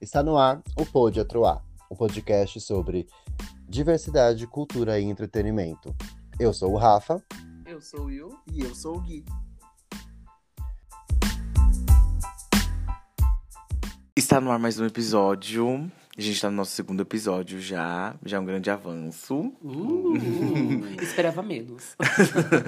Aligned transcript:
Está 0.00 0.22
no 0.22 0.38
ar 0.38 0.62
o 0.78 0.86
Pode 0.86 1.20
Atroar, 1.20 1.62
um 1.90 1.96
podcast 1.96 2.60
sobre 2.60 3.06
diversidade, 3.68 4.46
cultura 4.46 4.98
e 4.98 5.04
entretenimento. 5.04 5.94
Eu 6.38 6.52
sou 6.52 6.72
o 6.72 6.76
Rafa. 6.76 7.22
Eu 7.66 7.80
sou 7.80 8.00
o 8.00 8.04
Will. 8.04 8.38
E 8.52 8.60
eu 8.62 8.74
sou 8.74 8.96
o 8.96 9.00
Gui. 9.00 9.24
Está 14.16 14.40
no 14.40 14.50
ar 14.50 14.58
mais 14.58 14.80
um 14.80 14.86
episódio. 14.86 15.90
A 16.16 16.20
gente 16.22 16.40
tá 16.40 16.50
no 16.50 16.56
nosso 16.56 16.70
segundo 16.70 17.02
episódio 17.02 17.60
já. 17.60 18.16
Já 18.24 18.38
é 18.38 18.40
um 18.40 18.44
grande 18.46 18.70
avanço. 18.70 19.52
Uh, 19.62 20.16
esperava 21.02 21.42
menos. 21.42 21.94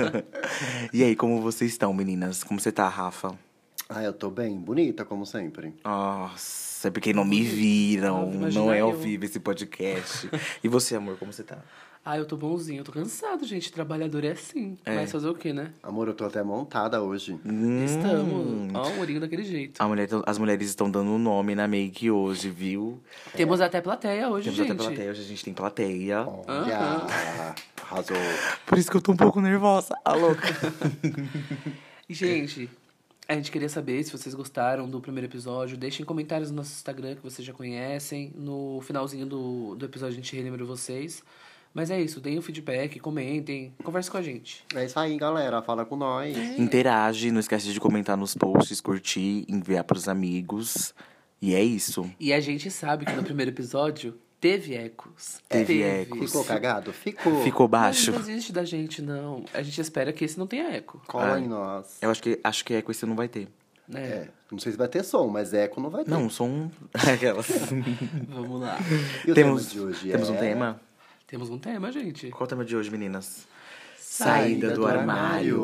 e 0.92 1.02
aí, 1.02 1.16
como 1.16 1.40
vocês 1.40 1.70
estão, 1.70 1.94
meninas? 1.94 2.44
Como 2.44 2.60
você 2.60 2.70
tá, 2.70 2.86
Rafa? 2.88 3.38
Ah, 3.88 4.02
eu 4.02 4.12
tô 4.12 4.30
bem, 4.30 4.56
bonita, 4.58 5.04
como 5.04 5.24
sempre. 5.24 5.72
Nossa, 5.82 6.88
é 6.88 6.90
porque 6.90 7.14
não 7.14 7.24
me 7.24 7.42
viram. 7.42 8.30
Ah, 8.44 8.50
não 8.52 8.70
é 8.72 8.80
ao 8.80 8.90
eu. 8.90 8.98
vivo 8.98 9.24
esse 9.24 9.40
podcast. 9.40 10.28
e 10.62 10.68
você, 10.68 10.94
amor, 10.94 11.16
como 11.16 11.32
você 11.32 11.42
tá? 11.42 11.56
Ah, 12.04 12.16
eu 12.16 12.24
tô 12.26 12.36
bonzinho, 12.36 12.80
eu 12.80 12.84
tô 12.84 12.92
cansado, 12.92 13.44
gente. 13.46 13.72
Trabalhador 13.72 14.24
é 14.24 14.32
assim. 14.32 14.78
É. 14.84 14.94
Mas 14.94 15.10
fazer 15.10 15.28
o 15.28 15.34
quê, 15.34 15.52
né? 15.52 15.72
Amor, 15.82 16.06
eu 16.08 16.14
tô 16.14 16.24
até 16.24 16.42
montada 16.42 17.02
hoje. 17.02 17.38
Hum. 17.44 17.84
Estamos. 17.84 18.74
Ó, 18.74 18.88
o 18.88 18.96
Mourinho 18.96 19.20
daquele 19.20 19.42
jeito. 19.42 19.78
A 19.82 19.86
mulher- 19.88 20.08
as 20.26 20.38
mulheres 20.38 20.68
estão 20.68 20.90
dando 20.90 21.10
um 21.10 21.18
nome 21.18 21.54
na 21.54 21.66
make 21.66 22.10
hoje, 22.10 22.48
viu? 22.50 22.98
Temos 23.34 23.60
até 23.60 23.80
plateia 23.80 24.28
hoje, 24.28 24.44
Temos 24.44 24.56
gente. 24.58 24.72
até 24.72 24.82
plateia, 24.82 25.10
hoje 25.10 25.20
a 25.20 25.24
gente 25.24 25.44
tem 25.44 25.52
plateia. 25.54 26.26
Olha, 26.26 27.06
arrasou. 27.82 28.16
Por 28.66 28.78
isso 28.78 28.90
que 28.90 28.96
eu 28.96 29.02
tô 29.02 29.12
um 29.12 29.16
pouco 29.16 29.40
nervosa. 29.40 29.94
A 30.04 30.14
louca. 30.14 30.46
Gente, 32.08 32.70
a 33.28 33.34
gente 33.34 33.50
queria 33.50 33.68
saber 33.68 34.02
se 34.02 34.10
vocês 34.10 34.34
gostaram 34.34 34.88
do 34.88 35.00
primeiro 35.02 35.26
episódio. 35.26 35.76
Deixem 35.76 36.04
comentários 36.04 36.50
no 36.50 36.56
nosso 36.56 36.72
Instagram 36.72 37.14
que 37.14 37.22
vocês 37.22 37.46
já 37.46 37.52
conhecem. 37.52 38.32
No 38.34 38.80
finalzinho 38.80 39.26
do, 39.26 39.74
do 39.74 39.84
episódio 39.84 40.14
a 40.14 40.16
gente 40.16 40.34
relembra 40.34 40.64
vocês. 40.64 41.22
Mas 41.74 41.90
é 41.90 42.00
isso, 42.00 42.22
deem 42.22 42.38
o 42.38 42.42
feedback, 42.42 42.98
comentem, 42.98 43.74
conversem 43.84 44.10
com 44.10 44.16
a 44.16 44.22
gente. 44.22 44.64
É 44.74 44.86
isso 44.86 44.98
aí, 44.98 45.14
galera. 45.18 45.60
Fala 45.60 45.84
com 45.84 45.94
nós. 45.94 46.34
Interage, 46.58 47.30
não 47.30 47.38
esquece 47.38 47.70
de 47.70 47.78
comentar 47.78 48.16
nos 48.16 48.34
posts, 48.34 48.80
curtir, 48.80 49.44
enviar 49.46 49.84
pros 49.84 50.08
amigos. 50.08 50.94
E 51.40 51.54
é 51.54 51.62
isso. 51.62 52.10
E 52.18 52.32
a 52.32 52.40
gente 52.40 52.70
sabe 52.70 53.04
que 53.04 53.12
no 53.12 53.22
primeiro 53.22 53.50
episódio 53.50 54.18
teve 54.40 54.74
ecos. 54.74 55.40
Teve 55.48 55.82
ecos. 55.82 56.26
Ficou 56.30 56.44
cagado? 56.44 56.92
Ficou. 56.92 57.42
Ficou 57.42 57.68
Mas 57.68 57.80
baixo. 57.80 58.12
não 58.12 58.18
desiste 58.18 58.52
da 58.52 58.64
gente, 58.64 59.02
não. 59.02 59.44
A 59.52 59.62
gente 59.62 59.80
espera 59.80 60.12
que 60.12 60.24
esse 60.24 60.38
não 60.38 60.46
tenha 60.46 60.70
eco. 60.70 61.00
Cola 61.06 61.34
Ah. 61.34 61.40
em 61.40 61.48
nós. 61.48 61.98
Eu 62.00 62.10
acho 62.10 62.22
que 62.22 62.38
acho 62.42 62.64
que 62.64 62.74
eco 62.74 62.90
esse 62.90 63.04
não 63.06 63.16
vai 63.16 63.28
ter. 63.28 63.48
Né? 63.88 64.00
É, 64.02 64.28
não 64.50 64.58
sei 64.58 64.72
se 64.72 64.78
vai 64.78 64.86
ter 64.88 65.02
som, 65.02 65.28
mas 65.28 65.54
eco 65.54 65.80
não 65.80 65.88
vai 65.88 66.04
ter. 66.04 66.10
Não, 66.10 66.28
som. 66.28 66.70
Aquelas. 66.92 67.48
Vamos 68.28 68.60
lá. 68.60 68.76
E 69.26 69.30
o 69.30 69.34
temos 69.34 69.66
tema 69.66 69.72
de 69.72 69.80
hoje 69.80 70.10
temos 70.10 70.28
é... 70.28 70.32
um 70.32 70.36
tema? 70.36 70.80
Temos 71.26 71.50
um 71.50 71.58
tema, 71.58 71.90
gente. 71.92 72.30
Qual 72.30 72.42
é 72.42 72.44
o 72.44 72.46
tema 72.48 72.64
de 72.64 72.76
hoje, 72.76 72.90
meninas? 72.90 73.46
Saída 73.98 74.70
do, 74.70 74.76
do 74.80 74.86
armário. 74.86 75.62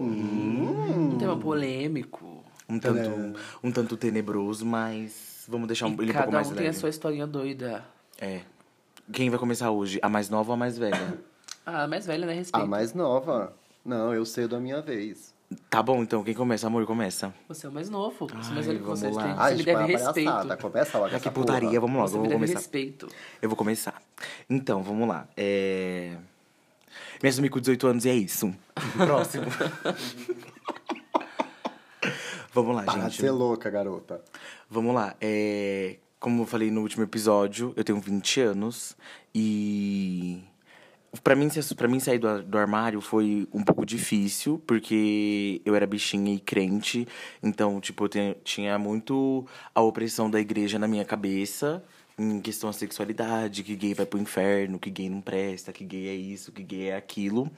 Um 0.00 1.16
tema 1.18 1.36
polêmico. 1.36 2.44
Um 2.68 2.78
tanto, 2.78 3.38
um 3.62 3.70
tanto 3.70 3.96
tenebroso, 3.96 4.64
mas 4.64 5.44
vamos 5.46 5.66
deixar 5.66 5.86
um, 5.86 5.90
ele 5.90 6.02
um 6.02 6.06
pouco 6.06 6.18
cada 6.18 6.32
mais 6.32 6.48
um 6.48 6.54
tem 6.54 6.64
a 6.66 6.68
leve. 6.68 6.78
sua 6.78 6.88
historinha 6.88 7.26
doida. 7.26 7.84
É. 8.22 8.40
Quem 9.12 9.28
vai 9.28 9.38
começar 9.38 9.70
hoje? 9.72 9.98
A 10.00 10.08
mais 10.08 10.30
nova 10.30 10.50
ou 10.50 10.54
a 10.54 10.56
mais 10.56 10.78
velha? 10.78 11.18
Ah, 11.66 11.86
mais 11.88 12.06
velha, 12.06 12.24
né? 12.26 12.32
Respeito. 12.34 12.62
A 12.62 12.66
mais 12.66 12.94
nova. 12.94 13.52
Não, 13.84 14.14
eu 14.14 14.24
sei 14.24 14.46
da 14.46 14.60
minha 14.60 14.80
vez. 14.80 15.34
tá 15.68 15.82
bom, 15.82 16.02
então. 16.02 16.22
Quem 16.22 16.32
começa? 16.34 16.66
Amor, 16.68 16.86
começa. 16.86 17.34
Você 17.48 17.66
é 17.66 17.68
o 17.68 17.72
mais 17.72 17.90
novo. 17.90 18.28
Você 18.28 18.34
é 18.34 18.38
Ai, 18.48 18.54
mais 18.54 18.66
velho 18.66 18.78
que 18.78 18.84
vamos 18.84 19.00
vocês 19.00 19.16
lá. 19.16 19.22
têm. 19.24 19.32
Você 19.34 19.40
Ai, 19.40 19.54
me 19.56 19.62
deve 19.64 19.84
respeito. 19.92 20.30
palhaçada. 20.30 20.56
Começa 20.56 20.98
logo 20.98 21.10
Ah, 21.12 21.16
essa 21.16 21.20
que 21.28 21.30
putaria. 21.34 21.68
porra. 21.68 21.80
Vamos 21.80 21.96
logo, 21.96 22.08
Você 22.08 22.16
eu 22.16 22.20
me 22.22 22.28
vou 22.28 22.38
deve 22.38 22.40
começar. 22.46 22.58
respeito. 22.60 23.08
Eu 23.42 23.48
vou 23.48 23.56
começar. 23.56 24.00
Então, 24.48 24.82
vamos 24.84 25.08
lá. 25.08 25.26
É... 25.36 26.16
Me 27.22 27.28
assumi 27.28 27.48
com 27.48 27.58
18 27.58 27.86
anos 27.88 28.04
e 28.04 28.08
é 28.10 28.14
isso. 28.14 28.54
Próximo. 28.96 29.46
vamos 32.54 32.76
lá, 32.76 32.82
Para 32.84 32.94
de 32.94 33.00
gente. 33.10 33.20
ser 33.20 33.30
louca, 33.30 33.68
garota. 33.70 34.20
Vamos 34.70 34.94
lá. 34.94 35.14
É... 35.20 35.96
Como 36.22 36.42
eu 36.42 36.46
falei 36.46 36.70
no 36.70 36.82
último 36.82 37.02
episódio, 37.02 37.72
eu 37.74 37.82
tenho 37.82 38.00
20 38.00 38.40
anos 38.42 38.96
e. 39.34 40.38
Pra 41.24 41.34
mim, 41.34 41.48
pra 41.76 41.88
mim 41.88 41.98
sair 41.98 42.20
do, 42.20 42.44
do 42.44 42.56
armário 42.56 43.00
foi 43.00 43.48
um 43.52 43.64
pouco 43.64 43.84
difícil, 43.84 44.62
porque 44.64 45.60
eu 45.64 45.74
era 45.74 45.84
bichinha 45.84 46.32
e 46.32 46.38
crente. 46.38 47.08
Então, 47.42 47.80
tipo, 47.80 48.04
eu 48.04 48.34
tinha 48.44 48.78
muito 48.78 49.44
a 49.74 49.82
opressão 49.82 50.30
da 50.30 50.38
igreja 50.38 50.78
na 50.78 50.86
minha 50.86 51.04
cabeça. 51.04 51.82
Em 52.16 52.40
questão 52.40 52.70
da 52.70 52.74
sexualidade, 52.74 53.64
que 53.64 53.74
gay 53.74 53.92
vai 53.92 54.06
pro 54.06 54.20
inferno, 54.20 54.78
que 54.78 54.90
gay 54.90 55.08
não 55.08 55.20
presta, 55.20 55.72
que 55.72 55.84
gay 55.84 56.08
é 56.08 56.14
isso, 56.14 56.52
que 56.52 56.62
gay 56.62 56.90
é 56.90 56.96
aquilo. 56.96 57.50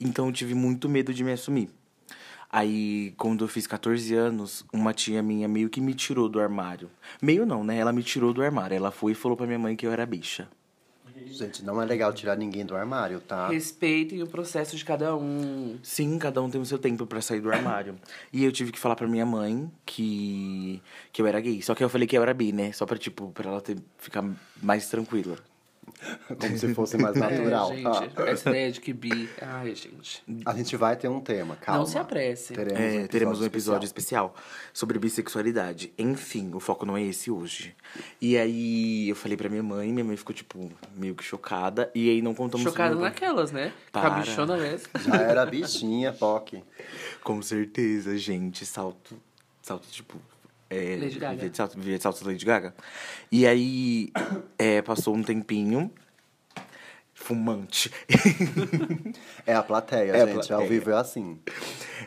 Então 0.00 0.26
eu 0.26 0.32
tive 0.32 0.54
muito 0.54 0.88
medo 0.88 1.14
de 1.14 1.22
me 1.22 1.30
assumir. 1.30 1.70
Aí, 2.50 3.12
quando 3.18 3.44
eu 3.44 3.48
fiz 3.48 3.66
14 3.66 4.14
anos, 4.14 4.64
uma 4.72 4.94
tia 4.94 5.22
minha 5.22 5.46
meio 5.46 5.68
que 5.68 5.80
me 5.80 5.94
tirou 5.94 6.28
do 6.28 6.40
armário. 6.40 6.90
Meio 7.20 7.44
não, 7.44 7.62
né? 7.62 7.76
Ela 7.76 7.92
me 7.92 8.02
tirou 8.02 8.32
do 8.32 8.42
armário. 8.42 8.74
Ela 8.74 8.90
foi 8.90 9.12
e 9.12 9.14
falou 9.14 9.36
pra 9.36 9.46
minha 9.46 9.58
mãe 9.58 9.76
que 9.76 9.86
eu 9.86 9.92
era 9.92 10.06
bicha. 10.06 10.48
Gente, 11.26 11.64
não 11.64 11.80
é 11.82 11.84
legal 11.84 12.12
tirar 12.12 12.36
ninguém 12.36 12.64
do 12.64 12.76
armário, 12.76 13.20
tá? 13.20 13.48
Respeitem 13.48 14.22
o 14.22 14.26
processo 14.26 14.76
de 14.76 14.84
cada 14.84 15.16
um. 15.16 15.78
Sim, 15.82 16.18
cada 16.18 16.40
um 16.40 16.48
tem 16.48 16.60
o 16.60 16.64
seu 16.64 16.78
tempo 16.78 17.06
pra 17.06 17.20
sair 17.20 17.40
do 17.40 17.50
armário. 17.50 17.96
E 18.32 18.44
eu 18.44 18.52
tive 18.52 18.72
que 18.72 18.78
falar 18.78 18.94
pra 18.94 19.08
minha 19.08 19.26
mãe 19.26 19.70
que, 19.84 20.82
que 21.12 21.20
eu 21.20 21.26
era 21.26 21.40
gay. 21.40 21.60
Só 21.62 21.74
que 21.74 21.82
eu 21.82 21.88
falei 21.88 22.06
que 22.06 22.16
eu 22.16 22.22
era 22.22 22.34
bi, 22.34 22.52
né? 22.52 22.72
Só 22.72 22.86
pra, 22.86 22.96
tipo, 22.96 23.30
pra 23.32 23.50
ela 23.50 23.60
ter, 23.60 23.76
ficar 23.98 24.24
mais 24.62 24.88
tranquila. 24.88 25.36
Como 26.40 26.58
se 26.58 26.74
fosse 26.74 26.96
mais 26.98 27.16
natural. 27.16 27.72
É, 27.72 27.76
gente, 27.76 28.14
tá? 28.14 28.28
essa 28.28 28.48
ideia 28.50 28.72
de 28.72 28.80
que 28.80 28.92
bi... 28.92 29.28
Ai, 29.40 29.74
gente. 29.74 30.22
A 30.44 30.54
gente 30.54 30.76
vai 30.76 30.96
ter 30.96 31.08
um 31.08 31.20
tema, 31.20 31.56
calma. 31.56 31.80
Não 31.80 31.86
se 31.86 31.98
apresse. 31.98 32.54
Teremos, 32.54 32.80
É, 32.80 32.98
um 33.00 33.06
teremos 33.06 33.38
um 33.40 33.42
especial. 33.42 33.46
episódio 33.46 33.86
especial 33.86 34.34
sobre 34.72 34.98
bissexualidade. 34.98 35.92
Enfim, 35.98 36.50
o 36.54 36.60
foco 36.60 36.84
não 36.86 36.96
é 36.96 37.02
esse 37.02 37.30
hoje. 37.30 37.74
E 38.20 38.36
aí 38.36 39.08
eu 39.08 39.16
falei 39.16 39.36
pra 39.36 39.48
minha 39.48 39.62
mãe, 39.62 39.92
minha 39.92 40.04
mãe 40.04 40.16
ficou, 40.16 40.34
tipo, 40.34 40.70
meio 40.94 41.14
que 41.14 41.24
chocada. 41.24 41.90
E 41.94 42.10
aí 42.10 42.22
não 42.22 42.34
contamos 42.34 42.64
Chocada 42.64 42.94
naquelas, 42.94 43.52
né? 43.52 43.72
Para. 43.92 44.08
Ficar 44.08 44.20
bichona 44.20 44.56
mesmo. 44.56 44.88
Já 45.04 45.16
era 45.16 45.46
bichinha, 45.46 46.12
POC. 46.12 46.62
Com 47.22 47.40
certeza, 47.42 48.16
gente. 48.16 48.64
Salto. 48.66 49.16
Salto, 49.62 49.86
tipo. 49.90 50.16
É, 50.70 50.96
Lady 51.00 51.18
Gaga. 51.18 51.34
Viver 51.36 51.50
de 51.50 51.56
salto, 51.56 51.78
viver 51.78 51.96
de 51.96 52.02
salto 52.02 52.26
Lady 52.26 52.44
Gaga. 52.44 52.74
E 53.32 53.46
aí, 53.46 54.10
é, 54.58 54.82
passou 54.82 55.14
um 55.14 55.22
tempinho. 55.22 55.90
Fumante. 57.14 57.90
É 59.44 59.52
a 59.54 59.62
plateia, 59.62 60.12
É 60.16 60.22
a 60.22 60.24
gente. 60.26 60.34
plateia. 60.34 60.56
Ao 60.60 60.66
vivo 60.66 60.90
é 60.90 60.94
assim. 60.94 61.36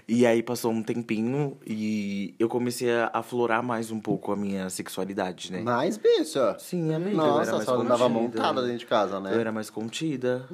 E 0.07 0.25
aí 0.25 0.41
passou 0.41 0.71
um 0.71 0.81
tempinho 0.81 1.57
e 1.67 2.33
eu 2.39 2.47
comecei 2.47 2.89
a 2.91 3.11
aflorar 3.13 3.61
mais 3.61 3.91
um 3.91 3.99
pouco 3.99 4.31
a 4.31 4.37
minha 4.37 4.69
sexualidade, 4.69 5.51
né? 5.51 5.61
Mas, 5.61 5.97
bicha. 5.97 6.55
Sim, 6.59 6.93
amiga. 6.93 7.17
eu 7.17 7.23
era 7.25 7.37
Nossa, 7.37 7.51
mais 7.53 7.65
só 7.65 7.75
andava 7.81 8.09
contida. 8.09 8.21
montada 8.21 8.61
dentro 8.63 8.77
de 8.79 8.85
casa, 8.85 9.19
né? 9.19 9.35
Eu 9.35 9.39
era 9.41 9.51
mais 9.51 9.69
contida. 9.69 10.47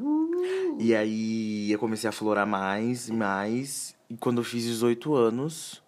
E 0.79 0.95
aí 0.95 1.71
eu 1.71 1.77
comecei 1.77 2.07
a 2.07 2.09
aflorar 2.09 2.47
mais 2.47 3.09
e 3.09 3.13
mais. 3.13 3.95
E 4.09 4.17
quando 4.17 4.39
eu 4.39 4.43
fiz 4.43 4.63
18 4.63 5.13
anos, 5.13 5.83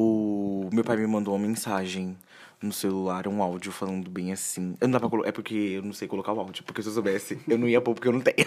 o 0.00 0.70
meu 0.72 0.82
pai 0.82 0.96
me 0.96 1.06
mandou 1.06 1.34
uma 1.34 1.46
mensagem 1.46 2.16
no 2.62 2.72
celular, 2.72 3.26
um 3.26 3.42
áudio 3.42 3.72
falando 3.72 4.10
bem 4.10 4.32
assim. 4.32 4.74
Eu 4.80 4.88
não 4.88 4.92
dá 4.92 5.00
pra 5.00 5.08
colocar. 5.08 5.28
É 5.28 5.32
porque 5.32 5.54
eu 5.54 5.82
não 5.82 5.92
sei 5.92 6.06
colocar 6.06 6.32
o 6.32 6.40
áudio. 6.40 6.62
Porque 6.64 6.82
se 6.82 6.88
eu 6.88 6.92
soubesse, 6.92 7.38
eu 7.48 7.56
não 7.56 7.68
ia 7.68 7.80
pôr 7.80 7.94
porque 7.94 8.08
eu 8.08 8.12
não 8.12 8.20
tenho. 8.20 8.46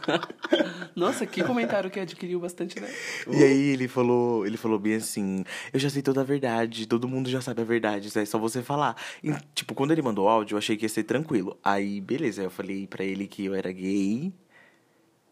Nossa, 0.94 1.26
que 1.26 1.42
comentário 1.42 1.90
que 1.90 1.98
adquiriu 1.98 2.38
bastante, 2.38 2.78
né? 2.78 2.88
E 3.30 3.42
aí 3.42 3.68
ele 3.70 3.88
falou, 3.88 4.46
ele 4.46 4.56
falou 4.56 4.78
bem 4.78 4.94
assim, 4.94 5.44
eu 5.72 5.80
já 5.80 5.90
sei 5.90 6.02
toda 6.02 6.20
a 6.20 6.24
verdade, 6.24 6.86
todo 6.86 7.08
mundo 7.08 7.28
já 7.28 7.40
sabe 7.40 7.62
a 7.62 7.64
verdade, 7.64 8.16
é 8.16 8.24
só 8.24 8.38
você 8.38 8.62
falar. 8.62 8.96
E, 9.22 9.32
tipo, 9.54 9.74
quando 9.74 9.90
ele 9.90 10.02
mandou 10.02 10.26
o 10.26 10.28
áudio, 10.28 10.54
eu 10.54 10.58
achei 10.58 10.76
que 10.76 10.84
ia 10.84 10.88
ser 10.88 11.04
tranquilo. 11.04 11.58
Aí, 11.64 12.00
beleza, 12.00 12.42
eu 12.42 12.50
falei 12.50 12.86
pra 12.86 13.04
ele 13.04 13.26
que 13.26 13.44
eu 13.44 13.54
era 13.54 13.72
gay. 13.72 14.32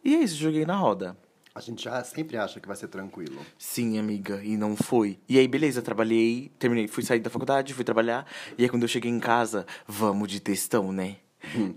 E 0.05 0.15
é 0.17 0.19
isso, 0.19 0.37
joguei 0.37 0.67
na 0.67 0.77
roda. 0.77 1.17
A 1.55 1.61
gente 1.61 1.85
já 1.85 2.03
sempre 2.03 2.37
acha 2.37 2.59
que 2.61 2.67
vai 2.67 2.77
ser 2.77 2.89
tranquilo. 2.89 3.39
Sim, 3.59 3.99
amiga, 3.99 4.41
e 4.43 4.57
não 4.57 4.75
foi. 4.75 5.19
E 5.29 5.39
aí, 5.39 5.47
beleza, 5.47 5.83
trabalhei, 5.83 6.51
terminei, 6.59 6.89
fui 6.89 7.03
sair 7.03 7.21
da 7.21 7.29
faculdade, 7.29 7.75
fui 7.75 7.85
trabalhar. 7.85 8.27
E 8.57 8.63
aí, 8.63 8.69
quando 8.71 8.83
eu 8.83 8.89
cheguei 8.89 9.11
em 9.11 9.21
casa, 9.21 9.67
vamos 9.87 10.29
de 10.29 10.41
textão, 10.41 10.91
né? 10.93 11.17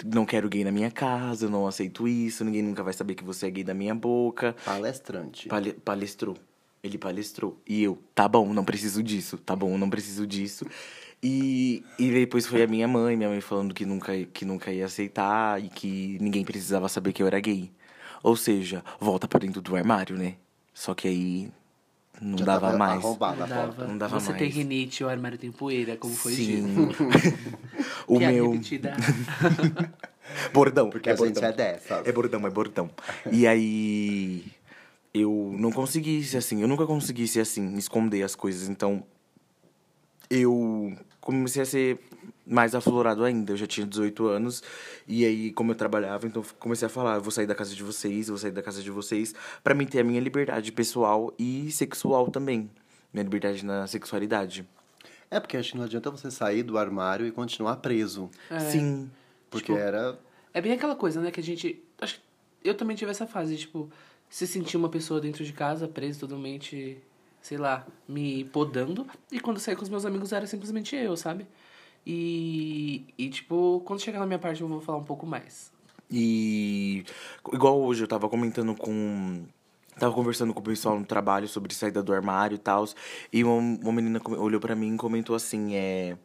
Não 0.06 0.26
quero 0.26 0.48
gay 0.48 0.64
na 0.64 0.72
minha 0.72 0.92
casa, 0.92 1.48
eu 1.48 1.50
não 1.50 1.68
aceito 1.68 2.08
isso, 2.08 2.46
ninguém 2.46 2.62
nunca 2.62 2.84
vai 2.84 2.94
saber 2.94 3.16
que 3.16 3.24
você 3.24 3.48
é 3.48 3.50
gay 3.52 3.64
da 3.64 3.74
minha 3.74 3.96
boca. 3.96 4.56
Palestrante. 4.64 5.48
Pale- 5.50 5.74
palestrou. 5.74 6.38
Ele 6.84 6.98
palestrou. 7.00 7.60
E 7.68 7.84
eu, 7.84 7.98
tá 8.14 8.28
bom, 8.28 8.54
não 8.54 8.64
preciso 8.64 9.02
disso. 9.02 9.38
Tá 9.40 9.56
bom, 9.56 9.76
não 9.78 9.90
preciso 9.90 10.26
disso. 10.28 10.66
E, 11.22 11.84
e 11.98 12.12
depois 12.12 12.46
foi 12.46 12.62
a 12.62 12.68
minha 12.68 12.88
mãe, 12.88 13.18
minha 13.18 13.28
mãe 13.30 13.42
falando 13.42 13.74
que 13.74 13.86
nunca, 13.86 14.14
que 14.26 14.46
nunca 14.46 14.72
ia 14.72 14.86
aceitar 14.86 15.60
e 15.64 15.68
que 15.68 16.20
ninguém 16.22 16.46
precisava 16.46 16.88
saber 16.88 17.12
que 17.12 17.24
eu 17.24 17.28
era 17.28 17.40
gay. 17.40 17.72
Ou 18.26 18.36
seja, 18.36 18.84
volta 19.00 19.28
pra 19.28 19.38
dentro 19.40 19.62
do 19.62 19.76
armário, 19.76 20.18
né? 20.18 20.34
Só 20.74 20.96
que 20.96 21.08
aí 21.08 21.52
não 22.20 22.40
Já 22.40 22.46
dava 22.46 22.76
mais. 22.76 22.98
arrombada 23.06 23.46
Não 23.46 23.48
dava. 23.56 23.88
Não 23.88 23.98
dava 24.00 24.20
Você 24.20 24.34
tem 24.34 24.42
mais. 24.48 24.56
rinite, 24.56 25.04
o 25.04 25.08
armário 25.10 25.38
tem 25.38 25.52
poeira, 25.52 25.96
como 25.96 26.16
foi 26.16 26.34
dito. 26.34 26.66
Sim. 26.68 26.90
o 28.08 28.18
Piada 28.18 28.34
meu. 28.34 28.50
repetida. 28.50 28.96
Bordão. 30.52 30.90
Porque 30.90 31.08
é 31.08 31.14
a 31.14 31.16
gente 31.16 31.34
bordão. 31.34 31.50
é 31.50 31.54
dessas. 31.54 32.08
É 32.08 32.12
bordão, 32.12 32.48
é 32.48 32.50
bordão. 32.50 32.90
E 33.32 33.46
aí. 33.46 34.44
Eu 35.14 35.54
não 35.60 35.72
consegui 35.72 36.24
ser 36.24 36.38
assim. 36.38 36.62
Eu 36.64 36.68
nunca 36.68 36.88
consegui 36.88 37.28
ser 37.28 37.42
assim, 37.42 37.76
esconder 37.78 38.24
as 38.24 38.34
coisas. 38.34 38.68
Então. 38.70 39.04
Eu 40.32 40.98
comecei 41.22 41.62
a 41.62 41.66
ser 41.66 42.00
mais 42.46 42.76
aflorado 42.76 43.24
ainda. 43.24 43.54
Eu 43.54 43.58
já 43.58 43.66
tinha 43.68 43.86
18 43.86 44.28
anos. 44.28 44.62
E 45.08 45.26
aí, 45.26 45.52
como 45.52 45.72
eu 45.72 45.76
trabalhava, 45.76 46.28
então 46.28 46.44
comecei 46.60 46.86
a 46.86 46.90
falar: 46.90 47.20
vou 47.20 47.32
sair 47.32 47.48
da 47.48 47.56
casa 47.56 47.74
de 47.74 47.84
vocês, 47.84 48.28
vou 48.28 48.38
sair 48.38 48.52
da 48.52 48.62
casa 48.62 48.82
de 48.82 48.92
vocês. 48.92 49.34
Pra 49.64 49.74
mim 49.74 49.86
ter 49.86 50.00
a 50.00 50.04
minha 50.04 50.20
liberdade 50.20 50.72
pessoal 50.72 51.34
e 51.40 51.72
sexual 51.72 52.30
também. 52.30 52.70
Minha 53.14 53.24
liberdade 53.24 53.66
na 53.66 53.88
sexualidade. 53.88 54.68
É 55.32 55.40
porque 55.40 55.58
acho 55.58 55.72
que 55.72 55.78
não 55.78 55.86
adianta 55.86 56.12
você 56.12 56.30
sair 56.30 56.64
do 56.64 56.78
armário 56.78 57.26
e 57.26 57.32
continuar 57.32 57.78
preso. 57.78 58.30
É. 58.50 58.60
Sim. 58.60 59.10
Porque 59.50 59.72
Tipo, 59.74 59.80
era. 59.80 60.20
É 60.54 60.62
bem 60.62 60.72
aquela 60.74 60.96
coisa, 60.96 61.20
né? 61.22 61.32
Que 61.32 61.40
a 61.40 61.44
gente. 61.44 61.82
Acho 62.00 62.16
que 62.16 62.70
eu 62.70 62.76
também 62.76 62.96
tive 62.96 63.12
essa 63.12 63.28
fase, 63.28 63.58
tipo, 63.58 63.90
se 64.30 64.46
sentir 64.48 64.78
uma 64.78 64.90
pessoa 64.90 65.20
dentro 65.22 65.44
de 65.44 65.54
casa, 65.54 65.88
presa 65.88 66.20
totalmente, 66.20 66.98
sei 67.42 67.58
lá, 67.58 67.86
me 68.08 68.44
podando. 68.46 69.08
E 69.32 69.40
quando 69.40 69.58
eu 69.58 69.62
saí 69.62 69.76
com 69.76 69.84
os 69.84 69.90
meus 69.90 70.06
amigos 70.06 70.32
era 70.32 70.48
simplesmente 70.48 70.96
eu, 70.96 71.16
sabe? 71.16 71.46
E, 72.06 73.06
e 73.18 73.30
tipo, 73.30 73.82
quando 73.86 74.02
chegar 74.02 74.20
na 74.20 74.26
minha 74.26 74.40
parte 74.40 74.62
eu 74.62 74.68
vou 74.68 74.80
falar 74.80 75.00
um 75.00 75.04
pouco 75.04 75.26
mais. 75.26 75.72
E 76.10 77.04
igual 77.52 77.82
hoje 77.82 78.04
eu 78.04 78.08
tava 78.08 78.30
comentando 78.30 78.76
com. 78.76 79.46
Tava 79.98 80.14
conversando 80.14 80.54
com 80.54 80.60
o 80.60 80.64
pessoal 80.64 81.00
no 81.00 81.06
trabalho 81.06 81.48
sobre 81.48 81.74
saída 81.74 82.04
do 82.04 82.14
armário 82.14 82.56
e 82.56 82.60
tal. 82.60 82.86
E 83.32 83.44
uma, 83.44 83.56
uma 83.56 83.92
menina 83.94 84.22
olhou 84.38 84.60
pra 84.60 84.76
mim 84.76 84.94
e 84.94 84.98
comentou 84.98 85.36
assim: 85.36 85.76
é. 85.76 86.18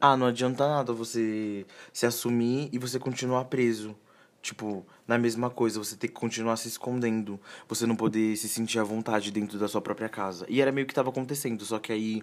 Ah, 0.00 0.16
não 0.16 0.26
adianta 0.26 0.66
nada 0.66 0.92
você 0.92 1.64
se 1.92 2.06
assumir 2.06 2.68
e 2.72 2.78
você 2.78 2.98
continuar 2.98 3.44
preso. 3.44 3.94
Tipo, 4.42 4.84
na 5.06 5.16
mesma 5.16 5.48
coisa, 5.48 5.78
você 5.78 5.94
ter 5.94 6.08
que 6.08 6.14
continuar 6.14 6.56
se 6.56 6.66
escondendo. 6.66 7.38
Você 7.68 7.86
não 7.86 7.94
poder 7.94 8.36
se 8.36 8.48
sentir 8.48 8.80
à 8.80 8.82
vontade 8.82 9.30
dentro 9.30 9.56
da 9.56 9.68
sua 9.68 9.80
própria 9.80 10.08
casa. 10.08 10.44
E 10.48 10.60
era 10.60 10.72
meio 10.72 10.84
que 10.84 10.92
tava 10.92 11.10
acontecendo, 11.10 11.64
só 11.64 11.78
que 11.78 11.92
aí 11.92 12.22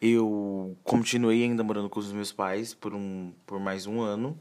eu 0.00 0.76
continuei 0.84 1.42
ainda 1.42 1.64
morando 1.64 1.90
com 1.90 1.98
os 1.98 2.12
meus 2.12 2.30
pais 2.30 2.72
por, 2.72 2.94
um, 2.94 3.32
por 3.44 3.58
mais 3.58 3.84
um 3.84 4.00
ano. 4.00 4.38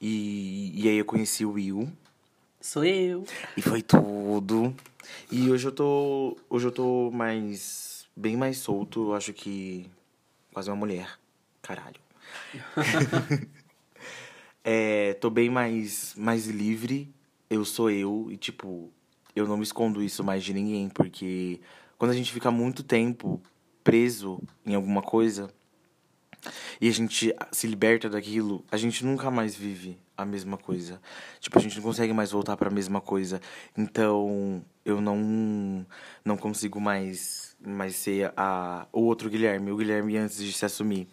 E, 0.00 0.70
e 0.80 0.88
aí 0.88 0.96
eu 0.96 1.04
conheci 1.04 1.44
o 1.44 1.52
Will. 1.52 1.90
Sou 2.60 2.84
eu. 2.84 3.24
E 3.56 3.60
foi 3.60 3.82
tudo. 3.82 4.72
E 5.32 5.50
hoje 5.50 5.66
eu 5.66 5.72
tô. 5.72 6.36
Hoje 6.48 6.68
eu 6.68 6.72
tô 6.72 7.10
mais. 7.10 8.06
bem 8.16 8.36
mais 8.36 8.58
solto. 8.58 9.08
Eu 9.08 9.14
acho 9.14 9.32
que. 9.32 9.90
Quase 10.52 10.70
uma 10.70 10.76
mulher. 10.76 11.18
Caralho. 11.60 12.00
é, 14.64 15.12
tô 15.14 15.28
bem 15.28 15.50
mais, 15.50 16.14
mais 16.16 16.46
livre. 16.46 17.14
Eu 17.50 17.64
sou 17.64 17.90
eu. 17.90 18.28
E 18.30 18.36
tipo, 18.36 18.90
eu 19.36 19.46
não 19.46 19.58
me 19.58 19.62
escondo 19.62 20.02
isso 20.02 20.24
mais 20.24 20.42
de 20.42 20.54
ninguém. 20.54 20.88
Porque 20.88 21.60
quando 21.98 22.10
a 22.12 22.14
gente 22.14 22.32
fica 22.32 22.50
muito 22.50 22.82
tempo 22.82 23.40
preso 23.84 24.40
em 24.64 24.74
alguma 24.74 25.02
coisa 25.02 25.50
e 26.80 26.88
a 26.88 26.92
gente 26.92 27.34
se 27.52 27.66
liberta 27.66 28.08
daquilo, 28.08 28.64
a 28.70 28.76
gente 28.76 29.04
nunca 29.04 29.30
mais 29.30 29.54
vive 29.54 29.98
a 30.16 30.24
mesma 30.24 30.56
coisa. 30.56 31.00
Tipo, 31.40 31.58
a 31.58 31.62
gente 31.62 31.76
não 31.76 31.82
consegue 31.82 32.12
mais 32.12 32.30
voltar 32.30 32.56
para 32.56 32.68
a 32.68 32.72
mesma 32.72 33.00
coisa. 33.00 33.40
Então, 33.76 34.64
eu 34.84 35.00
não 35.00 35.86
não 36.24 36.36
consigo 36.36 36.80
mais 36.80 37.56
mais 37.60 37.96
ser 37.96 38.32
a 38.36 38.86
o 38.92 39.02
outro 39.02 39.30
Guilherme, 39.30 39.70
o 39.70 39.76
Guilherme 39.76 40.16
antes 40.16 40.38
de 40.38 40.52
se 40.52 40.64
assumir. 40.64 41.08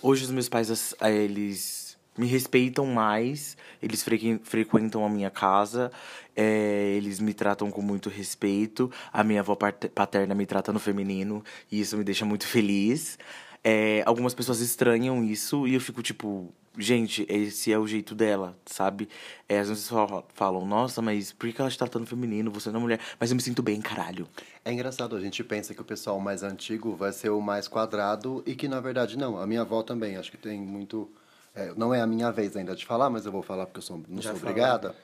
Hoje 0.00 0.24
os 0.24 0.30
meus 0.30 0.48
pais 0.48 0.94
eles 1.00 1.91
me 2.16 2.26
respeitam 2.26 2.86
mais, 2.86 3.56
eles 3.82 4.02
frequen- 4.02 4.40
frequentam 4.42 5.04
a 5.04 5.08
minha 5.08 5.30
casa, 5.30 5.90
eh, 6.36 6.94
eles 6.96 7.20
me 7.20 7.32
tratam 7.32 7.70
com 7.70 7.80
muito 7.82 8.08
respeito, 8.10 8.90
a 9.12 9.24
minha 9.24 9.40
avó 9.40 9.56
paterna 9.56 10.34
me 10.34 10.46
trata 10.46 10.72
no 10.72 10.78
feminino, 10.78 11.42
e 11.70 11.80
isso 11.80 11.96
me 11.96 12.04
deixa 12.04 12.24
muito 12.24 12.46
feliz. 12.46 13.18
É, 13.64 14.02
algumas 14.04 14.34
pessoas 14.34 14.60
estranham 14.60 15.22
isso 15.24 15.68
e 15.68 15.74
eu 15.74 15.80
fico 15.80 16.02
tipo, 16.02 16.52
gente, 16.76 17.24
esse 17.28 17.72
é 17.72 17.78
o 17.78 17.86
jeito 17.86 18.12
dela, 18.14 18.56
sabe? 18.66 19.08
É, 19.48 19.60
às 19.60 19.68
vezes 19.68 19.88
falam, 20.34 20.66
nossa, 20.66 21.00
mas 21.00 21.32
por 21.32 21.50
que 21.52 21.60
ela 21.60 21.70
te 21.70 21.78
tratando 21.78 22.04
feminino? 22.04 22.50
Você 22.50 22.70
não 22.70 22.80
é 22.80 22.82
mulher. 22.82 23.00
Mas 23.20 23.30
eu 23.30 23.36
me 23.36 23.42
sinto 23.42 23.62
bem, 23.62 23.80
caralho. 23.80 24.28
É 24.64 24.72
engraçado, 24.72 25.14
a 25.14 25.20
gente 25.20 25.44
pensa 25.44 25.74
que 25.74 25.80
o 25.80 25.84
pessoal 25.84 26.18
mais 26.18 26.42
antigo 26.42 26.96
vai 26.96 27.12
ser 27.12 27.30
o 27.30 27.40
mais 27.40 27.68
quadrado 27.68 28.42
e 28.44 28.54
que 28.54 28.66
na 28.66 28.80
verdade 28.80 29.16
não. 29.16 29.38
A 29.38 29.46
minha 29.46 29.60
avó 29.60 29.82
também, 29.82 30.16
acho 30.16 30.30
que 30.30 30.36
tem 30.38 30.60
muito. 30.60 31.08
É, 31.54 31.72
não 31.76 31.94
é 31.94 32.00
a 32.00 32.06
minha 32.06 32.30
vez 32.30 32.56
ainda 32.56 32.74
de 32.74 32.84
falar, 32.86 33.10
mas 33.10 33.26
eu 33.26 33.32
vou 33.32 33.42
falar 33.42 33.66
porque 33.66 33.78
eu 33.78 33.82
sou, 33.82 34.02
não 34.08 34.22
Já 34.22 34.30
sou 34.30 34.40
obrigada. 34.40 34.94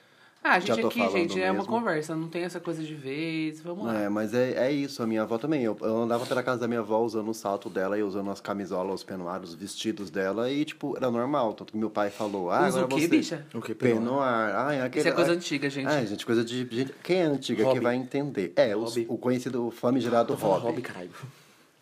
Ah, 0.42 0.52
a 0.54 0.60
Já 0.60 0.74
gente 0.74 0.82
tô 0.82 0.86
aqui, 0.88 0.98
falando 1.00 1.12
gente, 1.16 1.40
é 1.42 1.50
uma 1.50 1.58
mesmo. 1.58 1.68
conversa, 1.68 2.14
não 2.14 2.28
tem 2.28 2.44
essa 2.44 2.60
coisa 2.60 2.80
de 2.82 2.94
vez, 2.94 3.60
vamos 3.60 3.86
lá. 3.86 3.98
É, 3.98 4.08
mas 4.08 4.32
é, 4.32 4.68
é 4.68 4.72
isso, 4.72 5.02
a 5.02 5.06
minha 5.06 5.22
avó 5.22 5.36
também. 5.36 5.64
Eu, 5.64 5.76
eu 5.80 5.96
andava 6.02 6.24
pela 6.26 6.42
casa 6.44 6.60
da 6.60 6.68
minha 6.68 6.78
avó 6.78 7.00
usando 7.02 7.28
o 7.28 7.34
salto 7.34 7.68
dela 7.68 7.98
e 7.98 8.04
usando 8.04 8.30
as 8.30 8.40
camisolas, 8.40 9.00
os 9.00 9.04
penuários, 9.04 9.50
os 9.50 9.56
vestidos 9.56 10.10
dela 10.10 10.48
e, 10.50 10.64
tipo, 10.64 10.96
era 10.96 11.10
normal. 11.10 11.54
Tanto 11.54 11.72
que 11.72 11.78
meu 11.78 11.90
pai 11.90 12.10
falou, 12.10 12.52
ah, 12.52 12.68
Usa 12.68 12.78
agora 12.78 12.84
o 12.84 12.88
quê, 12.96 13.00
você... 13.02 13.08
bicha? 13.08 13.46
O 13.52 13.60
que 13.60 13.74
Penoir. 13.74 14.22
Ah, 14.22 14.72
é 14.72 14.82
aquele... 14.82 15.00
Isso 15.00 15.08
é 15.08 15.12
coisa 15.12 15.32
ah, 15.32 15.34
antiga, 15.34 15.68
gente. 15.68 15.86
Ah, 15.88 16.04
gente, 16.04 16.24
coisa 16.24 16.44
de 16.44 16.58
gente... 16.70 16.94
Quem 17.02 17.16
é 17.18 17.24
antiga 17.24 17.64
Hobby. 17.64 17.78
que 17.78 17.82
vai 17.82 17.96
entender? 17.96 18.52
É, 18.54 18.76
os- 18.76 18.96
o 19.08 19.18
conhecido, 19.18 19.66
o 19.66 19.70
famigerado 19.72 20.34
hobby. 20.34 20.66
hobby, 20.66 20.82
caralho. 20.82 21.10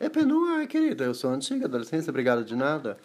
É 0.00 0.08
Penoir, 0.08 0.66
querida. 0.66 1.04
Eu 1.04 1.14
sou 1.14 1.30
antiga, 1.30 1.68
dá 1.68 1.78
licença, 1.78 2.10
obrigado 2.10 2.42
de 2.42 2.56
nada. 2.56 2.98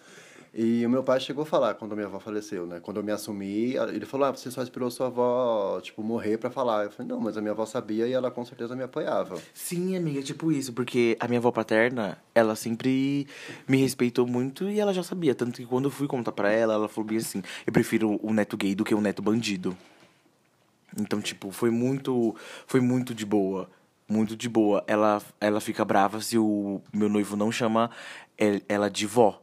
E 0.53 0.85
o 0.85 0.89
meu 0.89 1.01
pai 1.01 1.17
chegou 1.21 1.43
a 1.43 1.45
falar 1.45 1.75
quando 1.75 1.93
a 1.93 1.95
minha 1.95 2.07
avó 2.07 2.19
faleceu, 2.19 2.65
né? 2.67 2.81
Quando 2.81 2.97
eu 2.97 3.03
me 3.03 3.11
assumi, 3.13 3.73
ele 3.75 4.05
falou: 4.05 4.27
ah, 4.27 4.31
você 4.31 4.51
só 4.51 4.61
esperou 4.61 4.91
sua 4.91 5.07
avó, 5.07 5.79
tipo, 5.81 6.03
morrer 6.03 6.37
pra 6.37 6.49
falar. 6.51 6.83
Eu 6.83 6.91
falei: 6.91 7.09
não, 7.09 7.21
mas 7.21 7.37
a 7.37 7.41
minha 7.41 7.53
avó 7.53 7.65
sabia 7.65 8.05
e 8.05 8.11
ela 8.11 8.29
com 8.29 8.43
certeza 8.43 8.75
me 8.75 8.83
apoiava. 8.83 9.37
Sim, 9.53 9.95
amiga, 9.95 10.21
tipo 10.21 10.51
isso, 10.51 10.73
porque 10.73 11.15
a 11.21 11.27
minha 11.29 11.37
avó 11.39 11.51
paterna, 11.51 12.17
ela 12.35 12.53
sempre 12.57 13.25
me 13.65 13.77
respeitou 13.77 14.27
muito 14.27 14.69
e 14.69 14.77
ela 14.77 14.93
já 14.93 15.03
sabia. 15.03 15.33
Tanto 15.33 15.55
que 15.55 15.65
quando 15.65 15.85
eu 15.85 15.91
fui 15.91 16.05
contar 16.05 16.33
pra 16.33 16.51
ela, 16.51 16.73
ela 16.73 16.89
falou 16.89 17.07
bem 17.07 17.19
assim: 17.19 17.41
eu 17.65 17.71
prefiro 17.71 18.19
o 18.21 18.33
neto 18.33 18.57
gay 18.57 18.75
do 18.75 18.83
que 18.83 18.93
o 18.93 18.99
neto 18.99 19.21
bandido. 19.21 19.75
Então, 20.99 21.21
tipo, 21.21 21.51
foi 21.51 21.69
muito. 21.69 22.35
Foi 22.67 22.81
muito 22.81 23.13
de 23.15 23.25
boa. 23.25 23.69
Muito 24.07 24.35
de 24.35 24.49
boa. 24.49 24.83
Ela, 24.85 25.21
ela 25.39 25.61
fica 25.61 25.85
brava 25.85 26.19
se 26.19 26.37
o 26.37 26.81
meu 26.93 27.07
noivo 27.07 27.37
não 27.37 27.49
chama 27.53 27.89
el- 28.37 28.61
ela 28.67 28.89
de 28.89 29.05
vó. 29.05 29.41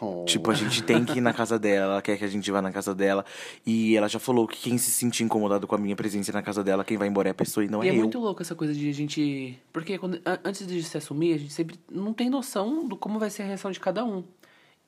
Oh. 0.00 0.24
Tipo, 0.24 0.50
a 0.50 0.54
gente 0.54 0.82
tem 0.82 1.04
que 1.04 1.18
ir 1.18 1.20
na 1.20 1.32
casa 1.32 1.58
dela, 1.58 1.92
ela 1.94 2.02
quer 2.02 2.16
que 2.16 2.24
a 2.24 2.28
gente 2.28 2.50
vá 2.50 2.62
na 2.62 2.72
casa 2.72 2.94
dela. 2.94 3.24
E 3.66 3.94
ela 3.96 4.08
já 4.08 4.18
falou 4.18 4.48
que 4.48 4.56
quem 4.58 4.78
se 4.78 4.90
sentir 4.90 5.24
incomodado 5.24 5.66
com 5.66 5.74
a 5.74 5.78
minha 5.78 5.94
presença 5.94 6.32
na 6.32 6.42
casa 6.42 6.64
dela, 6.64 6.82
quem 6.84 6.96
vai 6.96 7.06
embora 7.08 7.28
é 7.28 7.32
a 7.32 7.34
pessoa 7.34 7.64
e 7.64 7.68
não 7.68 7.84
E 7.84 7.88
é, 7.88 7.90
é 7.90 7.94
eu. 7.94 7.98
muito 7.98 8.18
louco 8.18 8.40
essa 8.40 8.54
coisa 8.54 8.72
de 8.72 8.88
a 8.88 8.92
gente. 8.92 9.58
Porque 9.72 9.98
quando, 9.98 10.20
a- 10.24 10.40
antes 10.44 10.66
de 10.66 10.82
se 10.82 10.96
assumir, 10.96 11.34
a 11.34 11.38
gente 11.38 11.52
sempre 11.52 11.78
não 11.90 12.12
tem 12.14 12.30
noção 12.30 12.88
do 12.88 12.96
como 12.96 13.18
vai 13.18 13.28
ser 13.30 13.42
a 13.42 13.46
reação 13.46 13.70
de 13.70 13.78
cada 13.78 14.04
um. 14.04 14.24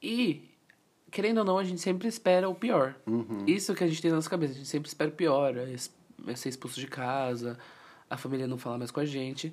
E, 0.03 0.49
querendo 1.11 1.39
ou 1.39 1.45
não, 1.45 1.59
a 1.59 1.65
gente 1.65 1.81
sempre 1.81 2.09
espera 2.09 2.49
o 2.49 2.55
pior. 2.55 2.95
Isso 3.47 3.75
que 3.75 3.85
a 3.85 3.87
gente 3.87 4.01
tem 4.01 4.11
na 4.11 4.17
nossa 4.17 4.31
cabeça. 4.31 4.55
A 4.55 4.57
gente 4.57 4.69
sempre 4.69 4.89
espera 4.89 5.11
o 5.11 5.15
pior. 5.15 5.57
É 5.57 5.75
é 6.29 6.37
ser 6.37 6.49
expulso 6.51 6.79
de 6.79 6.87
casa, 6.87 7.59
a 8.09 8.17
família 8.17 8.47
não 8.47 8.57
falar 8.57 8.79
mais 8.79 8.91
com 8.93 9.01
a 9.01 9.05
gente. 9.05 9.53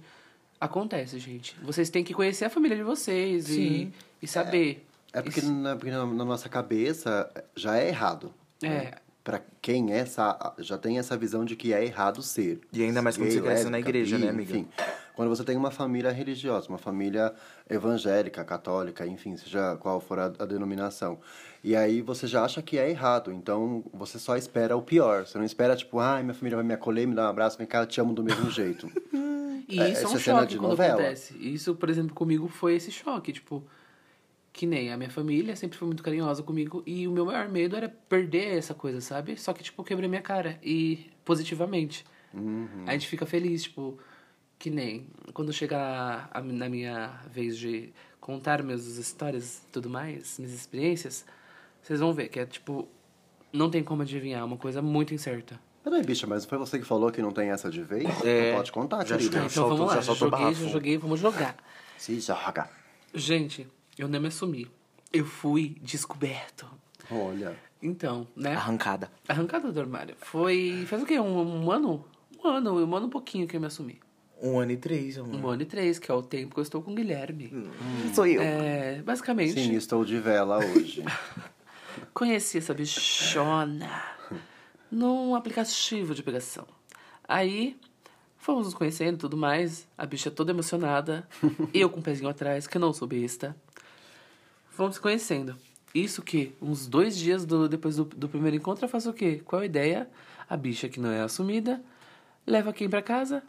Acontece, 0.61 1.17
gente. 1.19 1.55
Vocês 1.63 1.89
têm 1.89 2.03
que 2.03 2.13
conhecer 2.13 2.45
a 2.45 2.49
família 2.49 2.77
de 2.77 2.83
vocês 2.83 3.49
e, 3.49 3.91
e 4.21 4.27
saber. 4.27 4.85
É 4.85 4.88
porque, 5.13 5.39
Isso- 5.39 5.51
na, 5.51 5.75
porque 5.75 5.91
na, 5.91 6.05
na 6.05 6.25
nossa 6.25 6.47
cabeça 6.49 7.29
já 7.55 7.77
é 7.77 7.87
errado. 7.87 8.33
É. 8.63 8.97
Pra 9.23 9.41
quem 9.61 9.93
é, 9.93 9.97
essa, 9.99 10.53
já 10.59 10.77
tem 10.77 10.97
essa 10.97 11.15
visão 11.17 11.45
de 11.45 11.55
que 11.55 11.73
é 11.73 11.83
errado 11.83 12.21
ser. 12.23 12.61
E 12.73 12.81
ainda 12.83 13.01
mais 13.01 13.15
quando 13.17 13.31
você 13.31 13.41
cresce 13.41 13.69
na 13.69 13.79
igreja, 13.79 14.17
bi, 14.17 14.23
né, 14.23 14.29
amiga? 14.29 14.51
Enfim, 14.57 14.67
quando 15.15 15.29
você 15.29 15.43
tem 15.43 15.55
uma 15.57 15.69
família 15.69 16.09
religiosa, 16.11 16.67
uma 16.69 16.77
família 16.77 17.33
evangélica, 17.69 18.43
católica, 18.43 19.05
enfim, 19.05 19.35
seja 19.37 19.75
qual 19.77 19.99
for 19.99 20.17
a, 20.19 20.25
a 20.39 20.45
denominação. 20.45 21.19
E 21.63 21.75
aí 21.75 22.01
você 22.01 22.25
já 22.25 22.43
acha 22.43 22.61
que 22.61 22.77
é 22.77 22.89
errado, 22.89 23.31
então 23.31 23.83
você 23.93 24.17
só 24.17 24.35
espera 24.37 24.75
o 24.75 24.81
pior. 24.81 25.25
Você 25.27 25.37
não 25.37 25.45
espera, 25.45 25.75
tipo, 25.75 25.99
ai, 25.99 26.23
minha 26.23 26.33
família 26.33 26.55
vai 26.55 26.65
me 26.65 26.73
acolher, 26.73 27.05
me 27.05 27.13
dar 27.13 27.27
um 27.27 27.29
abraço, 27.29 27.57
vem 27.57 27.67
cá, 27.67 27.85
te 27.85 27.99
amo 28.01 28.13
do 28.13 28.23
mesmo 28.23 28.49
jeito. 28.49 28.89
E 29.67 29.79
É, 29.79 29.89
isso 29.91 30.01
é, 30.05 30.07
um 30.07 30.11
essa 30.11 30.19
cena 30.19 30.39
choque 30.39 30.47
de 30.53 30.57
quando 30.57 30.69
novela. 30.71 30.93
acontece. 31.01 31.35
Isso, 31.37 31.75
por 31.75 31.89
exemplo, 31.89 32.15
comigo 32.15 32.47
foi 32.47 32.75
esse 32.75 32.89
choque, 32.89 33.31
tipo, 33.33 33.63
que 34.51 34.65
nem 34.65 34.91
a 34.91 34.97
minha 34.97 35.09
família 35.09 35.55
sempre 35.55 35.77
foi 35.77 35.85
muito 35.87 36.03
carinhosa 36.03 36.41
comigo 36.43 36.83
e 36.85 37.07
o 37.07 37.11
meu 37.11 37.25
maior 37.25 37.47
medo 37.49 37.75
era 37.75 37.87
perder 37.87 38.57
essa 38.57 38.73
coisa, 38.73 38.99
sabe? 39.01 39.37
Só 39.37 39.53
que, 39.53 39.63
tipo, 39.63 39.81
eu 39.81 39.85
quebrei 39.85 40.09
minha 40.09 40.21
cara 40.21 40.59
e 40.63 41.09
positivamente. 41.23 42.05
Uhum. 42.33 42.83
A 42.87 42.91
gente 42.93 43.07
fica 43.07 43.25
feliz, 43.25 43.63
tipo, 43.63 43.97
que 44.57 44.69
nem 44.69 45.07
quando 45.33 45.53
chegar 45.53 46.29
a, 46.33 46.41
na 46.41 46.67
minha 46.67 47.07
vez 47.31 47.57
de 47.57 47.93
contar 48.19 48.61
minhas 48.63 48.85
histórias 48.97 49.59
e 49.59 49.71
tudo 49.71 49.89
mais, 49.89 50.37
minhas 50.39 50.53
experiências, 50.53 51.25
vocês 51.81 51.99
vão 51.99 52.13
ver 52.13 52.27
que 52.29 52.39
é, 52.39 52.45
tipo, 52.45 52.87
não 53.53 53.69
tem 53.69 53.83
como 53.83 54.01
adivinhar, 54.01 54.41
é 54.41 54.43
uma 54.43 54.57
coisa 54.57 54.81
muito 54.81 55.13
incerta. 55.13 55.59
Peraí, 55.83 56.03
bicha, 56.03 56.27
mas 56.27 56.45
foi 56.45 56.57
você 56.57 56.77
que 56.77 56.85
falou 56.85 57.09
que 57.11 57.21
não 57.21 57.31
tem 57.31 57.49
essa 57.51 57.69
de 57.69 57.81
vez? 57.81 58.05
É. 58.23 58.53
Pode 58.55 58.71
contar, 58.71 59.05
Já 59.07 59.15
querida. 59.17 59.37
Então 59.37 59.49
soltou- 59.49 59.77
vamos 59.77 59.93
lá. 59.95 60.01
já 60.01 60.13
Já 60.13 60.13
joguei, 60.13 60.53
já 60.53 60.67
joguei, 60.67 60.97
vamos 60.97 61.19
jogar. 61.19 61.55
Se 61.97 62.19
joga. 62.19 62.69
Gente, 63.13 63.67
eu 63.99 64.07
nem 64.07 64.19
me 64.19 64.27
assumi. 64.27 64.65
Eu 65.11 65.25
fui 65.25 65.75
descoberto. 65.81 66.65
Olha. 67.11 67.55
Então, 67.81 68.25
né? 68.35 68.55
Arrancada. 68.55 69.11
Arrancada 69.27 69.71
do 69.71 69.79
armário. 69.79 70.15
Foi. 70.19 70.85
Faz 70.87 71.03
o 71.03 71.05
quê? 71.05 71.19
Um, 71.19 71.65
um 71.65 71.71
ano? 71.71 72.05
Um 72.43 72.47
ano, 72.47 72.85
um 72.85 72.95
ano 72.95 73.07
e 73.07 73.09
pouquinho 73.09 73.45
que 73.45 73.57
eu 73.57 73.59
me 73.59 73.67
assumi. 73.67 73.99
Um 74.41 74.57
ano 74.57 74.71
e 74.71 74.77
três, 74.77 75.17
amor. 75.17 75.35
Um 75.35 75.47
ano 75.49 75.61
e 75.63 75.65
três, 75.65 75.99
que 75.99 76.09
é 76.09 76.13
o 76.13 76.23
tempo 76.23 76.53
que 76.53 76.59
eu 76.59 76.63
estou 76.63 76.81
com 76.81 76.91
o 76.91 76.95
Guilherme. 76.95 77.51
Sou 78.13 78.25
eu. 78.25 78.41
É, 78.41 79.01
basicamente, 79.01 79.53
Sim, 79.53 79.75
estou 79.75 80.05
de 80.05 80.17
vela 80.17 80.59
hoje. 80.59 81.03
conheci 82.13 82.57
essa 82.57 82.73
bichona 82.73 84.01
num 84.89 85.35
aplicativo 85.35 86.15
de 86.15 86.23
pegação. 86.23 86.65
Aí, 87.27 87.77
fomos 88.37 88.65
nos 88.65 88.73
conhecendo 88.73 89.15
e 89.15 89.17
tudo 89.17 89.35
mais. 89.35 89.85
A 89.97 90.05
bicha 90.05 90.31
toda 90.31 90.51
emocionada. 90.51 91.27
eu 91.73 91.89
com 91.89 91.99
o 91.99 92.03
pezinho 92.03 92.29
atrás, 92.29 92.65
que 92.65 92.77
eu 92.77 92.81
não 92.81 92.93
sou 92.93 93.07
besta. 93.07 93.55
Fomos 94.79 94.95
se 94.95 95.01
conhecendo. 95.01 95.57
Isso 95.93 96.21
que, 96.21 96.55
uns 96.61 96.87
dois 96.87 97.17
dias 97.17 97.45
do, 97.45 97.67
depois 97.67 97.97
do, 97.97 98.05
do 98.05 98.29
primeiro 98.29 98.55
encontro, 98.55 98.85
eu 98.85 98.87
faço 98.87 99.09
o 99.09 99.13
quê? 99.13 99.41
Qual 99.43 99.61
a 99.61 99.65
ideia? 99.65 100.09
A 100.49 100.55
bicha 100.55 100.87
que 100.87 101.01
não 101.01 101.11
é 101.11 101.19
assumida 101.19 101.83
leva 102.47 102.71
quem 102.71 102.89
pra 102.89 103.01
casa? 103.01 103.43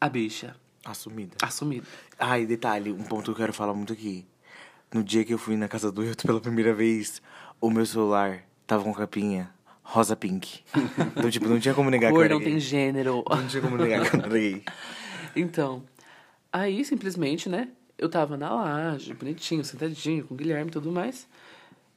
A 0.00 0.08
bicha 0.08 0.56
Assumida. 0.86 1.36
assumida. 1.42 1.86
Ai, 2.18 2.46
detalhe, 2.46 2.90
um 2.90 3.02
ponto 3.04 3.24
que 3.24 3.30
eu 3.32 3.34
quero 3.34 3.52
falar 3.52 3.74
muito 3.74 3.92
aqui. 3.92 4.24
No 4.90 5.04
dia 5.04 5.22
que 5.22 5.34
eu 5.34 5.38
fui 5.38 5.54
na 5.54 5.68
casa 5.68 5.92
do 5.92 6.02
Hilton 6.02 6.26
pela 6.26 6.40
primeira 6.40 6.72
vez, 6.72 7.20
o 7.60 7.70
meu 7.70 7.84
celular 7.84 8.42
tava 8.66 8.84
com 8.84 8.94
capinha 8.94 9.50
rosa 9.82 10.16
pink. 10.16 10.64
Então, 11.14 11.30
tipo, 11.30 11.46
não 11.46 11.60
tinha 11.60 11.74
como 11.74 11.90
negar 11.90 12.10
que 12.10 12.16
eu 12.16 12.22
Cor 12.22 12.30
não 12.30 12.40
tem 12.40 12.58
gênero. 12.58 13.22
Não 13.28 13.46
tinha 13.46 13.60
como 13.60 13.76
negar 13.76 14.00
que 14.08 14.16
eu 14.16 14.20
era 14.20 14.28
gay. 14.30 14.64
Então, 15.36 15.82
aí 16.50 16.86
simplesmente, 16.86 17.50
né? 17.50 17.68
Eu 17.98 18.08
tava 18.08 18.36
na 18.36 18.54
laje, 18.54 19.12
bonitinho, 19.12 19.64
sentadinho, 19.64 20.24
com 20.24 20.34
o 20.34 20.36
Guilherme 20.36 20.70
e 20.70 20.72
tudo 20.72 20.92
mais. 20.92 21.26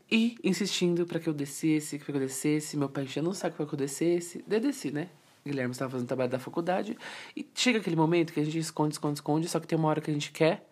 E 0.09 0.35
insistindo 0.43 1.05
pra 1.05 1.19
que 1.19 1.29
eu 1.29 1.33
descesse, 1.33 1.99
que 1.99 2.09
eu 2.11 2.19
descesse. 2.19 2.75
Meu 2.75 2.89
pai 2.89 3.03
enchendo 3.03 3.29
o 3.29 3.33
saco 3.33 3.55
pra 3.55 3.65
que 3.65 3.73
eu 3.73 3.77
descesse. 3.77 4.43
Daí 4.47 4.59
desci, 4.59 4.91
né? 4.91 5.09
O 5.45 5.49
Guilherme 5.49 5.71
estava 5.71 5.91
fazendo 5.91 6.07
trabalho 6.07 6.29
da 6.29 6.39
faculdade. 6.39 6.97
E 7.37 7.47
chega 7.53 7.79
aquele 7.79 7.95
momento 7.95 8.33
que 8.33 8.39
a 8.39 8.43
gente 8.43 8.57
esconde, 8.57 8.95
esconde, 8.95 9.19
esconde. 9.19 9.47
Só 9.47 9.59
que 9.59 9.67
tem 9.67 9.77
uma 9.77 9.87
hora 9.87 10.01
que 10.01 10.09
a 10.09 10.13
gente 10.13 10.31
quer. 10.31 10.67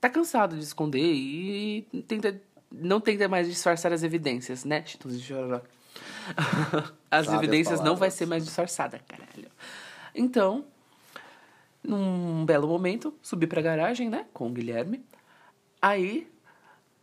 Tá 0.00 0.10
cansado 0.10 0.56
de 0.56 0.62
esconder 0.62 1.02
e 1.02 1.86
tenta, 2.06 2.40
não 2.70 3.00
tenta 3.00 3.26
mais 3.28 3.48
disfarçar 3.48 3.92
as 3.92 4.02
evidências, 4.02 4.64
né? 4.64 4.80
De 4.80 5.20
Chororó. 5.20 5.62
As 7.10 7.24
Sabe 7.26 7.38
as 7.38 7.42
evidências 7.42 7.80
não 7.80 7.96
vai 7.96 8.10
ser 8.10 8.26
mais 8.26 8.44
disfarçada, 8.44 9.00
caralho. 9.08 9.48
Então, 10.14 10.66
num 11.86 12.44
belo 12.44 12.68
momento, 12.68 13.14
subi 13.22 13.46
pra 13.46 13.62
garagem, 13.62 14.08
né? 14.08 14.26
Com 14.32 14.48
o 14.48 14.52
Guilherme. 14.52 15.04
Aí, 15.80 16.28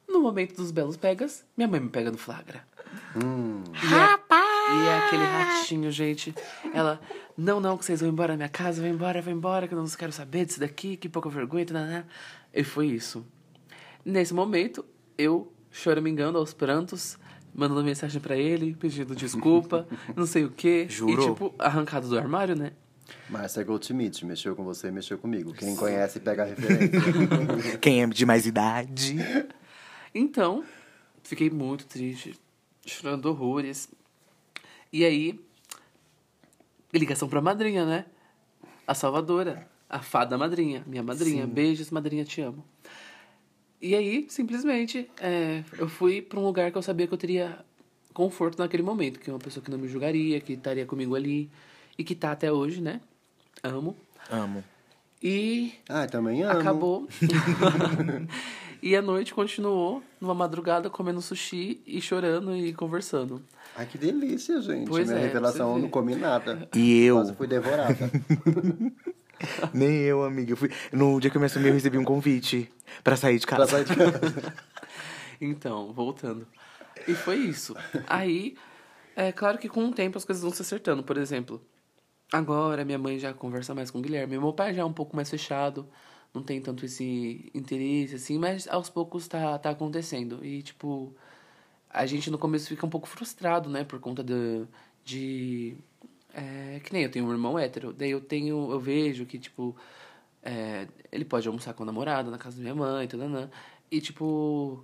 no 0.08 0.20
momento 0.22 0.56
dos 0.56 0.72
belos 0.72 0.98
pegas, 0.98 1.46
minha 1.56 1.68
mãe 1.68 1.80
me 1.80 1.90
pega 1.90 2.12
no 2.12 2.18
flagra. 2.18 2.66
Rapaz! 3.74 4.44
E 4.74 4.88
é 4.88 4.98
aquele 4.98 5.24
ratinho, 5.24 5.92
gente. 5.92 6.34
Ela, 6.74 7.00
não, 7.38 7.60
não, 7.60 7.78
que 7.78 7.86
vocês 7.86 8.02
vão 8.02 8.10
embora 8.10 8.34
da 8.34 8.38
minha 8.38 8.50
casa, 8.50 8.82
vão 8.82 8.90
embora, 8.90 9.22
vão 9.22 9.34
embora, 9.34 9.68
que 9.68 9.74
eu 9.74 9.80
não 9.80 9.88
quero 9.88 10.12
saber 10.12 10.46
disso 10.46 10.60
daqui, 10.60 10.98
que 10.98 11.10
pouca 11.10 11.30
vergonha, 11.30 11.66
né? 11.72 12.06
E 12.54 12.64
foi 12.64 12.88
isso. 12.88 13.26
Nesse 14.06 14.34
momento, 14.34 14.86
eu 15.18 15.52
choramingando 15.72 16.38
aos 16.38 16.54
prantos, 16.54 17.18
mandando 17.54 17.84
mensagem 17.84 18.22
pra 18.22 18.36
ele, 18.36 18.76
pedindo 18.76 19.16
desculpa, 19.16 19.88
não 20.16 20.26
sei 20.26 20.44
o 20.46 20.52
quê. 20.52 20.86
Jurou? 20.90 21.26
E, 21.26 21.30
tipo, 21.30 21.56
arrancado 21.58 22.08
do 22.08 22.18
armário, 22.18 22.56
né? 22.56 22.74
Márcia 23.30 23.62
é 23.62 23.64
Goldschmidt, 23.64 24.26
mexeu 24.26 24.56
com 24.56 24.64
você, 24.64 24.92
mexeu 24.92 25.18
comigo. 25.18 25.54
Quem 25.54 25.76
conhece, 25.76 26.20
pega 26.20 26.44
a 26.44 26.46
referência. 26.46 27.78
Quem 27.80 28.04
é 28.04 28.08
de 28.08 28.26
mais 28.26 28.46
idade? 28.46 29.18
Então, 30.14 30.64
fiquei 31.24 31.50
muito 31.50 31.86
triste, 31.86 32.40
chorando 32.86 33.26
horrores. 33.26 33.90
E 34.92 35.04
aí, 35.04 35.40
ligação 36.94 37.28
pra 37.28 37.42
madrinha, 37.42 37.86
né? 37.86 38.06
A 38.86 38.94
salvadora, 38.94 39.68
a 39.90 40.00
fada 40.00 40.38
madrinha, 40.38 40.84
minha 40.86 41.02
madrinha. 41.02 41.48
Beijos, 41.48 41.90
madrinha, 41.90 42.24
te 42.24 42.42
amo. 42.42 42.64
E 43.82 43.96
aí, 43.96 44.26
simplesmente, 44.30 45.10
é, 45.20 45.64
eu 45.78 45.90
fui 45.90 46.22
pra 46.22 46.40
um 46.40 46.44
lugar 46.44 46.72
que 46.72 46.78
eu 46.78 46.82
sabia 46.82 47.08
que 47.08 47.14
eu 47.14 47.18
teria 47.18 47.66
conforto 48.14 48.60
naquele 48.60 48.84
momento, 48.84 49.20
que 49.20 49.30
é 49.30 49.34
uma 49.34 49.40
pessoa 49.40 49.64
que 49.64 49.72
não 49.72 49.78
me 49.78 49.88
julgaria, 49.88 50.40
que 50.40 50.54
estaria 50.54 50.86
comigo 50.86 51.16
ali 51.16 51.50
e 51.98 52.04
que 52.04 52.16
tá 52.16 52.32
até 52.32 52.52
hoje, 52.52 52.82
né? 52.82 53.02
Amo. 53.64 53.96
Amo. 54.30 54.64
E 55.22 55.74
ah, 55.88 56.06
também 56.06 56.44
amo. 56.44 56.60
Acabou. 56.60 57.08
e 58.82 58.96
a 58.96 59.02
noite 59.02 59.34
continuou 59.34 60.04
numa 60.20 60.34
madrugada 60.34 60.90
comendo 60.90 61.22
sushi 61.22 61.82
e 61.88 62.02
chorando 62.02 62.56
e 62.56 62.74
conversando. 62.74 63.42
Ai, 63.76 63.86
que 63.86 63.98
delícia, 63.98 64.62
gente. 64.62 64.88
Pois 64.88 65.08
Minha 65.08 65.22
é, 65.22 65.24
revelação, 65.24 65.80
não 65.80 65.90
comi 65.90 66.16
nada. 66.16 66.68
E 66.76 67.06
eu, 67.06 67.16
Quase 67.16 67.34
fui 67.36 67.48
devorada. 67.48 68.12
nem 69.74 69.96
eu, 70.02 70.24
amiga. 70.24 70.52
Eu 70.52 70.58
fui... 70.58 70.70
No 70.92 71.20
dia 71.20 71.32
que 71.32 71.38
eu 71.38 71.40
me 71.40 71.46
assumi, 71.46 71.70
eu 71.70 71.74
recebi 71.74 71.98
um 71.98 72.04
convite 72.04 72.70
pra 73.04 73.16
sair 73.16 73.40
de 73.40 73.46
pra 73.46 73.58
casa. 73.58 73.72
sair 73.72 73.86
de 73.86 73.96
casa. 73.96 74.54
Então, 75.40 75.92
voltando. 75.94 76.48
E 77.08 77.14
foi 77.14 77.38
isso. 77.38 77.76
Aí, 78.08 78.56
é 79.16 79.32
claro 79.32 79.58
que 79.58 79.70
com 79.70 79.86
o 79.86 79.94
tempo 79.94 80.18
as 80.18 80.26
coisas 80.26 80.44
vão 80.44 80.52
se 80.52 80.62
acertando. 80.62 81.04
Por 81.04 81.18
exemplo, 81.18 81.62
agora 82.34 82.84
minha 82.84 82.98
mãe 82.98 83.20
já 83.20 83.34
conversa 83.34 83.74
mais 83.76 83.92
com 83.92 84.00
o 84.00 84.02
Guilherme. 84.02 84.38
Meu 84.38 84.54
pai 84.54 84.74
já 84.74 84.82
é 84.82 84.86
um 84.86 84.94
pouco 84.94 85.16
mais 85.16 85.30
fechado. 85.30 85.88
Não 86.34 86.44
tem 86.44 86.60
tanto 86.62 86.84
esse 86.86 87.52
interesse, 87.54 88.16
assim. 88.16 88.38
Mas 88.40 88.68
aos 88.68 88.90
poucos 88.90 89.28
tá, 89.28 89.58
tá 89.60 89.70
acontecendo. 89.70 90.44
E, 90.44 90.62
tipo, 90.64 91.16
a 91.90 92.06
gente 92.06 92.32
no 92.32 92.38
começo 92.40 92.68
fica 92.68 92.86
um 92.86 92.90
pouco 92.90 93.08
frustrado, 93.08 93.70
né? 93.70 93.84
Por 93.84 94.00
conta 94.00 94.24
de... 94.24 94.66
de 95.06 95.78
é, 96.34 96.82
que 96.84 96.92
nem 96.94 97.04
eu 97.04 97.12
tenho 97.12 97.26
um 97.28 97.32
irmão 97.32 97.58
hétero. 97.60 97.94
Daí 97.94 98.12
eu 98.12 98.22
tenho... 98.22 98.72
Eu 98.72 98.80
vejo 98.80 99.26
que, 99.26 99.38
tipo... 99.40 99.76
é, 100.44 100.88
ele 101.12 101.26
pode 101.26 101.48
almoçar 101.48 101.74
com 101.74 101.84
a 101.84 101.86
namorada 101.86 102.32
na 102.32 102.38
casa 102.38 102.58
da 102.58 102.64
minha 102.64 102.76
mãe, 102.76 103.08
tudo, 103.08 103.24
E, 103.92 104.02
tipo... 104.02 104.84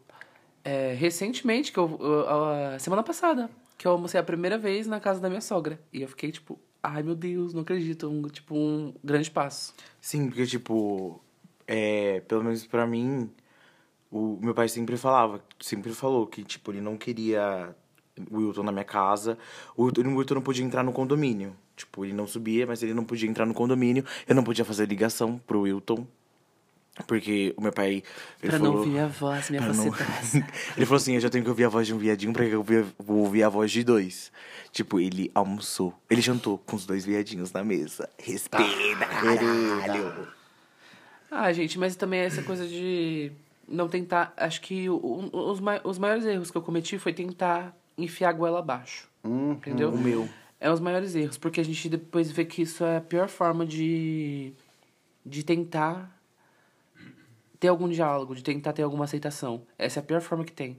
É, 0.63 0.94
recentemente, 0.94 1.72
que 1.72 1.79
eu, 1.79 1.98
eu- 2.01 2.29
a 2.75 2.79
semana 2.79 3.01
passada, 3.01 3.50
que 3.77 3.88
eu 3.88 3.94
almocei 3.94 4.20
a 4.20 4.24
primeira 4.24 4.58
vez 4.58 4.88
na 4.88 5.00
casa 5.00 5.20
da 5.20 5.29
minha 5.29 5.41
sogra. 5.41 5.79
E 5.91 6.01
eu 6.01 6.08
fiquei 6.08 6.32
tipo, 6.32 6.60
ai 6.84 7.04
meu 7.04 7.16
Deus, 7.16 7.54
não 7.54 7.62
acredito. 7.62 8.08
Um, 8.10 8.24
tipo, 8.24 8.56
um 8.56 8.94
grande 9.04 9.30
passo. 9.30 9.74
Sim, 10.02 10.28
porque, 10.28 10.46
tipo, 10.46 11.22
é, 11.68 12.22
pelo 12.22 12.44
menos 12.44 12.66
pra 12.66 12.88
mim, 12.88 13.30
o 14.12 14.38
meu 14.42 14.54
pai 14.54 14.68
sempre 14.68 14.98
falava, 14.98 15.44
sempre 15.60 15.94
falou 15.94 16.26
que, 16.28 16.44
tipo, 16.44 16.72
ele 16.72 16.82
não 16.82 16.98
queria 16.98 17.76
o 18.30 18.38
Wilton 18.38 18.64
na 18.64 18.72
minha 18.72 18.86
casa. 18.86 19.38
O 19.76 19.84
Wilton, 19.84 20.02
o 20.02 20.18
Wilton 20.18 20.36
não 20.36 20.42
podia 20.42 20.66
entrar 20.66 20.84
no 20.84 20.92
condomínio. 20.92 21.56
Tipo, 21.76 22.04
ele 22.04 22.14
não 22.14 22.28
subia, 22.28 22.68
mas 22.68 22.84
ele 22.84 22.94
não 22.94 23.06
podia 23.06 23.30
entrar 23.30 23.46
no 23.46 23.54
condomínio. 23.54 24.04
Eu 24.28 24.36
não 24.36 24.44
podia 24.44 24.66
fazer 24.66 24.86
ligação 24.88 25.40
pro 25.48 25.62
Wilton. 25.62 26.06
Porque 27.08 27.53
o 27.58 27.62
meu 27.62 27.72
pai. 27.72 27.88
Ele 27.91 28.03
pra 28.41 28.51
falou, 28.60 28.74
não 28.74 28.79
ouvir 28.82 29.00
a 29.00 29.08
voz, 29.08 29.50
minha 29.50 29.62
pra 29.62 29.74
não- 29.74 29.86
ele 30.77 30.86
falou 30.86 30.98
assim: 30.98 31.15
eu 31.15 31.22
já 31.22 31.29
tenho 31.29 31.44
que 31.44 31.50
ouvir 31.50 31.63
a 31.63 31.70
voz 31.70 31.88
de 31.88 31.94
um 31.94 31.98
viadinho 31.98 32.34
pra 32.34 32.46
que 32.46 32.51
eu 32.51 32.60
ouvir- 32.60 32.86
vou 33.00 33.18
ouvir 33.20 33.44
a 33.44 33.50
voz 33.50 33.72
de 33.72 33.84
dois. 33.84 34.32
Tipo, 34.72 35.00
ele 35.00 35.32
almoçou. 35.34 35.94
Ele 36.10 36.22
jantou 36.22 36.58
com 36.60 36.75
os 36.75 36.86
dois 36.86 37.06
viadinhos 37.06 37.51
na 37.51 37.63
mesa. 37.63 38.08
Respeita, 38.18 39.06
caralho. 39.06 40.27
Ah, 41.32 41.51
gente, 41.53 41.77
mas 41.79 41.96
também 41.96 42.20
essa 42.22 42.41
coisa 42.44 42.68
de 42.68 43.32
não 43.68 43.88
tentar. 43.88 44.34
Acho 44.36 44.62
que 44.62 44.89
o- 44.89 44.96
o- 45.32 45.51
os, 45.51 45.60
mai- 45.60 45.82
os 45.84 45.98
maiores 45.98 46.25
erros 46.25 46.51
que 46.51 46.58
eu 46.58 46.62
cometi 46.62 46.98
foi 46.98 47.13
tentar 47.13 47.75
enfiar 47.98 48.29
a 48.29 48.34
goela 48.34 48.60
abaixo. 48.60 49.08
Hum, 49.24 49.51
Entendeu? 49.53 49.89
O 49.91 49.98
meu. 49.98 50.29
É 50.60 50.70
os 50.70 50.79
maiores 50.79 51.15
erros, 51.15 51.38
porque 51.38 51.62
a 51.62 51.63
gente 51.63 51.88
depois 51.88 52.29
vê 52.32 52.44
que 52.46 52.62
isso 52.63 52.84
é 52.84 52.98
a 52.98 53.01
pior 53.01 53.29
forma 53.29 53.65
de, 53.65 54.51
de 55.25 55.41
tentar 55.44 56.19
ter 57.60 57.68
algum 57.68 57.89
diálogo, 57.89 58.36
de 58.36 58.44
tentar 58.44 58.74
ter 58.74 58.84
alguma 58.84 59.06
aceitação. 59.06 59.62
Essa 59.78 60.00
é 60.00 60.01
a 60.01 60.06
pior 60.06 60.22
forma 60.22 60.44
que 60.46 60.51
tem. 60.54 60.78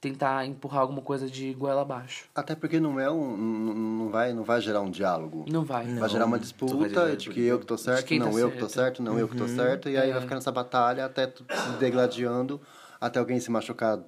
Tentar 0.00 0.46
empurrar 0.46 0.80
alguma 0.80 1.02
coisa 1.02 1.28
de 1.28 1.52
goela 1.52 1.82
abaixo. 1.82 2.24
Até 2.34 2.54
porque 2.54 2.80
não 2.80 2.98
é 2.98 3.10
um. 3.10 3.36
Não, 3.36 3.74
não 3.74 4.08
vai, 4.10 4.32
não 4.32 4.42
vai 4.44 4.58
gerar 4.60 4.80
um 4.80 4.90
diálogo. 4.90 5.44
Não 5.46 5.62
vai. 5.62 5.84
Vai 5.86 6.08
gerar 6.08 6.24
uma 6.24 6.36
Não, 6.38 6.42
disputa 6.42 6.88
gerar 6.88 7.16
de 7.16 7.28
que 7.30 7.40
eu 7.42 7.58
que 7.58 7.66
tô 7.66 7.76
certo, 7.76 8.06
quem 8.06 8.18
não 8.18 8.32
tá 8.32 8.38
eu 8.38 8.50
que 8.50 8.56
tô 8.58 8.68
certo. 8.68 8.74
certo, 8.74 9.02
não 9.02 9.18
eu 9.18 9.28
que 9.28 9.36
tô 9.36 9.46
certo, 9.46 9.88
e 9.90 9.98
aí 9.98 10.10
vai 10.10 10.20
ficar 10.22 10.36
nessa 10.36 10.50
batalha 10.50 11.04
até 11.04 11.26
tu- 11.26 11.44
se 11.50 11.68
degladiando, 11.78 12.58
até 12.98 13.18
alguém 13.18 13.38
se 13.40 13.50
machucar 13.50 13.98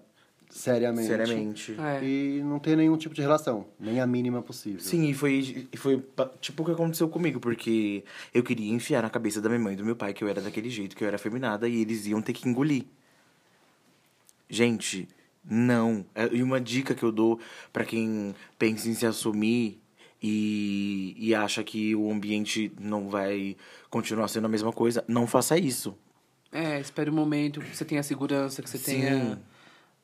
seriamente. 0.52 1.06
Seriamente. 1.06 1.76
É. 1.80 2.04
E 2.04 2.42
não 2.42 2.59
ter 2.59 2.76
nenhum 2.76 2.97
tipo 2.97 3.14
de 3.14 3.23
relação, 3.23 3.66
nem 3.80 4.00
a 4.00 4.06
mínima 4.06 4.42
possível. 4.42 4.80
Sim, 4.80 5.09
e 5.09 5.14
foi, 5.14 5.66
e 5.73 5.76
foi 5.76 6.04
tipo 6.40 6.62
o 6.62 6.66
que 6.66 6.73
aconteceu 6.73 7.09
comigo, 7.09 7.40
porque 7.40 8.04
eu 8.35 8.42
queria 8.42 8.71
enfiar 8.73 9.02
na 9.02 9.11
cabeça 9.11 9.40
da 9.40 9.49
minha 9.49 9.61
mãe 9.61 9.73
e 9.73 9.76
do 9.76 9.85
meu 9.85 9.97
pai 9.97 10.12
que 10.12 10.23
eu 10.23 10.28
era 10.28 10.40
daquele 10.40 10.68
jeito, 10.68 10.94
que 10.94 11.02
eu 11.02 11.09
era 11.09 11.16
afeminada, 11.16 11.66
e 11.66 11.80
eles 11.80 12.06
iam 12.06 12.21
ter 12.21 12.35
que 12.35 12.47
engolir. 12.49 12.85
Gente, 14.49 15.09
não. 15.42 16.04
É, 16.14 16.28
E 16.30 16.42
uma 16.42 16.61
dica 16.61 16.94
que 16.94 17.02
eu 17.02 17.11
dou 17.11 17.40
pra 17.73 17.85
quem 17.85 18.35
pensa 18.59 18.88
em 18.88 18.94
se 18.94 19.06
assumir 19.06 19.80
e, 20.23 21.16
e 21.18 21.35
acha 21.35 21.64
que 21.64 21.97
o 21.97 22.12
ambiente 22.12 22.71
não 22.78 23.09
vai 23.09 23.56
continuar 23.88 24.28
sendo 24.28 24.44
a 24.44 24.50
mesma 24.50 24.73
coisa, 24.73 25.02
não 25.09 25.26
faça 25.26 25.56
isso. 25.56 25.97
É, 26.52 26.78
espere 26.78 27.09
um 27.09 27.14
momento 27.14 27.61
que 27.62 27.75
você 27.75 27.87
tenha 27.87 28.02
segurança, 28.02 28.62
que 28.62 28.68
você 28.68 28.76
Sim. 28.76 29.00
tenha 29.00 29.40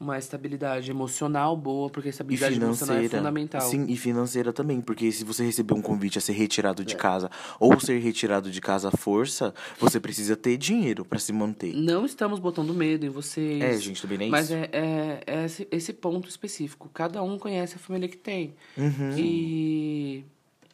uma 0.01 0.17
estabilidade 0.17 0.89
emocional 0.91 1.57
boa, 1.57 1.91
porque 1.91 2.09
a 2.09 2.11
estabilidade 2.11 2.55
emocional 2.55 2.97
é 2.99 3.09
fundamental. 3.09 3.61
Sim, 3.63 3.87
e 3.89 3.97
financeira 3.97 4.53
também, 4.53 4.81
porque 4.81 5.11
se 5.11 5.25
você 5.25 5.45
receber 5.45 5.75
um 5.75 5.83
convite 5.83 6.19
a 6.19 6.21
ser 6.21 6.35
retirado 6.35 6.83
É. 6.83 6.85
de 6.85 6.95
casa 6.95 7.29
ou 7.59 7.79
ser 7.81 7.99
retirado 7.99 8.49
de 8.49 8.61
casa 8.61 8.89
à 8.89 8.91
força, 8.97 9.53
você 9.79 9.99
precisa 9.99 10.37
ter 10.37 10.57
dinheiro 10.57 11.05
pra 11.05 11.19
se 11.19 11.33
manter. 11.33 11.75
Não 11.75 12.05
estamos 12.05 12.39
botando 12.39 12.73
medo 12.73 13.05
em 13.05 13.09
vocês. 13.09 13.61
É, 13.61 13.77
gente, 13.77 14.01
também 14.01 14.19
nem 14.19 14.31
Mas 14.31 14.47
isso. 14.51 14.55
é, 14.55 14.69
é, 14.73 15.21
é 15.27 15.45
esse, 15.45 15.67
esse 15.71 15.93
ponto 15.93 16.29
específico. 16.29 16.89
Cada 16.95 17.21
um 17.23 17.37
conhece 17.37 17.75
a 17.75 17.79
família 17.81 18.09
que 18.09 18.17
tem. 18.17 18.55
Uhum. 18.77 19.19
E. 19.19 20.25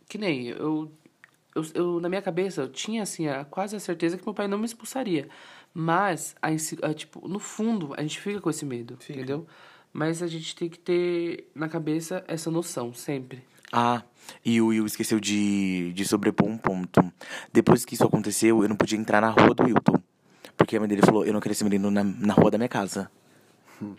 Que 0.06 0.18
nem 0.18 0.48
eu, 0.48 0.92
eu, 1.54 1.62
eu. 1.72 2.00
Na 2.00 2.10
minha 2.10 2.20
cabeça, 2.20 2.60
eu 2.60 2.68
tinha 2.68 3.02
assim, 3.02 3.26
a, 3.26 3.42
quase 3.44 3.74
a 3.74 3.80
certeza 3.80 4.18
que 4.18 4.24
meu 4.24 4.34
pai 4.34 4.46
não 4.46 4.58
me 4.58 4.66
expulsaria. 4.66 5.28
Mas, 5.74 6.36
a, 6.40 6.48
a, 6.88 6.94
tipo, 6.94 7.26
no 7.26 7.40
fundo, 7.40 7.92
a 7.96 8.02
gente 8.02 8.20
fica 8.20 8.40
com 8.40 8.48
esse 8.48 8.64
medo, 8.64 8.96
entendeu? 9.10 9.44
Mas 9.92 10.22
a 10.22 10.28
gente 10.28 10.54
tem 10.54 10.68
que 10.68 10.78
ter 10.78 11.50
na 11.54 11.68
cabeça 11.68 12.24
essa 12.28 12.48
noção, 12.48 12.94
sempre. 12.94 13.42
Ah, 13.72 14.02
e 14.44 14.60
o 14.60 14.68
Will 14.68 14.86
esqueceu 14.86 15.18
de, 15.18 15.92
de 15.92 16.04
sobrepor 16.04 16.48
um 16.48 16.56
ponto. 16.56 17.12
Depois 17.52 17.84
que 17.84 17.94
isso 17.94 18.04
aconteceu, 18.04 18.62
eu 18.62 18.68
não 18.68 18.76
podia 18.76 18.96
entrar 18.96 19.20
na 19.20 19.30
rua 19.30 19.52
do 19.52 19.64
Wilton. 19.64 20.00
Porque 20.56 20.76
a 20.76 20.80
mãe 20.80 20.88
dele 20.88 21.02
falou, 21.02 21.26
eu 21.26 21.32
não 21.32 21.40
queria 21.40 21.54
esse 21.54 21.64
menino 21.64 21.90
na, 21.90 22.04
na 22.04 22.34
rua 22.34 22.52
da 22.52 22.58
minha 22.58 22.68
casa. 22.68 23.10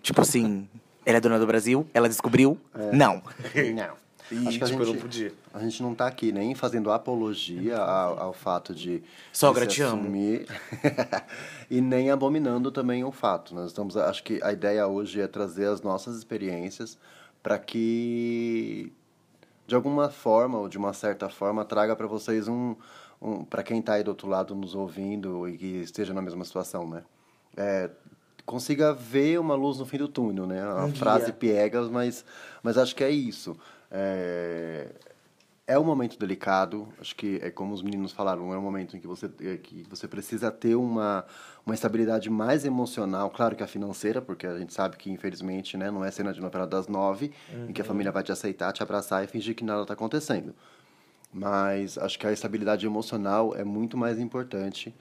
tipo 0.02 0.22
assim, 0.22 0.70
ela 1.06 1.18
é 1.18 1.22
dona 1.22 1.38
do 1.38 1.46
Brasil, 1.46 1.86
ela 1.94 2.08
descobriu? 2.08 2.58
Não. 2.94 3.22
Não. 3.76 4.05
E, 4.32 4.48
Acho 4.48 4.58
que 4.58 4.64
a 4.64 4.68
tipo, 4.68 4.82
eu 4.82 4.86
gente, 4.86 4.96
não 4.96 5.02
podia. 5.02 5.34
a 5.54 5.60
gente 5.60 5.84
não 5.84 5.94
tá 5.94 6.08
aqui 6.08 6.32
nem 6.32 6.56
fazendo 6.56 6.92
apologia 6.92 7.78
ao, 7.78 8.20
ao 8.20 8.34
fato 8.34 8.74
de. 8.74 9.04
Sogra, 9.32 9.68
te 9.68 9.84
assumir, 9.84 10.48
e 11.70 11.80
nem 11.82 12.10
abominando 12.10 12.72
também 12.72 13.04
o 13.04 13.12
fato. 13.12 13.54
Nós 13.54 13.68
estamos. 13.68 13.96
Acho 13.96 14.24
que 14.24 14.40
a 14.44 14.52
ideia 14.52 14.88
hoje 14.88 15.22
é 15.22 15.28
trazer 15.28 15.68
as 15.68 15.82
nossas 15.82 16.18
experiências 16.18 16.98
para 17.44 17.60
que, 17.60 18.92
de 19.68 19.76
alguma 19.76 20.10
forma 20.10 20.58
ou 20.58 20.68
de 20.68 20.78
uma 20.78 20.94
certa 20.94 21.30
forma, 21.30 21.64
traga 21.64 21.96
para 21.96 22.08
vocês 22.08 22.48
um. 22.48 22.76
um 23.22 23.44
para 23.44 23.62
quem 23.64 23.80
está 23.80 23.94
aí 23.94 24.04
do 24.04 24.10
outro 24.10 24.28
lado 24.28 24.56
nos 24.56 24.74
ouvindo 24.74 25.48
e 25.48 25.58
que 25.58 25.66
esteja 25.82 26.14
na 26.14 26.22
mesma 26.22 26.44
situação, 26.44 26.90
né? 26.90 27.04
É, 27.56 27.90
consiga 28.46 28.94
ver 28.94 29.40
uma 29.40 29.56
luz 29.56 29.78
no 29.80 29.86
fim 29.86 29.98
do 29.98 30.08
túnel, 30.08 30.46
né? 30.48 30.62
A 30.64 30.86
Um 30.86 30.94
frase 30.94 31.26
guia. 31.26 31.34
piegas, 31.34 31.90
mas, 31.90 32.26
mas 32.64 32.78
acho 32.78 32.96
que 32.96 33.04
é 33.04 33.10
isso. 33.10 33.56
É, 33.98 34.88
é 35.66 35.80
um 35.80 35.84
momento 35.86 36.20
delicado, 36.20 36.88
acho 37.00 37.16
que 37.16 37.40
é 37.42 37.50
como 37.50 37.74
os 37.74 37.82
meninos 37.82 38.12
falaram, 38.12 38.54
é 38.54 38.58
um 38.58 38.62
momento 38.62 38.98
em 38.98 39.00
que 39.00 39.08
você, 39.08 39.32
é, 39.42 39.56
que 39.58 39.84
você 39.90 40.06
precisa 40.06 40.52
ter 40.52 40.76
uma, 40.76 41.26
uma 41.66 41.74
estabilidade 41.74 42.30
mais 42.30 42.66
emocional, 42.66 43.30
claro 43.30 43.56
que 43.56 43.64
a 43.64 43.68
financeira, 43.68 44.22
porque 44.22 44.46
a 44.46 44.60
gente 44.60 44.74
sabe 44.74 44.98
que 44.98 45.10
infelizmente 45.10 45.78
né, 45.78 45.90
não 45.90 46.04
é 46.04 46.12
cena 46.12 46.34
de 46.34 46.42
novela 46.42 46.68
das 46.68 46.90
nove, 46.90 47.32
em 47.70 47.72
que 47.72 47.82
a 47.82 47.86
família 47.86 48.12
vai 48.12 48.22
te 48.22 48.34
aceitar, 48.34 48.74
te 48.74 48.84
abraçar 48.84 49.24
e 49.24 49.28
fingir 49.28 49.56
que 49.56 49.64
nada 49.64 49.84
está 49.84 49.94
acontecendo. 49.94 50.54
Mas 51.34 51.98
acho 51.98 52.20
que 52.20 52.28
a 52.28 52.34
estabilidade 52.34 52.86
emocional 52.86 53.56
é 53.56 53.64
muito 53.64 53.98
mais 53.98 54.20
importante 54.20 54.94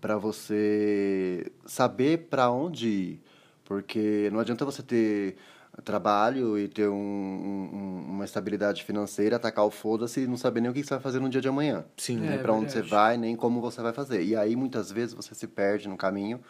para 0.00 0.18
você 0.18 1.50
saber 1.64 2.28
para 2.28 2.50
onde 2.50 2.88
ir. 2.88 3.20
Porque 3.64 4.28
não 4.32 4.40
adianta 4.40 4.64
você 4.64 4.82
ter 4.82 5.36
trabalho 5.84 6.58
e 6.58 6.68
ter 6.68 6.88
um, 6.88 6.94
um- 6.94 8.04
uma 8.10 8.24
estabilidade 8.24 8.84
financeira, 8.84 9.36
atacar 9.36 9.64
o 9.64 9.70
foda-se 9.70 10.20
e 10.22 10.26
não 10.26 10.36
saber 10.36 10.60
nem 10.60 10.70
o 10.70 10.74
que 10.74 10.82
você 10.82 10.90
vai 10.94 11.00
fazer 11.00 11.18
no 11.20 11.28
dia 11.28 11.40
de 11.40 11.48
amanhã. 11.48 11.84
Sim. 11.96 12.18
Nem 12.18 12.32
É, 12.32 12.38
para 12.38 12.52
onde 12.52 12.70
você 12.70 12.82
vai, 12.82 13.16
nem 13.16 13.34
como 13.34 13.60
você 13.60 13.80
vai 13.80 13.92
fazer. 13.92 14.22
E 14.22 14.36
aí, 14.36 14.54
muitas 14.54 14.90
vezes, 14.92 15.14
você 15.14 15.34
se 15.34 15.46
perde 15.46 15.88
no 15.88 15.96
caminho 15.96 16.40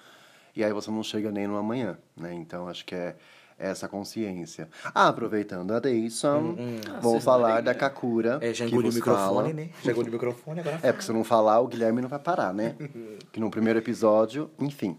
e 0.57 0.65
aí 0.65 0.73
você 0.73 0.91
não 0.91 1.03
chega 1.03 1.31
nem 1.31 1.47
no 1.47 1.57
amanhã, 1.57 1.97
né? 2.17 2.35
Então, 2.35 2.69
acho 2.69 2.85
que 2.85 2.95
é 2.95 3.15
essa 3.59 3.87
consciência. 3.89 4.69
Ah, 4.93 5.07
aproveitando 5.09 5.71
a 5.73 5.79
Deison, 5.79 6.57
vou 7.01 7.13
vocês 7.13 7.25
falar 7.25 7.61
da 7.61 7.73
né? 7.73 7.79
Kakura. 7.79 8.39
É, 8.41 8.53
já 8.53 8.67
engoliu 8.67 8.91
o 8.91 8.95
microfone, 8.95 9.25
fala. 9.25 9.53
né? 9.53 9.69
Já 9.85 9.93
engoliu 9.93 10.11
o 10.11 10.13
microfone, 10.15 10.61
agora 10.61 10.81
É, 10.83 10.91
porque 10.91 11.05
se 11.05 11.11
eu 11.11 11.15
não 11.15 11.23
falar, 11.23 11.61
o 11.61 11.69
Guilherme 11.69 12.03
não 12.03 12.09
vai 12.09 12.19
parar, 12.19 12.53
né? 12.53 12.75
que 13.31 13.39
no 13.39 13.51
primeiro 13.53 13.79
episódio, 13.79 14.51
enfim. 14.59 14.99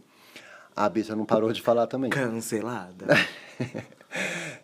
A 0.75 0.87
bicha 0.89 1.13
não 1.15 1.25
parou 1.25 1.51
de 1.51 1.61
falar 1.61 1.85
também. 1.87 2.09
Cancelada. 2.09 3.05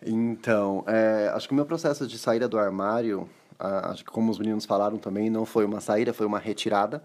Então, 0.04 0.84
é, 0.86 1.30
acho 1.34 1.46
que 1.46 1.52
o 1.52 1.56
meu 1.56 1.66
processo 1.66 2.06
de 2.06 2.18
saída 2.18 2.48
do 2.48 2.58
armário, 2.58 3.28
acho 3.58 4.04
que 4.04 4.10
como 4.10 4.30
os 4.30 4.38
meninos 4.38 4.64
falaram 4.64 4.96
também, 4.96 5.28
não 5.28 5.44
foi 5.44 5.64
uma 5.64 5.80
saída, 5.80 6.12
foi 6.12 6.26
uma 6.26 6.38
retirada. 6.38 7.02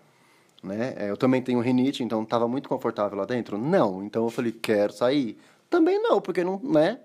Né? 0.64 0.94
É, 0.98 1.10
eu 1.10 1.18
também 1.18 1.42
tenho 1.42 1.60
rinite, 1.60 2.04
então 2.04 2.24
estava 2.24 2.48
muito 2.48 2.68
confortável 2.68 3.18
lá 3.18 3.26
dentro? 3.26 3.58
Não. 3.58 4.04
Então 4.04 4.24
eu 4.24 4.30
falei, 4.30 4.52
quero 4.52 4.94
sair. 4.94 5.38
Também 5.70 6.02
não, 6.02 6.22
porque 6.22 6.44
não, 6.44 6.60
né? 6.64 7.00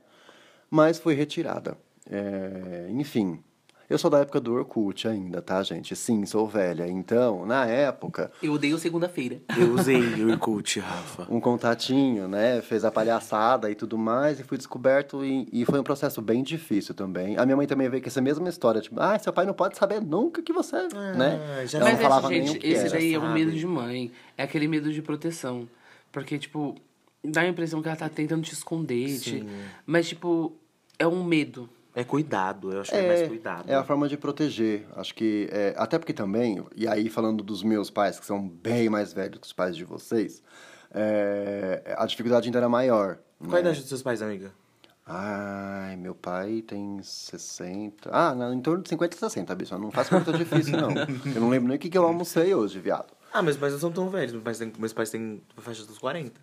Mas 0.70 0.98
foi 0.98 1.14
retirada. 1.14 1.76
É, 2.11 2.87
enfim, 2.90 3.42
eu 3.90 3.98
sou 3.98 4.09
da 4.11 4.20
época 4.20 4.40
do 4.40 4.55
Orkut 4.55 5.07
ainda, 5.09 5.42
tá, 5.42 5.62
gente? 5.62 5.94
Sim, 5.96 6.24
sou 6.24 6.46
velha. 6.46 6.87
Então, 6.88 7.44
na 7.44 7.66
época, 7.66 8.31
Eu 8.42 8.53
odeio 8.55 8.79
segunda-feira. 8.79 9.42
Eu 9.59 9.74
usei 9.74 10.00
o 10.24 10.31
Orkut, 10.31 10.79
Rafa. 10.81 11.26
um 11.29 11.40
contatinho, 11.40 12.29
né? 12.29 12.62
Fez 12.62 12.85
a 12.85 12.90
palhaçada 12.90 13.70
e 13.70 13.74
tudo 13.74 13.98
mais, 13.98 14.38
e 14.40 14.44
fui 14.44 14.57
descoberto. 14.57 15.24
E, 15.24 15.48
e 15.53 15.64
foi 15.64 15.79
um 15.81 15.83
processo 15.83 16.22
bem 16.22 16.42
difícil 16.42 16.94
também. 16.94 17.37
A 17.37 17.44
minha 17.44 17.57
mãe 17.57 17.66
também 17.66 17.88
veio 17.90 18.03
com 18.03 18.09
essa 18.09 18.20
mesma 18.20 18.48
história, 18.48 18.81
tipo, 18.81 19.00
ah, 19.00 19.18
seu 19.18 19.33
pai 19.33 19.44
não 19.44 19.55
pode 19.55 19.76
saber 19.76 20.00
nunca 20.00 20.40
que 20.42 20.53
você, 20.53 20.76
né? 21.16 21.66
já 21.66 21.81
Ela 21.81 21.90
não 21.92 21.98
falava 21.98 22.26
esse, 22.29 22.31
nem 22.35 22.42
o 22.42 22.46
gente, 22.53 22.59
que 22.61 22.66
esse 22.68 22.81
era. 22.87 22.90
daí 22.90 23.12
é 23.14 23.18
um 23.18 23.22
sabe? 23.22 23.35
medo 23.35 23.53
de 23.53 23.66
mãe. 23.66 24.12
É 24.38 24.44
aquele 24.44 24.68
medo 24.68 24.92
de 24.92 25.03
proteção. 25.03 25.68
Porque, 26.12 26.38
tipo, 26.38 26.76
dá 27.24 27.42
a 27.42 27.48
impressão 27.48 27.83
que 27.83 27.88
ela 27.88 27.96
tá 27.96 28.09
tentando 28.09 28.42
te 28.42 28.53
esconder. 28.53 29.18
te-. 29.20 29.44
Mas, 29.85 30.09
tipo, 30.09 30.53
é 30.98 31.07
um 31.07 31.22
medo. 31.24 31.68
É 31.94 32.05
cuidado, 32.05 32.72
eu 32.72 32.81
acho 32.81 32.90
que 32.90 32.96
é 32.96 33.07
mais 33.07 33.29
cuidado. 33.29 33.70
É 33.70 33.74
a 33.74 33.83
forma 33.83 34.09
de 34.09 34.16
proteger. 34.16 34.87
Acho 34.94 35.14
que. 35.14 35.48
é, 35.50 35.74
até 35.76 35.98
porque 35.98 36.12
também, 36.12 36.64
e 36.76 36.87
aí 36.87 37.09
falando 37.09 37.42
dos 37.42 37.62
meus 37.62 37.90
pais, 37.90 38.20
que 38.20 38.26
são 38.26 38.48
bem 38.48 38.88
mais 38.88 39.12
velhos 39.12 39.38
que 39.40 39.46
os 39.46 39.53
pais 39.53 39.76
de 39.76 39.85
vocês, 39.85 40.42
é, 40.92 41.94
a 41.98 42.07
dificuldade 42.07 42.46
ainda 42.46 42.59
era 42.59 42.68
maior. 42.68 43.18
Qual 43.38 43.53
a 43.53 43.55
né? 43.55 43.61
idade 43.61 43.81
dos 43.81 43.88
seus 43.88 44.03
pais, 44.03 44.22
amiga? 44.22 44.53
Ai, 45.12 45.96
meu 45.96 46.14
pai 46.14 46.62
tem 46.62 47.03
60. 47.03 48.11
Ah, 48.12 48.33
não, 48.33 48.55
em 48.55 48.61
torno 48.61 48.83
de 48.85 48.88
50 48.90 49.16
e 49.16 49.18
60, 49.18 49.55
bicho. 49.57 49.76
Não 49.76 49.90
faz 49.90 50.09
muito 50.11 50.33
difícil, 50.33 50.76
não. 50.76 50.90
Eu 51.35 51.40
não 51.40 51.48
lembro 51.48 51.68
nem 51.68 51.76
o 51.76 51.81
que, 51.81 51.90
que 51.90 51.98
eu 51.98 52.05
almocei 52.05 52.55
hoje, 52.55 52.79
viado. 52.79 53.12
Ah, 53.33 53.42
meus 53.42 53.57
pais 53.57 53.72
não 53.72 53.81
são 53.81 53.90
tão 53.90 54.09
velhos. 54.09 54.33
Meus 54.33 54.44
pais 54.44 54.59
têm, 54.59 54.72
meus 54.79 54.92
pais 54.92 55.11
têm 55.11 55.42
a 55.57 55.61
faixa 55.61 55.85
dos 55.85 55.98
40. 55.98 56.40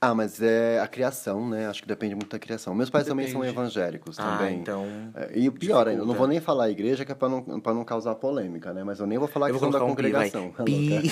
Ah, 0.00 0.14
mas 0.14 0.42
é 0.42 0.78
a 0.78 0.86
criação, 0.86 1.48
né? 1.48 1.66
Acho 1.66 1.80
que 1.82 1.88
depende 1.88 2.14
muito 2.14 2.28
da 2.30 2.38
criação. 2.38 2.74
Meus 2.74 2.90
pais 2.90 3.06
também 3.06 3.28
são 3.28 3.40
Depende. 3.40 3.58
evangélicos 3.58 4.18
Ah, 4.18 4.36
também. 4.38 4.60
então 4.60 4.84
É, 5.14 5.30
E 5.38 5.48
o 5.48 5.52
pior 5.52 5.88
ainda, 5.88 6.02
eu 6.02 6.06
não 6.06 6.14
vou 6.14 6.26
nem 6.26 6.38
falar 6.38 6.64
a 6.64 6.70
igreja, 6.70 7.04
que 7.04 7.12
é 7.12 7.14
pra 7.14 7.28
não, 7.28 7.42
pra 7.60 7.72
não 7.72 7.82
causar 7.84 8.14
polêmica, 8.16 8.72
né? 8.74 8.84
Mas 8.84 9.00
eu 9.00 9.06
nem 9.06 9.16
vou 9.18 9.26
falar 9.26 9.46
a 9.48 9.50
questão 9.50 9.70
da 9.70 9.82
um 9.82 9.88
congregação. 9.88 10.52
Pi. 10.64 11.10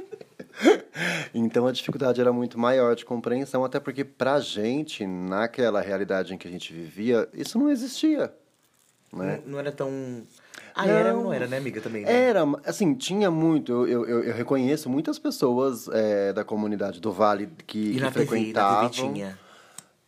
Então 1.32 1.66
a 1.66 1.72
dificuldade 1.72 2.20
era 2.20 2.32
muito 2.32 2.58
maior 2.58 2.94
de 2.94 3.04
compreensão, 3.04 3.64
até 3.64 3.78
porque 3.80 4.04
pra 4.04 4.40
gente, 4.40 5.06
naquela 5.06 5.80
realidade 5.80 6.34
em 6.34 6.36
que 6.38 6.46
a 6.46 6.50
gente 6.50 6.72
vivia, 6.72 7.28
isso 7.32 7.58
não 7.58 7.70
existia. 7.70 8.32
Né? 9.12 9.40
Não, 9.44 9.52
não 9.52 9.58
era 9.58 9.72
tão... 9.72 10.22
Ah, 10.74 10.86
Não. 10.86 10.94
era 10.94 11.14
ou 11.16 11.24
não 11.24 11.32
era, 11.32 11.46
né, 11.46 11.56
amiga, 11.58 11.80
também? 11.80 12.04
né? 12.04 12.12
Era, 12.12 12.42
assim, 12.64 12.94
tinha 12.94 13.30
muito. 13.30 13.72
Eu, 13.86 14.06
eu, 14.06 14.24
eu- 14.24 14.34
reconheço 14.34 14.88
muitas 14.88 15.18
pessoas 15.18 15.88
é, 15.88 16.32
da 16.32 16.44
comunidade 16.44 17.00
do 17.00 17.12
Vale 17.12 17.48
que, 17.66 17.78
E 17.78 17.94
que 17.94 18.00
na 18.00 18.10
TV, 18.10 18.26
frequentavam. 18.26 18.82
na 18.82 18.88
TV 18.88 19.02
tinha. 19.02 19.38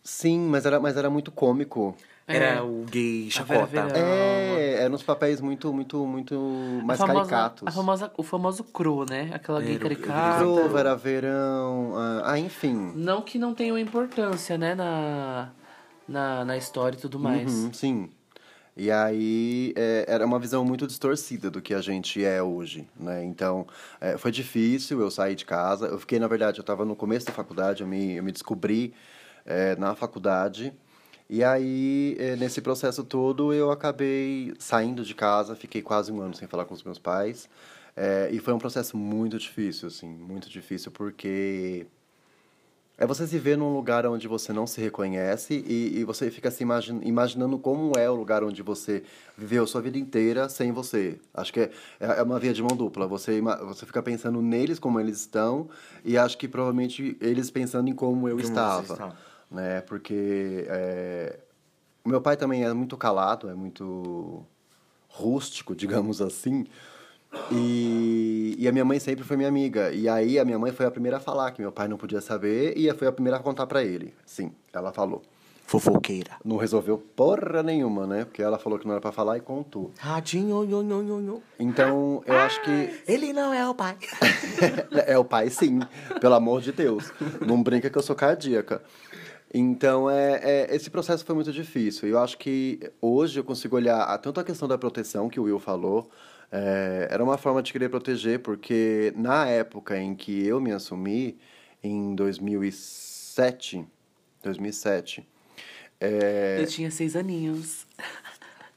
Sim, 0.05 0.41
mas 0.49 0.67
era, 0.67 0.81
mas 0.81 0.97
era 0.97 1.09
muito 1.09 1.31
cômico. 1.31 1.95
Era 2.27 2.45
É. 2.57 2.63
o 2.63 2.85
gay 2.91 3.31
chacota. 3.31 3.89
É, 3.95 4.77
eram 4.83 4.95
uns 4.95 5.03
papéis 5.03 5.41
muito, 5.41 5.73
muito, 5.73 6.07
muito 6.07 6.35
mais 6.85 7.01
a 7.01 7.07
famosa, 7.07 7.29
caricatos. 7.31 7.69
A 7.69 7.71
famosa, 7.73 8.13
o 8.17 8.23
famoso 8.23 8.65
cru, 8.65 9.05
né? 9.09 9.31
Aquela 9.33 9.61
gay 9.61 9.75
Era 9.75 9.77
o- 9.77 9.83
caricata. 9.83 10.39
Prova, 10.39 10.81
era 10.81 10.95
verão, 10.97 11.93
ah, 11.97 12.23
ah, 12.33 12.39
enfim. 12.39 12.93
Não 12.97 13.21
que 13.23 13.39
não 13.39 13.55
tenha 13.55 13.79
importância, 13.79 14.57
né? 14.57 14.75
Na, 14.75 15.51
na, 16.09 16.45
na 16.45 16.57
história 16.57 16.97
e 16.97 17.01
tudo 17.01 17.19
mais. 17.19 17.53
Uhum, 17.53 17.73
sim. 17.73 18.11
E 18.77 18.91
aí 18.91 19.75
é, 19.77 20.05
era 20.09 20.25
uma 20.25 20.39
visão 20.39 20.65
muito 20.65 20.87
distorcida 20.87 21.51
do 21.51 21.61
que 21.61 21.75
a 21.75 21.81
gente 21.81 22.25
é 22.25 22.43
hoje, 22.43 22.89
né? 22.99 23.23
Então 23.25 23.67
é, 24.01 24.17
foi 24.17 24.31
difícil 24.33 25.01
eu 25.01 25.11
sair 25.11 25.35
de 25.35 25.45
casa. 25.45 25.87
Eu 25.87 25.99
fiquei, 25.99 26.19
na 26.19 26.27
verdade, 26.27 26.59
eu 26.59 26.63
estava 26.63 26.85
no 26.85 26.97
começo 26.97 27.27
da 27.27 27.33
faculdade, 27.33 27.83
eu 27.83 27.87
me, 27.89 28.17
eu 28.17 28.23
me 28.25 28.33
descobri 28.33 28.95
é, 29.45 29.77
na 29.77 29.95
faculdade. 29.95 30.73
E 31.29 31.43
aí, 31.45 32.17
é, 32.19 32.37
nesse 32.37 32.61
processo 32.61 33.05
todo, 33.05 33.53
eu 33.55 33.71
acabei 33.71 34.55
saindo 34.59 35.05
de 35.05 35.15
casa, 35.15 35.57
fiquei 35.57 35.83
quase 35.83 36.13
um 36.13 36.21
ano 36.21 36.35
sem 36.35 36.49
falar 36.49 36.65
com 36.65 36.75
os 36.75 36.83
meus 36.83 36.99
pais. 36.99 37.49
É, 37.97 38.29
e 38.33 38.39
foi 38.39 38.55
um 38.55 38.59
processo 38.59 38.97
muito 38.97 39.39
difícil, 39.39 39.89
assim, 39.89 40.09
muito 40.09 40.49
difícil, 40.49 40.91
porque 40.93 41.87
É 43.03 43.07
você 43.07 43.27
se 43.27 43.37
ver 43.37 43.59
num 43.59 43.75
lugar 43.75 44.07
onde 44.07 44.29
você 44.29 44.53
não 44.53 44.65
se 44.65 44.81
reconhece 44.81 45.55
e, 45.67 45.99
e 45.99 46.05
você 46.05 46.31
fica 46.31 46.53
se 46.53 46.63
imagin, 46.63 47.01
imaginando 47.03 47.59
como 47.59 47.99
é 47.99 48.09
o 48.09 48.15
lugar 48.15 48.45
onde 48.45 48.63
você 48.63 49.03
viveu 49.37 49.65
a 49.65 49.67
sua 49.67 49.81
vida 49.81 49.99
inteira 49.99 50.49
sem 50.49 50.71
você. 50.71 51.19
Acho 51.35 51.53
que 51.53 51.59
é, 51.63 51.71
é 51.99 52.23
uma 52.23 52.39
via 52.39 52.53
de 52.53 52.63
mão 52.63 52.77
dupla. 52.77 53.09
Você, 53.09 53.41
você 53.41 53.87
fica 53.87 54.01
pensando 54.05 54.41
neles 54.41 54.79
como 54.79 55.01
eles 55.01 55.19
estão 55.19 55.69
e 56.05 56.17
acho 56.17 56.39
que 56.39 56.47
provavelmente 56.47 57.17
eles 57.21 57.51
pensando 57.51 57.91
em 57.91 57.93
como 57.93 58.29
eu 58.29 58.37
Como 58.37 58.47
estava. 58.47 59.17
Né? 59.51 59.81
Porque 59.81 60.65
é, 60.69 61.41
o 62.05 62.09
meu 62.09 62.21
pai 62.21 62.37
também 62.37 62.63
é 62.63 62.73
muito 62.73 62.97
calado, 62.97 63.51
é 63.51 63.55
muito 63.55 64.47
rústico, 65.09 65.75
digamos 65.75 66.23
assim. 66.23 66.69
E, 67.51 68.57
e 68.59 68.69
a 68.69 68.73
minha 68.73 68.85
mãe 68.85 68.99
sempre 68.99 69.25
foi 69.25 69.37
minha 69.37 69.49
amiga. 69.49 69.93
E 69.93 70.09
aí 70.09 70.39
a 70.39 70.45
minha 70.45 70.59
mãe 70.59 70.73
foi 70.73 70.87
a 70.87 70.91
primeira 70.91 71.17
a 71.17 71.21
falar 71.21 71.51
que 71.53 71.61
meu 71.61 71.73
pai 71.73 71.89
não 71.89 71.97
podia 71.97 72.21
saber 72.21 72.77
e 72.77 72.93
foi 72.95 73.09
a 73.09 73.13
primeira 73.13 73.39
a 73.39 73.41
contar 73.41 73.67
pra 73.67 73.83
ele. 73.83 74.15
Sim, 74.25 74.53
ela 74.73 74.93
falou. 74.93 75.23
Fofoqueira. 75.67 76.33
Não 76.45 76.59
resolveu 76.59 76.99
porra 76.99 77.63
nenhuma, 77.63 78.07
né? 78.07 78.25
Porque 78.27 78.43
ela 78.43 78.59
falou 78.59 78.79
que 78.79 78.85
não 78.85 78.93
era 78.93 79.01
pra 79.01 79.11
falar 79.11 79.39
e 79.39 79.41
contou. 79.41 79.91
Radinho, 79.97 80.65
nho, 80.65 80.83
nho, 80.83 81.03
nho, 81.03 81.21
nho. 81.21 81.43
Então, 81.59 82.23
eu 82.27 82.37
acho 82.37 82.61
que 82.63 83.03
Ele 83.09 83.33
não 83.33 83.55
é 83.55 83.67
o 83.67 83.75
pai. 83.75 83.97
é 85.07 85.17
o 85.17 85.25
pai, 85.25 85.49
sim. 85.49 85.81
Pelo 86.21 86.35
amor 86.35 86.61
de 86.61 86.73
Deus. 86.73 87.11
Não 87.47 87.63
brinca 87.63 87.89
que 87.89 87.97
eu 87.97 88.03
sou 88.03 88.15
cardíaca. 88.15 88.83
Então, 89.55 90.11
é, 90.11 90.41
é, 90.43 90.77
esse 90.77 90.91
processo 90.91 91.25
foi 91.25 91.35
muito 91.35 91.53
difícil. 91.53 92.07
Eu 92.09 92.19
acho 92.19 92.37
que 92.37 92.93
hoje 93.01 93.41
eu 93.41 93.45
consigo 93.45 93.77
olhar 93.77 94.19
tanto 94.19 94.41
a 94.41 94.45
questão 94.45 94.69
da 94.69 94.77
proteção 94.77 95.29
que 95.29 95.41
o 95.41 95.45
Will 95.45 95.59
falou. 95.59 96.11
É, 96.53 97.09
era 97.11 97.25
uma 97.25 97.39
forma 97.39 97.63
de 97.63 97.73
querer 97.73 97.89
proteger, 97.89 98.39
porque 98.41 99.13
na 99.17 99.47
época 99.47 99.99
em 99.99 100.15
que 100.15 100.47
eu 100.47 100.61
me 100.61 100.71
assumi, 100.71 101.39
em 101.83 102.15
2007, 102.15 103.85
2007, 104.43 105.27
é, 105.99 106.59
Eu 106.61 106.67
tinha 106.67 106.91
seis 106.91 107.17
aninhos. 107.17 107.87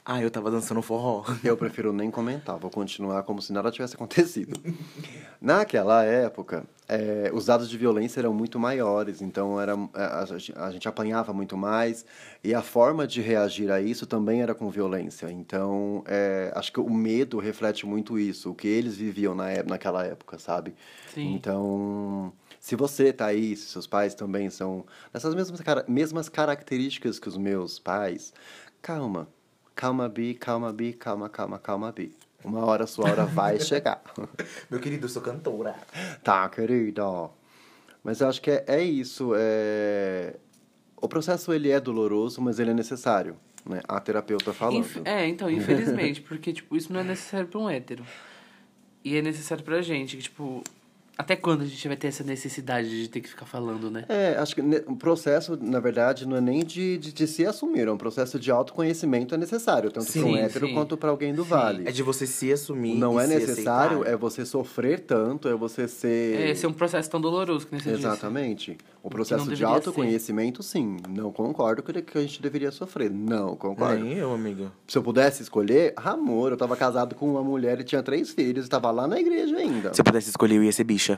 Ah, 0.07 0.21
eu 0.21 0.29
tava 0.29 0.51
dançando 0.51 0.83
forró. 0.83 1.25
eu 1.43 1.57
prefiro 1.57 1.91
nem 1.91 2.11
comentar, 2.11 2.59
vou 2.59 2.69
continuar 2.69 3.23
como 3.23 3.41
se 3.41 3.51
nada 3.51 3.71
tivesse 3.71 3.95
acontecido. 3.95 4.55
Naquela 5.41 6.03
época, 6.03 6.63
é, 6.87 7.31
os 7.33 7.45
dados 7.47 7.69
de 7.69 7.77
violência 7.77 8.19
eram 8.19 8.33
muito 8.33 8.59
maiores, 8.59 9.21
então 9.21 9.59
era, 9.59 9.73
a, 9.93 10.19
a 10.21 10.25
gente- 10.25 10.53
a 10.57 10.71
gente 10.71 10.87
apanhava 10.87 11.33
muito 11.33 11.57
mais, 11.57 12.05
e 12.43 12.53
a 12.53 12.61
forma 12.61 13.07
de 13.07 13.21
reagir 13.21 13.71
a 13.71 13.81
isso 13.81 14.05
também 14.05 14.41
era 14.41 14.53
com 14.53 14.69
violência. 14.69 15.31
Então, 15.31 16.03
é, 16.07 16.51
acho 16.55 16.71
que 16.71 16.79
o 16.79 16.89
medo 16.89 17.39
reflete 17.39 17.85
muito 17.85 18.19
isso, 18.19 18.51
o 18.51 18.55
que 18.55 18.67
eles 18.67 18.95
viviam 18.95 19.33
na, 19.33 19.45
naquela 19.63 20.03
época, 20.05 20.37
sabe? 20.37 20.75
Sim. 21.13 21.33
Então, 21.35 22.31
se 22.59 22.75
você 22.75 23.11
tá 23.11 23.27
aí, 23.27 23.55
se 23.55 23.67
seus 23.67 23.87
pais 23.87 24.13
também 24.13 24.49
são 24.49 24.85
nessas 25.13 25.33
mesmas, 25.33 25.61
mesmas 25.87 26.29
características 26.29 27.19
que 27.19 27.27
os 27.29 27.37
meus 27.37 27.79
pais, 27.79 28.33
calma. 28.81 29.27
Calma, 29.75 30.07
Bi, 30.07 30.33
calma, 30.33 30.71
Bi, 30.71 30.93
calma, 30.93 31.27
calma, 31.27 31.59
calma, 31.59 31.91
Bi. 31.91 32.15
Uma 32.45 32.65
hora 32.65 32.85
sua 32.87 33.09
hora 33.09 33.25
vai 33.25 33.59
chegar. 33.61 34.01
Meu 34.69 34.79
querido, 34.79 35.05
eu 35.05 35.09
sou 35.09 35.21
cantora. 35.21 35.75
tá, 36.23 36.47
querido. 36.49 37.29
Mas 38.03 38.21
eu 38.21 38.27
acho 38.29 38.41
que 38.41 38.51
é, 38.51 38.63
é 38.67 38.83
isso. 38.83 39.31
É... 39.35 40.35
O 41.01 41.07
processo, 41.07 41.51
ele 41.53 41.69
é 41.71 41.79
doloroso, 41.79 42.41
mas 42.41 42.59
ele 42.59 42.71
é 42.71 42.73
necessário. 42.73 43.35
Né? 43.65 43.81
A 43.87 43.99
terapeuta 43.99 44.53
falando. 44.53 44.77
Inf- 44.77 45.01
É, 45.03 45.27
então, 45.27 45.49
infelizmente, 45.49 46.21
porque, 46.21 46.53
tipo, 46.53 46.75
isso 46.77 46.93
não 46.93 46.99
é 46.99 47.03
necessário 47.03 47.47
pra 47.47 47.59
um 47.59 47.69
hétero. 47.69 48.03
E 49.03 49.17
é 49.17 49.21
necessário 49.21 49.63
pra 49.63 49.81
gente, 49.81 50.15
que, 50.17 50.23
tipo, 50.23 50.63
até 51.17 51.35
quando 51.35 51.61
a 51.61 51.65
gente 51.65 51.87
vai 51.87 51.95
ter 51.95 52.07
essa 52.07 52.23
necessidade 52.23 52.89
de 52.89 53.07
ter 53.09 53.21
que 53.21 53.29
ficar 53.29 53.45
falando, 53.45 53.89
né? 53.89 54.05
É, 54.09 54.35
acho 54.37 54.55
que 54.55 54.61
o 54.61 54.95
processo, 54.95 55.57
na 55.61 55.79
verdade, 55.79 56.27
não 56.27 56.37
é 56.37 56.41
nem 56.41 56.63
de, 56.63 56.97
de, 56.97 57.13
de 57.13 57.27
se 57.27 57.45
assumir, 57.45 57.87
é 57.87 57.91
um 57.91 57.97
processo 57.97 58.39
de 58.39 58.51
autoconhecimento 58.51 59.33
é 59.33 59.37
necessário, 59.37 59.91
tanto 59.91 60.11
para 60.11 60.25
um 60.25 60.35
hétero 60.35 60.67
sim. 60.67 60.73
quanto 60.73 60.97
para 60.97 61.09
alguém 61.09 61.33
do 61.33 61.43
Sim. 61.43 61.49
vale. 61.49 61.87
É 61.87 61.91
de 61.91 62.03
você 62.03 62.27
se 62.27 62.51
assumir. 62.51 62.95
Não 62.95 63.19
e 63.19 63.23
é 63.23 63.27
se 63.27 63.33
necessário, 63.35 63.97
aceitar. 63.99 64.13
é 64.13 64.17
você 64.17 64.45
sofrer 64.45 64.99
tanto, 64.99 65.47
é 65.47 65.55
você 65.55 65.87
ser. 65.87 66.41
É, 66.41 66.49
esse 66.51 66.65
é 66.65 66.69
um 66.69 66.73
processo 66.73 67.09
tão 67.09 67.21
doloroso 67.21 67.65
que 67.65 67.73
nem 67.73 67.81
você 67.81 67.91
disse. 67.91 68.03
O 69.05 69.09
processo 69.09 69.53
de 69.55 69.63
autoconhecimento, 69.63 70.63
sim. 70.63 70.97
Não 71.07 71.31
concordo 71.31 71.83
que 71.83 72.01
que 72.01 72.17
a 72.17 72.21
gente 72.21 72.41
deveria 72.41 72.71
sofrer. 72.71 73.11
Não 73.11 73.55
concordo. 73.55 74.03
Nem 74.03 74.13
eu, 74.13 74.33
amiga. 74.33 74.71
Se 74.87 74.97
eu 74.97 75.03
pudesse 75.03 75.43
escolher, 75.43 75.93
amor, 75.95 76.51
eu 76.51 76.57
tava 76.57 76.75
casado 76.75 77.13
com 77.13 77.29
uma 77.29 77.43
mulher 77.43 77.79
e 77.79 77.83
tinha 77.83 78.01
três 78.01 78.31
filhos 78.31 78.65
e 78.65 78.69
tava 78.69 78.89
lá 78.89 79.07
na 79.07 79.19
igreja 79.19 79.57
ainda. 79.57 79.93
Se 79.93 80.01
eu 80.01 80.05
pudesse 80.05 80.29
escolher, 80.31 80.55
eu 80.55 80.63
ia 80.63 80.71
ser 80.71 80.85
bicha. 80.85 81.15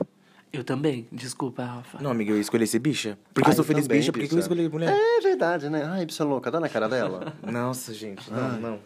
Eu 0.52 0.62
também. 0.62 1.08
Desculpa, 1.10 1.64
Rafa. 1.64 1.98
Não, 2.02 2.10
amiga, 2.10 2.30
eu 2.32 2.36
ia 2.36 2.42
escolher 2.42 2.66
ser 2.66 2.78
bicha. 2.78 3.18
Porque 3.32 3.48
Ah, 3.48 3.52
eu 3.52 3.56
sou 3.56 3.62
eu 3.62 3.66
feliz 3.66 3.84
também, 3.86 4.00
bicha, 4.00 4.12
por 4.12 4.22
que 4.22 4.34
eu 4.34 4.38
escolher 4.38 4.68
mulher? 4.68 4.94
É 4.94 5.20
verdade, 5.22 5.70
né? 5.70 5.82
Ai, 5.86 6.04
bicha 6.04 6.24
louca, 6.24 6.50
dá 6.50 6.60
na 6.60 6.68
cara 6.68 6.90
dela. 6.90 7.32
Nossa, 7.50 7.94
gente, 7.94 8.30
não, 8.30 8.60
não. 8.60 8.78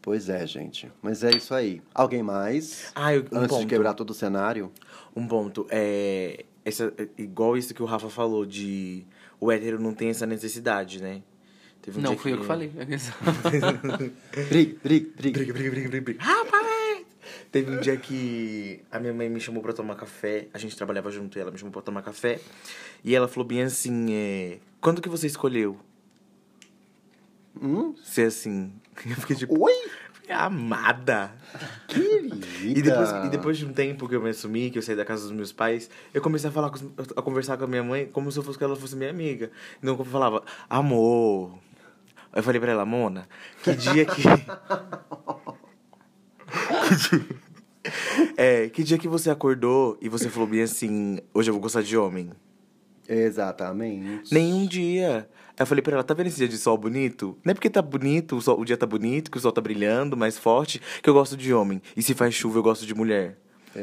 pois 0.00 0.30
é, 0.30 0.46
gente. 0.46 0.90
Mas 1.02 1.22
é 1.22 1.30
isso 1.36 1.54
aí. 1.54 1.82
Alguém 1.94 2.22
mais? 2.22 2.90
Ah, 2.94 3.14
eu, 3.14 3.20
um 3.30 3.36
Antes 3.36 3.48
ponto. 3.48 3.60
de 3.60 3.66
quebrar 3.66 3.92
todo 3.92 4.08
o 4.10 4.14
cenário? 4.14 4.72
Um 5.14 5.26
ponto. 5.26 5.66
É, 5.68 6.46
essa, 6.66 6.92
é 6.98 7.08
igual 7.22 7.56
isso 7.56 7.72
que 7.72 7.82
o 7.82 7.86
Rafa 7.86 8.10
falou, 8.10 8.44
de 8.44 9.06
o 9.40 9.52
hétero 9.52 9.80
não 9.80 9.94
tem 9.94 10.08
essa 10.08 10.26
necessidade, 10.26 11.00
né? 11.00 11.22
Teve 11.80 12.00
um 12.00 12.02
não, 12.02 12.18
fui 12.18 12.32
eu 12.32 12.40
que 12.40 12.44
falei. 12.46 12.68
Briga, 14.48 14.76
briga, 14.82 15.10
briga. 15.16 15.38
Briga, 15.38 15.52
briga, 15.52 15.70
briga, 15.70 15.88
briga, 15.88 16.04
briga. 16.04 16.22
Rapaz! 16.24 17.06
Teve 17.52 17.70
um 17.70 17.80
dia 17.80 17.96
que 17.96 18.82
a 18.90 18.98
minha 18.98 19.14
mãe 19.14 19.28
me 19.28 19.40
chamou 19.40 19.62
pra 19.62 19.72
tomar 19.72 19.94
café. 19.94 20.48
A 20.52 20.58
gente 20.58 20.76
trabalhava 20.76 21.10
junto 21.10 21.38
e 21.38 21.40
ela 21.40 21.52
me 21.52 21.58
chamou 21.58 21.72
pra 21.72 21.82
tomar 21.82 22.02
café. 22.02 22.40
E 23.04 23.14
ela 23.14 23.28
falou 23.28 23.46
bem 23.46 23.62
assim, 23.62 24.12
é... 24.12 24.58
Quando 24.80 25.00
que 25.00 25.08
você 25.08 25.26
escolheu 25.28 25.78
Hum? 27.60 27.94
ser 28.02 28.26
assim? 28.26 28.72
Eu 29.08 29.16
fiquei 29.16 29.36
tipo... 29.36 29.58
Oi? 29.58 29.72
Amada! 30.28 31.32
Querida. 31.86 32.36
E 32.62 32.82
depois, 32.82 33.10
e 33.24 33.28
depois 33.28 33.58
de 33.58 33.64
um 33.64 33.72
tempo 33.72 34.08
que 34.08 34.16
eu 34.16 34.20
me 34.20 34.30
assumi, 34.30 34.70
que 34.70 34.78
eu 34.78 34.82
saí 34.82 34.96
da 34.96 35.04
casa 35.04 35.22
dos 35.22 35.32
meus 35.32 35.52
pais, 35.52 35.88
eu 36.12 36.20
comecei 36.20 36.50
a 36.50 36.52
falar 36.52 36.70
com 36.70 36.78
a 37.16 37.22
conversar 37.22 37.56
com 37.56 37.64
a 37.64 37.66
minha 37.66 37.82
mãe 37.82 38.06
como 38.06 38.30
se 38.32 38.38
eu 38.38 38.42
fosse 38.42 38.58
que 38.58 38.64
ela 38.64 38.76
fosse 38.76 38.96
minha 38.96 39.10
amiga. 39.10 39.50
Então 39.78 39.96
eu 39.96 40.04
falava, 40.04 40.42
amor. 40.68 41.58
Eu 42.34 42.42
falei 42.42 42.60
pra 42.60 42.72
ela, 42.72 42.84
Mona, 42.84 43.28
que 43.62 43.74
dia 43.74 44.04
que. 44.04 44.22
que, 46.88 46.96
dia... 46.96 47.26
É, 48.36 48.68
que 48.68 48.82
dia 48.82 48.98
que 48.98 49.08
você 49.08 49.30
acordou 49.30 49.96
e 50.00 50.08
você 50.08 50.28
falou 50.28 50.48
bem 50.48 50.62
assim, 50.62 51.18
hoje 51.32 51.50
eu 51.50 51.54
vou 51.54 51.62
gostar 51.62 51.82
de 51.82 51.96
homem? 51.96 52.30
Exatamente. 53.08 54.34
Nenhum 54.34 54.66
dia. 54.66 55.28
Aí 55.58 55.62
eu 55.62 55.66
falei 55.66 55.80
pra 55.82 55.94
ela, 55.94 56.04
tá 56.04 56.12
vendo 56.12 56.26
esse 56.26 56.36
dia 56.36 56.48
de 56.48 56.58
sol 56.58 56.76
bonito? 56.76 57.36
Não 57.44 57.50
é 57.50 57.54
porque 57.54 57.70
tá 57.70 57.80
bonito, 57.80 58.36
o, 58.36 58.42
sol- 58.42 58.60
o 58.60 58.64
dia 58.64 58.76
tá 58.76 58.84
bonito, 58.86 59.30
que 59.30 59.38
o 59.38 59.40
sol 59.40 59.50
tá 59.52 59.60
brilhando 59.60 60.16
mais 60.16 60.36
forte, 60.36 60.80
que 61.02 61.08
eu 61.08 61.14
gosto 61.14 61.36
de 61.36 61.52
homem. 61.54 61.80
E 61.96 62.02
se 62.02 62.12
faz 62.14 62.34
chuva, 62.34 62.58
eu 62.58 62.62
gosto 62.62 62.84
de 62.86 62.94
mulher. 62.94 63.38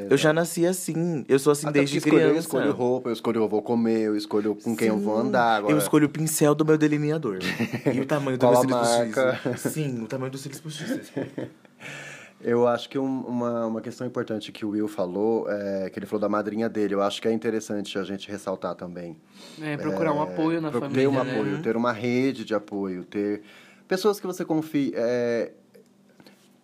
Eu 0.09 0.17
já 0.17 0.33
nasci 0.33 0.65
assim. 0.65 1.23
Eu 1.29 1.37
sou 1.37 1.51
assim 1.51 1.67
Até 1.67 1.79
desde 1.79 1.97
escolher, 1.99 2.15
criança. 2.21 2.35
Eu 2.35 2.39
escolho 2.39 2.71
roupa, 2.71 3.09
eu 3.09 3.13
escolho 3.13 3.41
eu 3.41 3.47
vou 3.47 3.61
comer, 3.61 4.01
eu 4.01 4.15
escolho 4.17 4.55
com 4.55 4.75
quem 4.75 4.87
eu 4.87 4.97
vou 4.97 5.21
Sim. 5.21 5.27
andar. 5.27 5.57
Agora, 5.57 5.73
Eu 5.73 5.77
escolho 5.77 6.07
o 6.07 6.09
pincel 6.09 6.55
do 6.55 6.65
meu 6.65 6.77
delineador. 6.77 7.37
e 7.93 7.99
o 7.99 8.05
tamanho 8.05 8.37
do 8.37 8.41
Qual 8.41 8.53
meu 8.53 8.61
cílios 8.61 8.77
postiços. 8.77 9.71
Sim, 9.71 10.03
o 10.03 10.07
tamanho 10.07 10.31
dos 10.31 10.41
cílios 10.41 10.61
postiços. 10.61 11.11
Eu 12.43 12.67
acho 12.67 12.89
que 12.89 12.99
um- 12.99 13.21
uma, 13.21 13.65
uma 13.67 13.81
questão 13.81 14.05
importante 14.05 14.51
que 14.51 14.65
o 14.65 14.69
Will 14.71 14.87
falou, 14.87 15.49
é, 15.49 15.89
que 15.89 15.97
ele 15.97 16.05
falou 16.05 16.19
da 16.21 16.29
madrinha 16.29 16.67
dele, 16.67 16.93
eu 16.93 17.01
acho 17.01 17.21
que 17.21 17.27
é 17.27 17.31
interessante 17.31 17.97
a 17.97 18.03
gente 18.03 18.29
ressaltar 18.29 18.75
também. 18.75 19.15
É, 19.61 19.77
procurar 19.77 20.11
um 20.13 20.21
apoio 20.21 20.59
na 20.61 20.71
família, 20.71 20.93
Ter 21.03 21.07
um 21.07 21.23
né? 21.23 21.31
apoio, 21.31 21.61
ter 21.61 21.77
uma 21.77 21.91
rede 21.93 22.43
de 22.43 22.53
apoio, 22.53 23.03
ter 23.05 23.41
pessoas 23.87 24.19
que 24.19 24.27
você 24.27 24.43
confie. 24.43 24.91
é, 24.95 25.51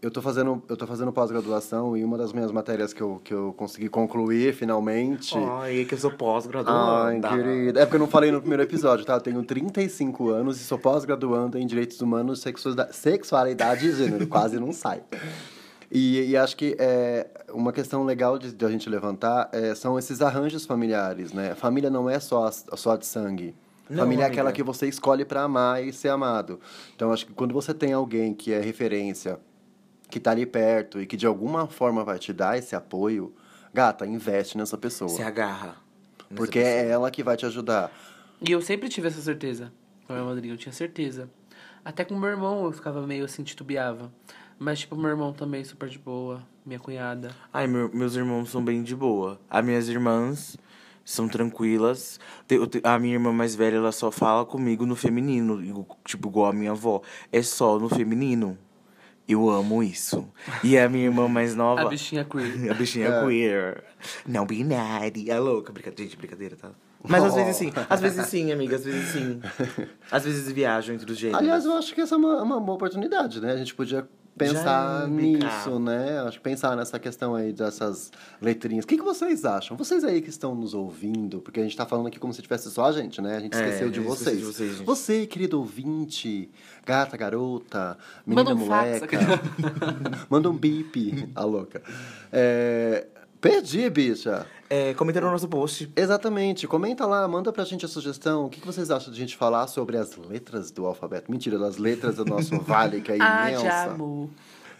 eu 0.01 0.09
tô 0.09 0.21
fazendo, 0.21 0.63
eu 0.69 0.77
tô 0.77 0.87
fazendo 0.87 1.11
pós-graduação 1.11 1.97
e 1.97 2.05
uma 2.05 2.17
das 2.17 2.31
minhas 2.31 2.53
matérias 2.53 2.93
que 2.93 3.01
eu, 3.01 3.19
que 3.21 3.33
eu 3.33 3.53
consegui 3.57 3.89
concluir 3.89 4.53
finalmente. 4.53 5.35
Ai, 5.37 5.81
é 5.81 5.83
que 5.85 5.93
eu 5.93 5.97
sou 5.97 6.11
pós-graduada. 6.11 7.07
Ai, 7.09 7.19
querida. 7.19 7.81
É 7.81 7.85
porque 7.85 7.97
eu 7.97 7.99
não 7.99 8.07
falei 8.07 8.31
no 8.31 8.39
primeiro 8.39 8.63
episódio, 8.63 9.03
tá? 9.03 9.15
Eu 9.15 9.19
tenho 9.21 9.43
35 9.43 10.29
anos 10.29 10.59
e 10.61 10.63
sou 10.63 10.77
pós-graduanda 10.79 11.59
em 11.59 11.67
Direitos 11.67 11.99
Humanos, 11.99 12.41
sexualidade 12.91 13.87
e 13.87 13.91
gênero. 13.91 14.25
Quase 14.27 14.57
não 14.57 14.71
sai. 14.71 15.01
E, 15.91 16.29
e 16.31 16.37
acho 16.37 16.55
que 16.55 16.75
é, 16.79 17.27
uma 17.51 17.73
questão 17.73 18.03
legal 18.03 18.37
de, 18.37 18.51
de 18.53 18.63
a 18.65 18.69
gente 18.69 18.87
levantar 18.89 19.49
é, 19.51 19.73
são 19.73 19.97
esses 19.97 20.21
arranjos 20.21 20.65
familiares, 20.65 21.33
né? 21.33 21.55
Família 21.55 21.89
não 21.89 22.07
é 22.09 22.19
só, 22.19 22.45
a- 22.47 22.51
só 22.77 22.95
de 22.95 23.05
sangue. 23.07 23.55
Não, 23.89 24.03
Família 24.03 24.25
é 24.25 24.27
aquela 24.27 24.51
que 24.51 24.61
você 24.61 24.87
escolhe 24.87 25.25
para 25.25 25.41
amar 25.41 25.83
e 25.83 25.91
ser 25.91 26.09
amado. 26.09 26.59
Então, 26.95 27.11
acho 27.11 27.25
que 27.25 27.33
quando 27.33 27.53
você 27.55 27.73
tem 27.73 27.91
alguém 27.91 28.35
que 28.35 28.53
é 28.53 28.59
referência, 28.59 29.39
que 30.11 30.19
tá 30.19 30.29
ali 30.29 30.45
perto 30.45 31.01
e 31.01 31.07
que 31.07 31.17
de 31.17 31.25
alguma 31.25 31.65
forma 31.67 32.03
vai 32.03 32.19
te 32.19 32.31
dar 32.31 32.55
esse 32.55 32.75
apoio, 32.75 33.33
gata, 33.73 34.05
investe 34.05 34.57
nessa 34.59 34.77
pessoa. 34.77 35.09
Se 35.09 35.23
agarra. 35.23 35.75
Porque 36.35 36.59
pessoa. 36.59 36.75
é 36.75 36.87
ela 36.89 37.09
que 37.09 37.23
vai 37.23 37.35
te 37.35 37.47
ajudar. 37.47 37.91
E 38.47 38.51
eu 38.51 38.61
sempre 38.61 38.89
tive 38.89 39.07
essa 39.07 39.21
certeza. 39.21 39.71
Com 40.05 40.13
a 40.13 40.17
minha 40.17 40.27
madrinha, 40.29 40.53
eu 40.53 40.57
tinha 40.57 40.71
certeza. 40.71 41.27
Até 41.83 42.05
com 42.05 42.15
meu 42.15 42.29
irmão 42.29 42.65
eu 42.65 42.71
ficava 42.71 43.01
meio 43.07 43.25
assim, 43.25 43.41
titubeava. 43.43 44.11
Mas, 44.59 44.79
tipo, 44.79 44.95
meu 44.95 45.09
irmão 45.09 45.31
também 45.31 45.63
super 45.63 45.87
de 45.87 45.97
boa. 45.97 46.41
Minha 46.65 46.79
cunhada. 46.79 47.31
Ai, 47.53 47.65
meu- 47.65 47.89
meus 47.93 48.15
irmãos 48.15 48.49
são 48.49 48.61
bem 48.63 48.83
de 48.83 48.95
boa. 48.95 49.39
As 49.49 49.63
minhas 49.63 49.87
irmãs 49.87 50.57
são 51.05 51.27
tranquilas. 51.29 52.19
A 52.83 52.99
minha 52.99 53.13
irmã 53.15 53.31
mais 53.31 53.55
velha, 53.55 53.77
ela 53.77 53.91
só 53.91 54.11
fala 54.11 54.45
comigo 54.45 54.85
no 54.85 54.95
feminino, 54.95 55.85
tipo, 56.05 56.27
igual 56.27 56.47
a 56.47 56.53
minha 56.53 56.71
avó. 56.71 57.01
É 57.31 57.41
só 57.41 57.79
no 57.79 57.87
feminino. 57.89 58.57
Eu 59.27 59.49
amo 59.49 59.81
isso. 59.83 60.27
E 60.63 60.77
a 60.77 60.89
minha 60.89 61.05
irmã 61.05 61.27
mais 61.27 61.53
nova. 61.55 61.81
A 61.83 61.85
bichinha 61.87 62.25
queer. 62.25 62.69
A 62.69 62.73
bichinha 62.73 63.07
É. 63.07 63.23
queer. 63.25 63.83
Não 64.27 64.45
binária. 64.45 65.31
É 65.31 65.39
louca. 65.39 65.71
Brincadeira, 65.71 66.03
gente, 66.09 66.17
brincadeira, 66.17 66.55
tá? 66.55 66.71
Mas 67.07 67.23
às 67.23 67.33
vezes 67.33 67.55
sim. 67.55 67.71
Às 67.89 68.01
vezes 68.01 68.25
sim, 68.25 68.51
amiga. 68.51 68.75
Às 68.75 68.83
vezes 68.83 69.07
sim. 69.09 69.39
Às 70.11 70.25
vezes 70.25 70.51
viajam 70.51 70.93
entre 70.95 71.09
os 71.11 71.17
gêneros. 71.17 71.39
Aliás, 71.41 71.63
eu 71.63 71.73
acho 71.73 71.93
que 71.95 72.01
essa 72.01 72.15
é 72.15 72.17
uma, 72.17 72.41
uma 72.43 72.59
boa 72.59 72.75
oportunidade, 72.75 73.39
né? 73.39 73.53
A 73.53 73.57
gente 73.57 73.73
podia 73.73 74.05
pensar 74.37 75.01
Já 75.01 75.07
nisso, 75.07 75.79
né? 75.79 76.19
Acho 76.21 76.37
que 76.37 76.43
pensar 76.43 76.75
nessa 76.75 76.97
questão 76.97 77.35
aí 77.35 77.51
dessas 77.51 78.11
letrinhas. 78.41 78.85
O 78.85 78.87
que, 78.87 78.97
que 78.97 79.03
vocês 79.03 79.43
acham? 79.45 79.75
Vocês 79.75 80.03
aí 80.03 80.21
que 80.21 80.29
estão 80.29 80.55
nos 80.55 80.73
ouvindo, 80.73 81.41
porque 81.41 81.59
a 81.59 81.63
gente 81.63 81.75
tá 81.75 81.85
falando 81.85 82.07
aqui 82.07 82.19
como 82.19 82.33
se 82.33 82.41
tivesse 82.41 82.69
só 82.71 82.85
a 82.85 82.91
gente, 82.91 83.21
né? 83.21 83.35
A 83.35 83.39
gente 83.39 83.55
É, 83.55 83.59
esqueceu 83.65 83.89
de 83.89 83.99
vocês. 83.99 84.37
de 84.37 84.43
vocês. 84.45 84.77
Você, 84.79 85.25
querido 85.27 85.59
ouvinte, 85.59 86.49
gata, 86.85 87.17
garota, 87.17 87.97
menina, 88.25 88.49
Manda 88.53 88.63
um 88.63 88.67
fax. 88.67 88.87
moleca. 89.01 89.19
Manda 90.29 90.49
um 90.49 90.57
bip, 90.57 91.29
a 91.35 91.43
louca. 91.43 91.81
É... 92.31 93.07
Perdi, 93.41 93.89
bicha. 93.89 94.45
É, 94.69 94.93
comenta 94.93 95.21
no 95.21 95.31
nosso 95.31 95.47
post. 95.47 95.89
Exatamente. 95.95 96.67
Comenta 96.67 97.05
lá, 97.05 97.27
manda 97.27 97.51
pra 97.53 97.63
gente 97.63 97.85
a 97.85 97.87
sugestão. 97.87 98.45
O 98.45 98.49
que, 98.49 98.59
que 98.59 98.67
vocês 98.67 98.91
acham 98.91 99.11
de 99.13 99.17
a 99.17 99.21
gente 99.21 99.37
falar 99.37 99.65
sobre 99.67 99.97
as 99.97 100.15
letras 100.17 100.69
do 100.71 100.85
alfabeto? 100.85 101.31
Mentira, 101.31 101.57
das 101.57 101.77
letras 101.77 102.15
do 102.17 102.25
nosso 102.25 102.59
vale, 102.61 103.01
que 103.01 103.11
é 103.13 103.17
Ah, 103.19 103.45
de 103.49 103.53
imensa. 103.55 103.83
amor. 103.91 104.29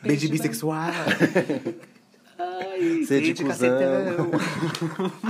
Beijo 0.04 0.30
bissexual. 0.30 0.90
Ai, 2.38 3.04
Ser 3.06 3.22
de 3.22 3.34
cuzão. 3.34 3.48
cacetão. 3.48 4.32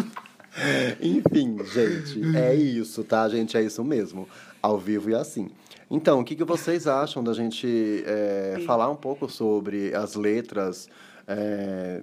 Enfim, 1.01 1.57
gente, 1.65 2.35
é 2.37 2.53
isso, 2.55 3.03
tá, 3.03 3.27
gente? 3.29 3.55
É 3.55 3.61
isso 3.61 3.83
mesmo. 3.83 4.27
Ao 4.61 4.77
vivo 4.77 5.09
e 5.11 5.15
assim. 5.15 5.49
Então, 5.89 6.19
o 6.19 6.23
que, 6.23 6.35
que 6.35 6.43
vocês 6.43 6.85
acham 6.87 7.23
da 7.23 7.33
gente 7.33 8.03
é, 8.05 8.61
falar 8.65 8.89
um 8.89 8.95
pouco 8.95 9.29
sobre 9.29 9.93
as 9.95 10.15
letras? 10.15 10.87
é, 11.27 12.01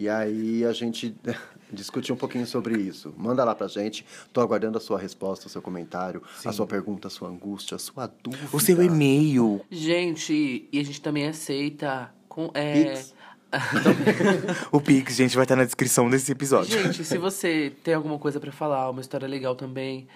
e 0.00 0.08
aí 0.08 0.64
a 0.64 0.72
gente 0.72 1.14
discutir 1.70 2.10
um 2.10 2.16
pouquinho 2.16 2.46
sobre 2.46 2.80
isso. 2.80 3.12
Manda 3.18 3.44
lá 3.44 3.54
pra 3.54 3.68
gente. 3.68 4.06
Tô 4.32 4.40
aguardando 4.40 4.78
a 4.78 4.80
sua 4.80 4.98
resposta, 4.98 5.46
o 5.46 5.50
seu 5.50 5.60
comentário, 5.60 6.22
a 6.42 6.52
sua 6.52 6.66
pergunta, 6.66 7.08
a 7.08 7.10
sua 7.10 7.28
angústia, 7.28 7.74
a 7.74 7.78
sua 7.78 8.06
dúvida. 8.06 8.48
O 8.50 8.58
seu 8.58 8.82
e-mail. 8.82 9.60
Gente, 9.70 10.66
e 10.72 10.80
a 10.80 10.82
gente 10.82 11.02
também 11.02 11.26
aceita 11.28 12.10
com. 12.30 12.50
É... 12.54 12.94
Pix. 12.94 13.14
O 14.72 14.80
Pix, 14.80 15.16
gente, 15.16 15.34
vai 15.34 15.44
estar 15.44 15.56
na 15.56 15.64
descrição 15.64 16.08
desse 16.08 16.32
episódio. 16.32 16.82
Gente, 16.82 17.04
se 17.04 17.18
você 17.18 17.72
tem 17.82 17.92
alguma 17.92 18.18
coisa 18.18 18.40
pra 18.40 18.52
falar, 18.52 18.88
uma 18.88 19.00
história 19.00 19.26
legal 19.26 19.56
também, 19.56 20.06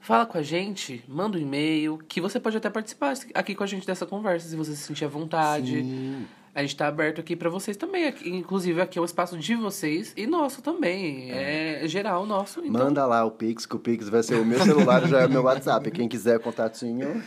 fala 0.00 0.24
com 0.24 0.38
a 0.38 0.42
gente, 0.42 1.04
manda 1.06 1.36
um 1.36 1.40
e-mail, 1.40 1.98
que 2.08 2.22
você 2.22 2.40
pode 2.40 2.56
até 2.56 2.70
participar 2.70 3.14
aqui 3.34 3.54
com 3.54 3.62
a 3.62 3.66
gente 3.66 3.86
dessa 3.86 4.06
conversa, 4.06 4.48
se 4.48 4.56
você 4.56 4.74
se 4.74 4.82
sentir 4.82 5.04
à 5.04 5.08
vontade. 5.08 5.82
Sim. 5.82 6.26
A 6.54 6.62
gente 6.62 6.76
tá 6.76 6.88
aberto 6.88 7.20
aqui 7.20 7.36
pra 7.36 7.48
vocês 7.48 7.76
também. 7.76 8.12
Inclusive, 8.24 8.80
aqui 8.80 8.98
é 8.98 9.02
o 9.02 9.04
espaço 9.04 9.38
de 9.38 9.54
vocês 9.54 10.12
e 10.16 10.26
nosso 10.26 10.60
também. 10.62 11.30
É, 11.30 11.82
geral 11.86 12.26
nosso. 12.26 12.60
Então, 12.60 12.72
Manda 12.86 13.06
lá 13.06 13.24
o 13.24 13.30
Pix, 13.30 13.66
que 13.66 13.76
o 13.76 13.78
Pix 13.78 14.08
vai 14.08 14.22
ser 14.22 14.34
o 14.34 14.44
meu 14.44 14.58
celular, 14.62 15.06
já 15.06 15.20
é 15.20 15.26
o 15.26 15.30
meu 15.30 15.42
WhatsApp. 15.44 15.90
Quem 15.92 16.08
quiser 16.08 16.40
contatinho, 16.40 17.22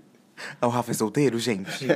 O 0.62 0.68
Rafa 0.68 0.90
é 0.90 0.94
solteiro, 0.94 1.38
gente? 1.38 1.86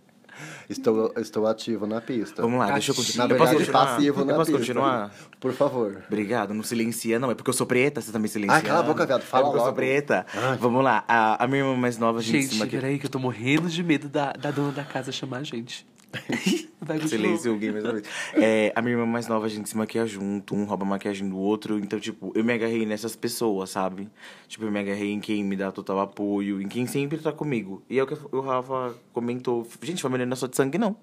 estou, 0.68 1.12
estou 1.18 1.46
ativo 1.46 1.86
na 1.86 2.00
pista. 2.00 2.42
Vamos 2.42 2.58
lá, 2.58 2.72
deixa 2.72 2.92
eu 2.92 2.96
Na 2.96 3.02
continuar. 3.02 3.30
Eu 3.30 3.36
posso 3.36 3.50
verdade, 3.50 3.66
continuar? 3.66 3.86
passivo 3.86 4.24
na 4.24 4.32
Eu 4.32 4.36
posso 4.36 4.50
pista. 4.50 4.58
continuar? 4.58 5.14
Por 5.38 5.52
favor. 5.52 6.02
Obrigado, 6.08 6.52
não 6.54 6.62
silencia, 6.62 7.18
não. 7.18 7.30
É 7.30 7.34
porque 7.34 7.50
eu 7.50 7.54
sou 7.54 7.66
preta, 7.66 8.00
você 8.00 8.10
também 8.10 8.28
silencia. 8.28 8.56
Ah, 8.56 8.62
cala 8.62 8.80
a 8.80 8.82
boca, 8.82 9.06
viado, 9.06 9.22
fala 9.22 9.42
é 9.42 9.44
porque 9.44 9.56
eu 9.56 9.60
sou 9.60 9.66
logo. 9.66 9.76
preta. 9.76 10.26
Ai. 10.34 10.56
Vamos 10.58 10.82
lá, 10.82 11.04
a, 11.06 11.44
a 11.44 11.46
minha 11.46 11.60
irmã 11.60 11.76
mais 11.76 11.98
nova, 11.98 12.18
a 12.18 12.22
gente, 12.22 12.54
gente, 12.54 12.66
peraí, 12.70 12.98
que 12.98 13.06
eu 13.06 13.10
tô 13.10 13.18
morrendo 13.18 13.68
de 13.68 13.82
medo 13.82 14.08
da, 14.08 14.32
da 14.32 14.50
dona 14.50 14.72
da 14.72 14.84
casa 14.84 15.12
chamar 15.12 15.38
a 15.38 15.42
gente. 15.44 15.86
Vai 16.80 16.98
continuar. 17.00 17.08
Silêncio, 17.08 17.52
alguém 17.52 17.72
mais 17.72 17.84
uma 17.84 17.92
vez. 17.94 18.06
É, 18.34 18.72
a 18.74 18.82
minha 18.82 18.94
irmã 18.94 19.06
mais 19.06 19.26
nova, 19.26 19.46
a 19.46 19.48
gente 19.48 19.68
se 19.68 19.76
maquia 19.76 20.06
junto, 20.06 20.54
um 20.54 20.64
rouba 20.64 20.84
a 20.84 20.88
maquiagem 20.88 21.28
do 21.28 21.36
outro. 21.36 21.78
Então, 21.78 21.98
tipo, 21.98 22.32
eu 22.34 22.44
me 22.44 22.52
agarrei 22.52 22.86
nessas 22.86 23.16
pessoas, 23.16 23.70
sabe? 23.70 24.08
Tipo, 24.46 24.64
eu 24.64 24.70
me 24.70 24.78
agarrei 24.78 25.12
em 25.12 25.20
quem 25.20 25.42
me 25.42 25.56
dá 25.56 25.72
total 25.72 26.00
apoio, 26.00 26.60
em 26.60 26.68
quem 26.68 26.86
sempre 26.86 27.18
tá 27.18 27.32
comigo. 27.32 27.82
E 27.90 27.98
é 27.98 28.02
o 28.02 28.06
que 28.06 28.16
o 28.30 28.40
Rafa 28.40 28.94
comentou. 29.12 29.66
Gente, 29.82 30.02
família 30.02 30.26
não 30.26 30.34
é 30.34 30.36
só 30.36 30.46
de 30.46 30.56
sangue, 30.56 30.78
não. 30.78 30.96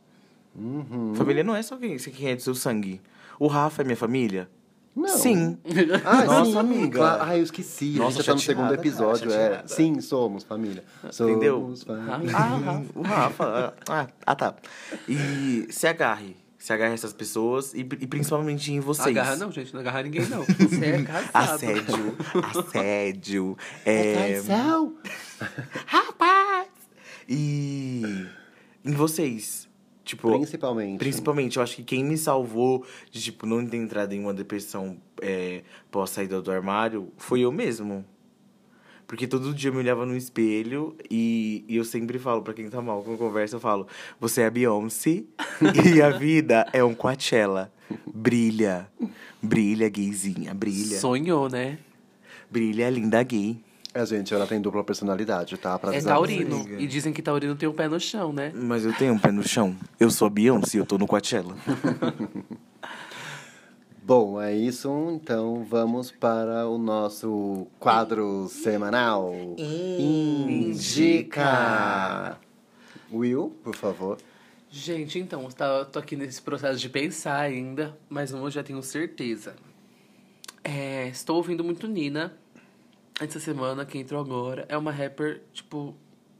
Uhum. 0.55 1.13
Família 1.15 1.43
não 1.43 1.55
é 1.55 1.61
só 1.61 1.75
quem, 1.75 1.97
quem 1.97 2.29
é 2.29 2.35
do 2.35 2.41
seu 2.41 2.55
sangue. 2.55 3.01
O 3.39 3.47
Rafa 3.47 3.81
é 3.81 3.85
minha 3.85 3.97
família? 3.97 4.47
Não. 4.95 5.07
Sim. 5.17 5.57
Ah, 6.05 6.23
Nossa, 6.25 6.51
sim, 6.51 6.57
amiga. 6.57 6.99
claro. 6.99 7.23
Ah, 7.23 7.37
eu 7.37 7.43
esqueci. 7.43 7.95
Nossa, 7.97 8.19
a 8.19 8.21
gente 8.21 8.25
tá 8.25 8.33
no 8.33 8.39
segundo 8.39 8.73
episódio, 8.73 9.31
é. 9.33 9.63
Sim, 9.65 9.99
somos 10.01 10.43
família. 10.43 10.83
Somos 11.11 11.31
Entendeu? 11.31 11.73
família. 11.85 12.37
Ah, 12.37 12.81
o 12.95 13.01
Rafa. 13.01 13.73
Ah, 13.89 14.07
ah, 14.25 14.35
tá. 14.35 14.55
E 15.07 15.65
se 15.69 15.87
agarre. 15.87 16.35
Se 16.59 16.71
agarre 16.71 16.91
a 16.91 16.93
essas 16.93 17.11
pessoas 17.11 17.73
e, 17.73 17.79
e 17.79 18.07
principalmente 18.07 18.71
em 18.71 18.79
vocês. 18.79 19.07
Agarra 19.07 19.35
não, 19.35 19.51
gente. 19.51 19.73
Não 19.73 19.81
agarra 19.81 20.03
ninguém, 20.03 20.25
não. 20.27 20.43
Você 20.55 20.85
é 20.85 21.03
casado. 21.03 21.33
Assédio. 21.33 22.17
Assédio. 22.55 23.57
É, 23.85 24.13
Traição. 24.13 24.93
rapaz! 25.87 26.67
E 27.27 28.25
em 28.85 28.91
vocês. 28.93 29.67
Tipo, 30.13 30.29
Principalmente. 30.31 30.99
Principalmente, 30.99 31.57
eu 31.57 31.63
acho 31.63 31.75
que 31.77 31.83
quem 31.83 32.03
me 32.03 32.17
salvou 32.17 32.85
de, 33.09 33.19
tipo, 33.19 33.47
não 33.47 33.65
ter 33.65 33.77
entrado 33.77 34.13
em 34.13 34.19
uma 34.19 34.33
depressão 34.33 34.97
é, 35.19 35.63
pós 35.89 36.11
saída 36.11 36.39
do 36.39 36.51
armário 36.51 37.11
foi 37.17 37.41
eu 37.41 37.51
mesmo. 37.51 38.05
Porque 39.07 39.25
todo 39.25 39.53
dia 39.53 39.69
eu 39.69 39.73
me 39.73 39.79
olhava 39.79 40.05
no 40.05 40.15
espelho 40.15 40.95
e, 41.09 41.65
e 41.67 41.75
eu 41.75 41.83
sempre 41.83 42.19
falo 42.19 42.43
pra 42.43 42.53
quem 42.53 42.69
tá 42.69 42.79
mal 42.79 43.03
com 43.03 43.17
conversa, 43.17 43.55
eu 43.55 43.59
falo, 43.59 43.87
você 44.19 44.41
é 44.41 44.45
a 44.45 44.51
Beyoncé 44.51 45.23
e 45.95 46.01
a 46.01 46.11
vida 46.11 46.67
é 46.71 46.83
um 46.83 46.93
Coachella. 46.93 47.71
Brilha. 48.13 48.87
Brilha, 49.41 49.89
gayzinha, 49.89 50.53
brilha. 50.53 50.99
Sonhou, 50.99 51.49
né? 51.49 51.79
Brilha, 52.51 52.89
linda 52.89 53.21
gay. 53.23 53.59
É, 53.93 54.03
gente, 54.05 54.33
ela 54.33 54.47
tem 54.47 54.59
dupla 54.59 54.83
personalidade, 54.83 55.55
tá? 55.57 55.77
Pra 55.77 55.93
É 55.95 56.01
taurino. 56.01 56.67
E 56.79 56.87
dizem 56.87 57.13
que 57.13 57.21
taurino 57.21 57.55
tem 57.55 57.69
um 57.69 57.73
pé 57.73 57.87
no 57.87 57.99
chão, 57.99 58.33
né? 58.33 58.51
Mas 58.55 58.83
eu 58.85 58.93
tenho 58.93 59.13
um 59.13 59.19
pé 59.19 59.31
no 59.31 59.47
chão. 59.47 59.75
Eu 59.99 60.09
sou 60.09 60.25
a 60.25 60.29
Beyoncé, 60.31 60.79
eu 60.79 60.85
tô 60.85 60.97
no 60.97 61.05
Coachella. 61.05 61.55
Bom, 64.01 64.41
é 64.41 64.53
isso. 64.53 64.89
Então 65.13 65.63
vamos 65.63 66.09
para 66.11 66.67
o 66.67 66.77
nosso 66.79 67.67
quadro 67.79 68.47
semanal. 68.49 69.31
Indica! 71.17 72.37
Will, 73.11 73.55
por 73.63 73.75
favor. 73.75 74.17
Gente, 74.71 75.19
então, 75.19 75.43
eu 75.43 75.51
tá- 75.53 75.85
tô 75.85 75.99
aqui 75.99 76.15
nesse 76.15 76.41
processo 76.41 76.79
de 76.79 76.89
pensar 76.89 77.39
ainda, 77.39 77.95
mas 78.09 78.31
eu 78.31 78.49
já 78.49 78.63
tenho 78.63 78.81
certeza. 78.81 79.55
É, 80.63 81.07
estou 81.09 81.35
ouvindo 81.37 81.63
muito 81.63 81.87
Nina. 81.87 82.33
Essa 83.19 83.39
semana, 83.39 83.85
que 83.85 83.97
entrou 83.97 84.19
agora, 84.19 84.65
é 84.67 84.75
uma 84.75 84.91
rapper, 84.91 85.43
tipo, 85.53 85.95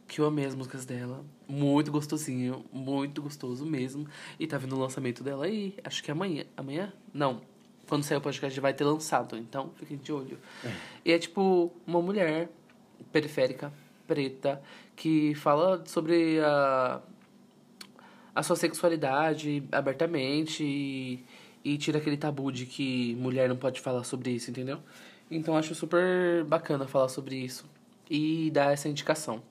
que 0.08 0.20
eu 0.20 0.26
amei 0.26 0.46
as 0.46 0.56
músicas 0.56 0.86
dela. 0.86 1.24
Muito 1.48 1.92
gostosinho, 1.92 2.66
muito 2.72 3.22
gostoso 3.22 3.66
mesmo. 3.66 4.08
E 4.40 4.48
tá 4.48 4.58
vindo 4.58 4.76
o 4.76 4.80
lançamento 4.80 5.24
dela 5.24 5.46
aí, 5.46 5.76
acho 5.84 6.04
que 6.04 6.10
é 6.10 6.14
amanhã. 6.14 6.46
Amanhã? 6.58 6.92
Não. 7.14 7.42
Quando 7.88 8.04
sair 8.04 8.18
o 8.18 8.22
podcast 8.22 8.60
vai 8.60 8.74
ter 8.74 8.86
lançado, 8.86 9.38
então 9.38 9.72
fiquem 9.76 9.98
de 9.98 10.12
olho. 10.12 10.40
E 11.06 11.12
é 11.12 11.20
tipo 11.20 11.72
uma 11.86 12.02
mulher 12.02 12.50
periférica, 13.12 13.72
preta, 14.08 14.62
que 14.96 15.36
fala 15.36 15.84
sobre 15.86 16.40
a, 16.40 17.02
a 18.34 18.42
sua 18.42 18.56
sexualidade 18.56 19.64
abertamente 19.72 20.64
e, 20.64 21.24
e 21.64 21.78
tira 21.78 22.00
aquele 22.00 22.18
tabu 22.18 22.52
de 22.52 22.66
que 22.66 23.16
mulher 23.16 23.48
não 23.48 23.58
pode 23.58 23.80
falar 23.80 24.04
sobre 24.04 24.32
isso, 24.32 24.50
entendeu? 24.50 24.80
Então 25.36 25.58
acho 25.58 25.74
super 25.76 26.44
bacana 26.46 26.88
falar 26.88 27.10
sobre 27.10 27.36
isso 27.36 27.66
e 28.10 28.52
dar 28.52 28.72
essa 28.74 28.88
indicação. 28.88 29.42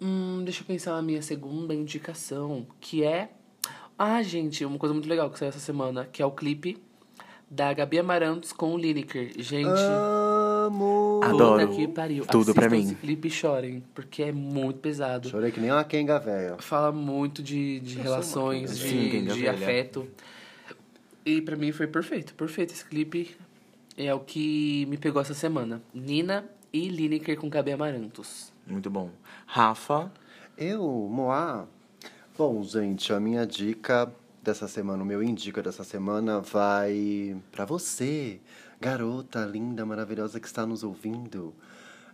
Hum, 0.00 0.42
deixa 0.44 0.62
eu 0.62 0.66
pensar 0.66 0.92
na 0.92 1.02
minha 1.02 1.22
segunda 1.22 1.74
indicação, 1.74 2.66
que 2.80 3.02
é. 3.02 3.30
Ah, 3.98 4.22
gente, 4.22 4.64
uma 4.64 4.78
coisa 4.78 4.92
muito 4.94 5.08
legal 5.08 5.28
que 5.30 5.38
saiu 5.38 5.48
essa 5.48 5.58
semana, 5.58 6.04
que 6.12 6.22
é 6.22 6.26
o 6.26 6.30
clipe 6.30 6.78
da 7.50 7.72
Gabi 7.72 7.98
Amarantos 7.98 8.52
com 8.52 8.74
o 8.74 8.78
Lineker. 8.78 9.32
Gente. 9.38 9.66
Amo! 9.70 11.20
Adoro. 11.24 11.68
Que 11.74 11.88
pariu. 11.88 12.24
Tudo 12.26 12.54
pra 12.54 12.66
Assistam 12.66 12.76
mim. 12.76 12.92
esse 12.92 12.94
clipe 12.94 13.28
e 13.28 13.30
chorem, 13.30 13.82
porque 13.94 14.22
é 14.22 14.30
muito 14.32 14.78
pesado. 14.80 15.28
Chorei 15.28 15.50
que 15.50 15.58
nem 15.60 15.72
uma 15.72 15.82
quenga 15.82 16.18
velha. 16.20 16.56
Fala 16.58 16.92
muito 16.92 17.42
de, 17.42 17.80
de 17.80 17.96
relações, 17.98 18.70
Sim, 18.70 19.04
de, 19.04 19.10
quem 19.10 19.24
de 19.24 19.40
velha. 19.40 19.52
afeto. 19.52 20.06
E 21.24 21.40
pra 21.42 21.56
mim 21.56 21.72
foi 21.72 21.86
perfeito, 21.86 22.34
perfeito 22.34 22.72
esse 22.72 22.84
clipe. 22.84 23.36
É 24.00 24.14
o 24.14 24.20
que 24.20 24.86
me 24.86 24.96
pegou 24.96 25.20
essa 25.20 25.34
semana. 25.34 25.82
Nina 25.92 26.48
e 26.72 26.88
Lineker 26.88 27.36
com 27.36 27.48
Gabi 27.48 27.72
Amarantos. 27.72 28.52
Muito 28.64 28.88
bom. 28.88 29.10
Rafa, 29.44 30.12
Eu, 30.56 31.08
Moá. 31.10 31.66
Bom, 32.36 32.62
gente, 32.62 33.12
a 33.12 33.18
minha 33.18 33.44
dica 33.44 34.08
dessa 34.40 34.68
semana, 34.68 35.02
o 35.02 35.06
meu 35.06 35.20
indica 35.20 35.60
dessa 35.60 35.82
semana 35.82 36.38
vai 36.38 37.36
para 37.50 37.64
você, 37.64 38.40
garota 38.80 39.44
linda, 39.44 39.84
maravilhosa 39.84 40.38
que 40.38 40.46
está 40.46 40.64
nos 40.64 40.84
ouvindo. 40.84 41.52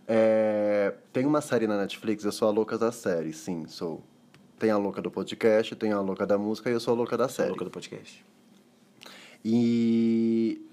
É, 0.07 0.91
tem 1.13 1.23
uma 1.23 1.39
série 1.39 1.67
na 1.67 1.77
Netflix, 1.77 2.23
eu 2.23 2.31
sou 2.31 2.47
a 2.47 2.51
louca 2.51 2.79
da 2.79 2.91
série, 2.91 3.31
sim, 3.31 3.67
sou. 3.67 4.01
Tem 4.57 4.71
a 4.71 4.77
louca 4.77 5.03
do 5.03 5.11
podcast, 5.11 5.75
tem 5.75 5.91
a 5.91 6.01
louca 6.01 6.25
da 6.25 6.35
música 6.35 6.67
e 6.67 6.73
eu 6.73 6.79
sou 6.79 6.95
a 6.95 6.97
louca 6.97 7.15
da 7.15 7.29
série. 7.29 7.49
Louca 7.49 7.65
do 7.65 7.69
podcast. 7.69 8.25
E 9.43 10.64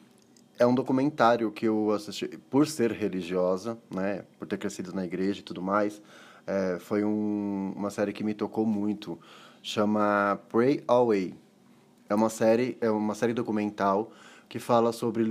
é 0.62 0.66
um 0.66 0.74
documentário 0.74 1.50
que 1.50 1.66
eu 1.66 1.90
assisti, 1.90 2.28
por 2.48 2.66
ser 2.68 2.92
religiosa, 2.92 3.76
né, 3.90 4.24
por 4.38 4.46
ter 4.46 4.56
crescido 4.56 4.94
na 4.94 5.04
igreja 5.04 5.40
e 5.40 5.42
tudo 5.42 5.60
mais, 5.60 6.00
é, 6.46 6.78
foi 6.78 7.04
um, 7.04 7.72
uma 7.76 7.90
série 7.90 8.12
que 8.12 8.22
me 8.22 8.32
tocou 8.32 8.64
muito. 8.64 9.18
Chama 9.60 10.40
Pray 10.48 10.82
Away. 10.86 11.34
É 12.08 12.14
uma 12.14 12.28
série, 12.28 12.78
é 12.80 12.90
uma 12.90 13.14
série 13.14 13.32
documental 13.32 14.12
que 14.48 14.58
fala 14.58 14.92
sobre 14.92 15.24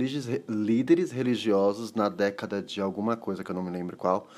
líderes 0.48 1.10
religiosos 1.10 1.94
na 1.94 2.08
década 2.08 2.60
de 2.60 2.80
alguma 2.80 3.16
coisa 3.16 3.42
que 3.42 3.50
eu 3.50 3.54
não 3.54 3.62
me 3.62 3.70
lembro 3.70 3.96
qual, 3.96 4.28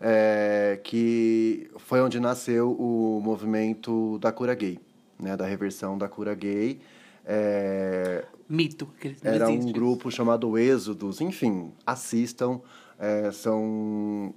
é, 0.00 0.78
que 0.84 1.70
foi 1.78 2.00
onde 2.00 2.20
nasceu 2.20 2.70
o 2.72 3.20
movimento 3.20 4.18
da 4.18 4.30
cura 4.30 4.54
gay, 4.54 4.78
né, 5.18 5.36
da 5.36 5.46
reversão 5.46 5.98
da 5.98 6.08
cura 6.08 6.34
gay. 6.34 6.80
É, 7.24 8.24
Mito. 8.48 8.88
Era 9.22 9.48
um 9.48 9.72
grupo 9.72 10.10
chamado 10.10 10.56
Êxodos. 10.56 11.20
Enfim, 11.20 11.72
assistam. 11.84 12.60
É, 12.98 13.30
são 13.30 14.34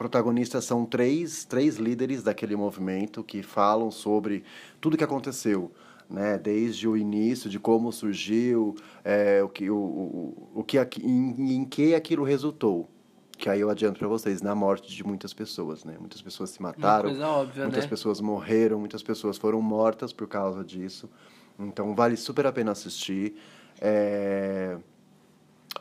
protagonistas 0.00 0.64
são 0.64 0.86
três, 0.86 1.44
três 1.44 1.76
líderes 1.76 2.22
daquele 2.22 2.56
movimento 2.56 3.22
que 3.22 3.42
falam 3.42 3.90
sobre 3.90 4.44
tudo 4.80 4.96
que 4.96 5.04
aconteceu, 5.04 5.70
né? 6.08 6.38
Desde 6.38 6.88
o 6.88 6.96
início, 6.96 7.50
de 7.50 7.58
como 7.58 7.92
surgiu, 7.92 8.74
é, 9.04 9.42
o 9.42 9.48
que, 9.50 9.68
o, 9.68 9.76
o, 9.76 10.50
o 10.54 10.64
que 10.64 10.78
em, 11.02 11.56
em 11.56 11.64
que 11.66 11.94
aquilo 11.94 12.24
resultou. 12.24 12.88
Que 13.36 13.50
aí 13.50 13.60
eu 13.60 13.68
adianto 13.68 13.98
para 13.98 14.08
vocês, 14.08 14.40
na 14.40 14.54
morte 14.54 14.90
de 14.90 15.04
muitas 15.04 15.34
pessoas, 15.34 15.84
né? 15.84 15.96
Muitas 16.00 16.22
pessoas 16.22 16.48
se 16.48 16.62
mataram, 16.62 17.10
óbvia, 17.10 17.64
muitas 17.64 17.84
né? 17.84 17.90
pessoas 17.90 18.22
morreram, 18.22 18.78
muitas 18.78 19.02
pessoas 19.02 19.36
foram 19.36 19.60
mortas 19.60 20.14
por 20.14 20.26
causa 20.26 20.64
disso. 20.64 21.10
Então 21.58 21.94
vale 21.94 22.16
super 22.16 22.46
a 22.46 22.52
pena 22.52 22.72
assistir. 22.72 23.34
É... 23.80 24.76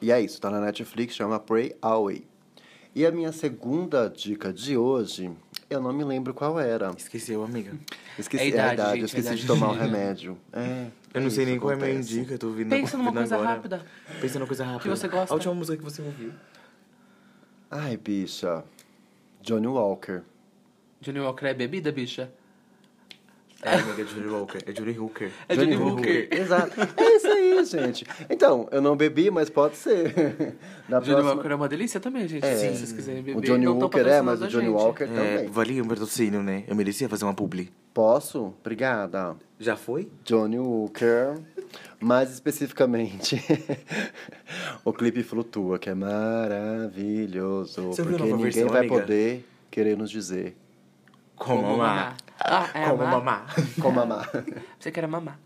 E 0.01 0.11
é 0.11 0.21
isso, 0.21 0.39
tá 0.39 0.49
na 0.49 0.59
Netflix, 0.61 1.15
chama 1.15 1.39
Pray 1.39 1.75
Away. 1.81 2.25
E 2.95 3.05
a 3.05 3.11
minha 3.11 3.31
segunda 3.31 4.09
dica 4.09 4.51
de 4.51 4.75
hoje, 4.77 5.29
eu 5.69 5.81
não 5.81 5.93
me 5.93 6.03
lembro 6.03 6.33
qual 6.33 6.59
era. 6.59 6.91
Esqueceu, 6.97 7.43
amiga. 7.43 7.73
Esqueci, 8.17 8.43
É 8.43 8.45
a 8.45 8.49
idade, 8.49 8.61
é 8.63 8.67
verdade, 8.67 8.89
gente, 8.91 8.99
eu 9.01 9.05
esqueci 9.05 9.27
é 9.27 9.31
a 9.31 9.35
de 9.35 9.43
idade. 9.43 9.59
tomar 9.59 9.71
o 9.71 9.75
remédio. 9.77 10.37
É, 10.53 10.87
Eu 11.13 11.21
não 11.21 11.27
é 11.27 11.29
sei 11.29 11.45
nem 11.45 11.59
qual 11.59 11.71
é 11.71 11.73
a 11.75 11.77
minha 11.77 11.89
acontece. 11.91 12.09
dica, 12.21 12.37
tô 12.37 12.47
ouvindo 12.47 12.69
Pensa 12.69 12.97
numa 12.97 13.13
coisa 13.13 13.35
agora. 13.35 13.49
rápida. 13.51 13.85
Pensa 14.21 14.39
numa 14.39 14.47
coisa 14.47 14.65
rápida. 14.65 14.95
você 14.95 15.07
gosta. 15.07 15.33
A 15.33 15.35
última 15.35 15.53
música 15.53 15.77
que 15.77 15.83
você 15.83 16.01
ouviu. 16.01 16.31
Ai, 17.69 17.97
bicha. 17.97 18.63
Johnny 19.41 19.67
Walker. 19.67 20.23
Johnny 21.01 21.19
Walker 21.19 21.45
é 21.45 21.53
bebida, 21.53 21.91
bicha? 21.91 22.31
É, 23.61 23.73
amiga, 23.75 24.01
é 24.01 24.05
Johnny 24.05 24.27
Walker. 24.27 24.57
É 24.65 24.71
Johnny 24.71 24.97
Hooker. 24.97 25.31
É 25.49 25.55
Johnny 25.55 25.75
Hooker. 25.75 26.29
Exato. 26.31 26.71
É 26.95 27.15
isso 27.17 27.27
aí, 27.27 27.65
gente. 27.65 28.05
Então, 28.29 28.69
eu 28.71 28.81
não 28.81 28.95
bebi, 28.95 29.29
mas 29.29 29.49
pode 29.49 29.75
ser. 29.75 30.13
Na 30.87 30.99
Johnny 30.99 31.15
próxima- 31.15 31.33
Walker 31.35 31.49
é 31.49 31.55
uma 31.55 31.67
delícia 31.67 31.99
também, 31.99 32.25
gente. 32.27 32.45
É. 32.45 32.55
Se 32.55 32.69
vocês 32.77 32.91
quiserem 32.93 33.21
beber. 33.21 33.37
O 33.37 33.41
Johnny 33.41 33.65
não 33.65 33.77
Walker 33.77 33.99
é, 33.99 34.21
mas 34.21 34.41
o 34.41 34.47
Johnny 34.47 34.67
gente. 34.67 34.73
Walker 34.75 35.03
É, 35.03 35.07
também. 35.07 35.47
valia 35.49 35.83
um 35.83 35.87
patrocínio, 35.87 36.41
né? 36.41 36.63
Eu 36.67 36.75
merecia 36.75 37.09
fazer 37.09 37.25
uma 37.25 37.33
publi. 37.33 37.69
Posso? 37.93 38.53
Obrigada. 38.61 39.35
Já 39.59 39.75
foi? 39.75 40.09
Johnny 40.23 40.57
Walker. 40.57 41.35
Mais 41.99 42.31
especificamente, 42.31 43.35
o 44.85 44.93
clipe 44.93 45.21
Flutua, 45.21 45.77
que 45.77 45.89
é 45.89 45.93
maravilhoso. 45.93 47.87
Você 47.87 48.03
porque 48.03 48.23
ninguém 48.23 48.37
versão, 48.37 48.69
vai 48.69 48.79
amiga? 48.79 48.95
poder 49.01 49.45
querer 49.69 49.97
nos 49.97 50.09
dizer 50.09 50.55
Como 51.35 51.61
mamar. 51.61 52.15
Ah, 52.39 52.69
é 52.73 52.89
Como 52.89 53.05
mamar. 53.05 53.55
como 53.81 53.99
amar. 53.99 54.29
Você 54.79 54.91
quer 54.91 55.07
mamar. 55.07 55.39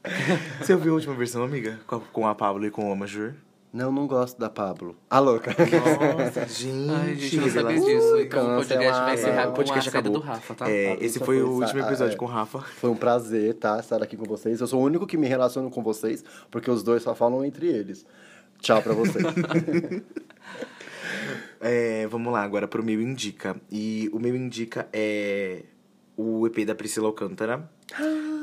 Você 0.61 0.73
ouviu 0.73 0.91
a 0.91 0.95
última 0.95 1.15
versão, 1.15 1.43
amiga? 1.43 1.79
Com 2.11 2.27
a, 2.27 2.35
Pablo 2.35 2.65
e 2.65 2.71
com 2.71 2.89
o 2.89 2.91
Amajur? 2.93 3.33
Não, 3.73 3.91
não 3.91 4.05
gosto 4.05 4.39
da 4.39 4.51
Pablo. 4.51 4.95
A 5.09 5.17
louca. 5.17 5.51
Nossa, 5.51 6.45
gente. 6.53 6.91
Ai, 6.91 7.15
gente, 7.15 7.35
eu 7.37 7.41
não 7.41 7.49
sabia 7.49 7.79
disso. 7.79 8.13
Ui, 8.13 8.23
Então 8.23 8.53
o 8.53 8.57
podcast 8.57 9.01
vai 9.01 9.13
encerrar 9.15 9.47
O 9.47 9.49
a 9.49 9.51
podcast 9.53 9.89
saída 9.89 10.09
acabou. 10.09 10.21
do 10.21 10.27
Rafa, 10.27 10.53
tá? 10.53 10.69
É, 10.69 10.97
esse 11.03 11.17
foi 11.19 11.41
o 11.41 11.49
último 11.49 11.79
episódio 11.79 12.13
é. 12.13 12.17
com 12.17 12.25
o 12.25 12.27
Rafa. 12.27 12.59
Foi 12.59 12.91
um 12.91 12.95
prazer, 12.95 13.55
tá? 13.55 13.79
Estar 13.79 14.03
aqui 14.03 14.15
com 14.15 14.25
vocês. 14.25 14.61
Eu 14.61 14.67
sou 14.67 14.79
o 14.79 14.85
único 14.85 15.07
que 15.07 15.17
me 15.17 15.27
relaciono 15.27 15.71
com 15.71 15.81
vocês, 15.81 16.23
porque 16.51 16.69
os 16.69 16.83
dois 16.83 17.01
só 17.01 17.15
falam 17.15 17.43
entre 17.43 17.65
eles. 17.67 18.05
Tchau 18.59 18.81
pra 18.81 18.93
vocês. 18.93 19.25
É, 21.65 22.05
vamos 22.07 22.33
lá, 22.33 22.43
agora 22.43 22.67
pro 22.67 22.83
meu 22.83 23.01
indica. 23.01 23.55
E 23.71 24.09
o 24.11 24.19
meu 24.19 24.35
indica 24.35 24.87
é 24.91 25.63
o 26.15 26.45
EP 26.47 26.65
da 26.65 26.75
Priscila 26.75 27.07
Alcântara. 27.07 27.69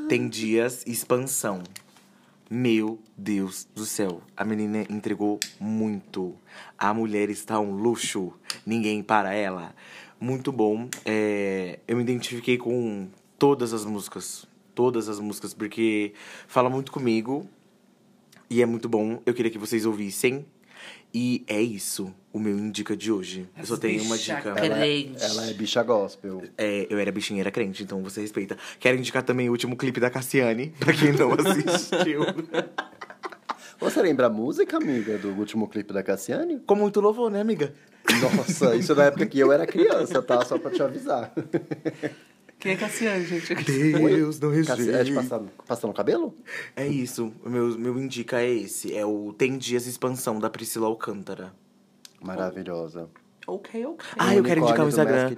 Tem 0.08 0.28
dias 0.28 0.84
expansão. 0.86 1.62
Meu 2.52 2.98
Deus 3.16 3.68
do 3.74 3.86
céu, 3.86 4.22
a 4.36 4.44
menina 4.44 4.84
entregou 4.90 5.38
muito. 5.60 6.34
A 6.76 6.92
mulher 6.92 7.30
está 7.30 7.60
um 7.60 7.70
luxo, 7.70 8.32
ninguém 8.66 9.04
para 9.04 9.32
ela. 9.32 9.72
Muito 10.20 10.50
bom. 10.50 10.88
É, 11.04 11.78
eu 11.86 11.96
me 11.96 12.02
identifiquei 12.02 12.58
com 12.58 13.08
todas 13.38 13.72
as 13.72 13.84
músicas. 13.84 14.46
Todas 14.74 15.08
as 15.08 15.20
músicas, 15.20 15.54
porque 15.54 16.12
fala 16.48 16.68
muito 16.68 16.90
comigo. 16.90 17.48
E 18.50 18.60
é 18.60 18.66
muito 18.66 18.88
bom. 18.88 19.22
Eu 19.24 19.32
queria 19.32 19.50
que 19.50 19.58
vocês 19.58 19.86
ouvissem. 19.86 20.44
E 21.12 21.44
é 21.48 21.60
isso, 21.60 22.14
o 22.32 22.38
meu 22.38 22.56
indica 22.56 22.96
de 22.96 23.10
hoje. 23.10 23.48
Eu 23.58 23.66
só 23.66 23.76
tenho 23.76 24.02
uma 24.04 24.16
dica. 24.16 24.52
crente. 24.52 24.66
ela, 24.66 24.86
é, 24.86 25.06
ela 25.20 25.46
é 25.50 25.52
bicha 25.52 25.82
gospel. 25.82 26.42
É, 26.56 26.86
eu 26.88 26.98
era 26.98 27.10
bichinha, 27.10 27.40
era 27.42 27.50
crente, 27.50 27.82
então 27.82 28.00
você 28.02 28.20
respeita. 28.20 28.56
Quero 28.78 28.96
indicar 28.96 29.22
também 29.22 29.48
o 29.48 29.52
último 29.52 29.76
clipe 29.76 29.98
da 29.98 30.08
Cassiane, 30.08 30.72
pra 30.78 30.92
quem 30.92 31.12
não 31.12 31.32
assistiu. 31.32 32.22
Você 33.80 34.02
lembra 34.02 34.26
a 34.26 34.30
música, 34.30 34.76
amiga, 34.76 35.16
do 35.16 35.30
último 35.30 35.66
clipe 35.66 35.90
da 35.90 36.02
Cassiane? 36.02 36.60
Com 36.66 36.74
muito 36.74 37.00
louvor, 37.00 37.30
né, 37.30 37.40
amiga? 37.40 37.72
Nossa, 38.20 38.76
isso 38.76 38.94
na 38.94 39.04
época 39.04 39.24
que 39.24 39.38
eu 39.38 39.50
era 39.50 39.66
criança, 39.66 40.20
tá? 40.20 40.44
Só 40.44 40.58
pra 40.58 40.70
te 40.70 40.82
avisar. 40.82 41.32
Quem 42.60 42.72
é 42.72 42.76
Cassiane, 42.76 43.24
gente? 43.24 43.54
Deus 43.54 44.38
não 44.38 44.50
Cassi- 44.64 44.82
É 44.82 44.84
de 44.84 44.90
rejeita. 44.92 45.22
passar, 45.22 45.40
passar 45.66 45.86
no 45.88 45.94
cabelo? 45.94 46.34
É 46.76 46.86
isso, 46.86 47.32
o 47.44 47.48
meu, 47.48 47.78
meu 47.78 47.98
indica 47.98 48.40
é 48.40 48.50
esse. 48.50 48.94
É 48.94 49.04
o 49.04 49.32
Tem 49.32 49.56
Dias 49.58 49.86
Expansão, 49.86 50.38
da 50.38 50.50
Priscila 50.50 50.86
Alcântara. 50.86 51.52
Maravilhosa. 52.22 53.08
Ok, 53.46 53.84
ok. 53.84 54.06
Ah, 54.18 54.34
eu 54.34 54.44
quero 54.44 54.60
indicar 54.60 54.84
o 54.84 54.88
Instagram. 54.88 55.34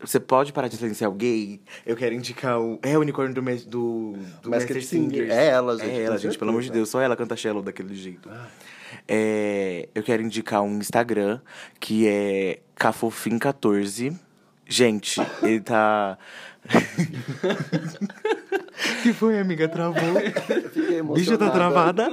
Você 0.00 0.18
pode 0.18 0.52
parar 0.52 0.68
de 0.68 0.76
silenciar 0.76 1.10
o 1.10 1.14
gay? 1.14 1.60
Eu 1.84 1.94
quero 1.94 2.14
indicar 2.14 2.58
o... 2.58 2.78
É 2.82 2.96
o 2.96 3.00
unicórnio 3.02 3.34
do, 3.34 3.42
mes- 3.42 3.64
do, 3.64 4.14
do 4.42 4.50
Masked 4.50 4.74
Master 4.74 4.82
Singer. 4.84 5.10
Singer. 5.26 5.30
É 5.30 5.46
ela, 5.48 5.76
gente, 5.78 5.90
É 5.90 6.02
ela, 6.02 6.18
gente, 6.18 6.38
pelo 6.38 6.50
amor 6.50 6.62
de. 6.62 6.72
Deus. 6.72 6.88
Só 6.88 7.00
ela 7.00 7.14
canta 7.14 7.36
cello 7.36 7.62
daquele 7.62 7.94
jeito. 7.94 8.28
É, 9.06 9.88
eu 9.94 10.02
quero 10.02 10.22
indicar 10.22 10.62
um 10.62 10.78
Instagram 10.78 11.40
que 11.78 12.08
é 12.08 12.60
Cafofim14. 12.76 14.18
Gente, 14.68 15.20
ele 15.42 15.60
tá... 15.60 16.18
que 19.02 19.12
foi, 19.12 19.38
amiga? 19.38 19.68
Travou? 19.68 20.20
Fiquei 20.72 21.02
Bicha 21.02 21.38
tá 21.38 21.50
travada? 21.50 22.08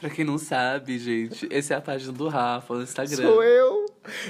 Pra 0.00 0.08
quem 0.08 0.24
não 0.24 0.38
sabe, 0.38 0.98
gente, 0.98 1.48
essa 1.50 1.74
é 1.74 1.76
a 1.76 1.80
página 1.80 2.12
do 2.12 2.28
Rafa 2.28 2.74
no 2.74 2.82
Instagram. 2.82 3.16
Sou 3.16 3.42
eu. 3.42 3.86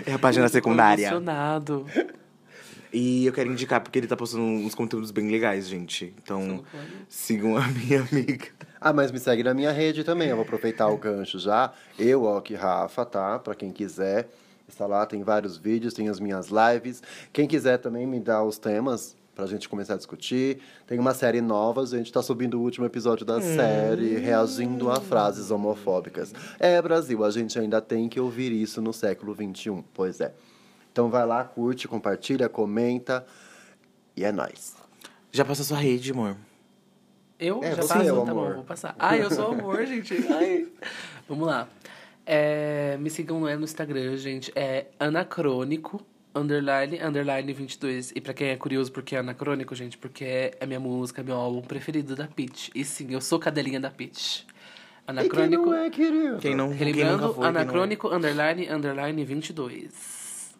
É 0.07 0.15
a 0.15 0.19
página 0.19 0.49
secundária. 0.49 1.09
Emocionado. 1.09 1.87
E 2.91 3.27
eu 3.27 3.33
quero 3.35 3.53
indicar 3.53 3.83
porque 3.83 3.99
ele 3.99 4.07
tá 4.07 4.17
postando 4.17 4.45
uns 4.45 4.75
conteúdos 4.75 5.11
bem 5.11 5.31
legais, 5.31 5.69
gente. 5.69 6.15
Então, 6.23 6.65
sigam 7.07 7.59
a 7.59 7.69
minha 7.69 8.01
amiga. 8.01 8.47
Ah, 8.81 8.95
mas 8.95 9.13
me 9.13 9.19
segue 9.19 9.43
na 9.43 9.53
minha 9.53 9.71
rede 9.71 10.05
também. 10.05 10.29
Eu 10.29 10.37
vou 10.37 10.45
aproveitar 10.45 10.89
o 10.89 10.97
gancho 10.97 11.39
já. 11.39 11.71
Eu, 11.99 12.25
Ok 12.25 12.57
Rafa, 12.57 13.05
tá? 13.05 13.39
Pra 13.39 13.55
quem 13.55 13.71
quiser. 13.71 14.31
Está 14.69 14.87
lá, 14.87 15.05
tem 15.07 15.23
vários 15.23 15.57
vídeos, 15.57 15.95
tem 15.95 16.09
as 16.09 16.21
minhas 16.21 16.49
lives. 16.49 17.03
Quem 17.33 17.47
quiser 17.49 17.79
também 17.79 18.07
me 18.07 18.21
dá 18.21 18.43
os 18.45 18.59
temas 18.59 19.17
pra 19.35 19.47
gente 19.47 19.69
começar 19.69 19.95
a 19.95 19.97
discutir. 19.97 20.61
Tem 20.87 20.99
uma 20.99 21.15
série 21.15 21.41
nova, 21.41 21.83
a 21.83 21.87
gente 21.87 22.13
tá 22.13 22.21
subindo 22.23 22.59
o 22.59 22.63
último 22.63 22.85
episódio 22.85 23.25
da 23.25 23.41
série, 23.41 24.17
reagindo 24.19 24.91
a 24.91 25.01
frases 25.01 25.51
homofóbicas. 25.51 26.35
É, 26.59 26.81
Brasil, 26.83 27.25
a 27.25 27.31
gente 27.31 27.59
ainda 27.59 27.81
tem 27.81 28.09
que 28.09 28.19
ouvir 28.21 28.53
isso 28.53 28.83
no 28.83 28.93
século 28.93 29.35
XXI. 29.35 29.83
Pois 29.95 30.21
é. 30.21 30.33
Então 30.93 31.09
vai 31.09 31.25
lá, 31.25 31.45
curte, 31.45 31.87
compartilha, 31.89 32.49
comenta. 32.49 33.25
E 34.17 34.25
é 34.25 34.33
nóis. 34.33 34.77
Já 35.31 35.45
passa 35.45 35.63
sua 35.63 35.79
rede, 35.79 36.11
amor. 36.13 36.37
Eu 37.39 37.63
É, 37.63 37.77
já 37.77 37.83
você 37.83 37.89
passo? 37.95 38.09
é 38.09 38.13
o 38.13 38.25
tá 38.25 38.35
bom, 38.35 38.41
amor. 38.43 38.55
vou 38.57 38.65
passar. 38.65 38.97
Ai, 38.99 39.23
eu 39.23 39.31
sou 39.31 39.53
amor, 39.53 39.85
gente. 39.87 40.15
Ai. 40.33 40.67
Vamos 41.29 41.47
lá. 41.47 41.69
É, 42.31 42.99
me 42.99 43.09
sigam 43.09 43.49
é, 43.49 43.57
no 43.57 43.65
Instagram, 43.65 44.15
gente. 44.19 44.53
É 44.55 44.89
anacrônico, 45.01 46.05
underline, 46.35 47.01
underline 47.01 47.51
22. 47.55 48.13
E 48.15 48.21
pra 48.21 48.35
quem 48.35 48.49
é 48.49 48.57
curioso 48.57 48.93
porque 48.93 49.17
é 49.17 49.21
anacrônico, 49.21 49.75
gente, 49.75 49.97
porque 49.97 50.25
é 50.27 50.59
a 50.61 50.67
minha 50.67 50.79
música, 50.79 51.23
meu 51.23 51.37
álbum 51.37 51.63
preferido 51.63 52.15
da 52.15 52.27
Pitch. 52.27 52.69
E 52.75 52.85
sim, 52.85 53.15
eu 53.15 53.23
sou 53.23 53.39
cadelinha 53.39 53.81
da 53.81 53.91
Pitch. 53.91 54.43
Anacrônico. 55.07 55.63
E 55.63 55.65
quem 55.65 55.73
não 55.73 55.75
é, 55.75 55.91
querido? 55.91 56.39
Quem 56.39 56.55
não, 56.55 56.69
quem 56.69 56.77
Relembrando, 56.77 57.13
nunca 57.13 57.35
foi, 57.35 57.45
quem 57.45 57.53
não 57.53 57.61
é. 57.61 57.63
anacrônico, 57.63 58.09
underline, 58.09 58.69
underline 58.69 59.25
22. 59.25 60.55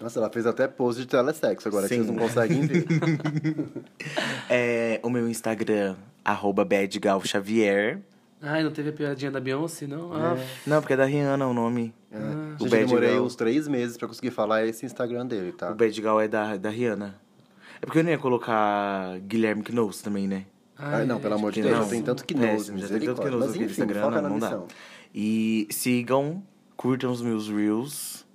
Nossa, 0.00 0.18
ela 0.18 0.28
fez 0.28 0.46
até 0.46 0.66
pose 0.66 1.02
de 1.02 1.06
telesexo 1.06 1.68
agora, 1.68 1.86
que 1.86 1.94
Sim. 1.94 2.02
vocês 2.02 2.10
não 2.10 2.20
conseguem 2.20 2.66
ver. 2.66 2.84
É, 4.50 4.98
o 5.02 5.08
meu 5.08 5.28
Instagram, 5.28 5.94
arroba 6.24 6.64
badgalxavier. 6.64 8.00
Ai, 8.46 8.62
não 8.62 8.70
teve 8.70 8.90
a 8.90 8.92
piadinha 8.92 9.30
da 9.30 9.40
Beyoncé, 9.40 9.86
não? 9.86 10.12
Ah, 10.12 10.36
Não, 10.66 10.80
porque 10.80 10.92
é 10.92 10.96
da 10.96 11.04
Rihanna 11.06 11.46
o 11.46 11.54
nome. 11.54 11.94
É. 12.12 12.16
O 12.18 12.58
Gente, 12.58 12.70
Bad 12.70 12.82
eu 12.82 12.86
demorei 12.88 13.10
Girl. 13.12 13.24
uns 13.24 13.34
três 13.34 13.66
meses 13.66 13.96
pra 13.96 14.06
conseguir 14.06 14.30
falar 14.30 14.66
esse 14.66 14.84
Instagram 14.84 15.26
dele, 15.26 15.52
tá? 15.52 15.70
O 15.70 15.74
Badgal 15.74 16.20
é 16.20 16.28
da, 16.28 16.56
da 16.58 16.68
Rihanna. 16.68 17.18
É 17.80 17.86
porque 17.86 18.00
eu 18.00 18.04
não 18.04 18.10
ia 18.10 18.18
colocar 18.18 19.18
Guilherme 19.20 19.62
Knowles 19.62 20.02
também, 20.02 20.28
né? 20.28 20.44
Ai, 20.76 21.06
não, 21.06 21.18
pelo 21.20 21.34
amor 21.36 21.52
de 21.52 21.62
Deus, 21.62 21.74
não. 21.74 21.84
já 21.84 21.88
tem 21.90 22.02
tanto 22.02 22.24
que 22.24 22.34
É, 22.34 22.36
knows, 22.36 22.66
já 22.66 22.88
tem 22.88 23.00
tanto 23.00 23.22
que 23.22 23.28
knows 23.30 23.40
Mas 23.46 23.50
aqui 23.50 23.58
no 23.64 23.70
Instagram, 23.70 24.10
não, 24.10 24.28
não 24.30 24.38
dá. 24.38 24.60
E 25.14 25.66
sigam, 25.70 26.42
curtam 26.76 27.10
os 27.12 27.22
meus 27.22 27.48
reels, 27.48 28.26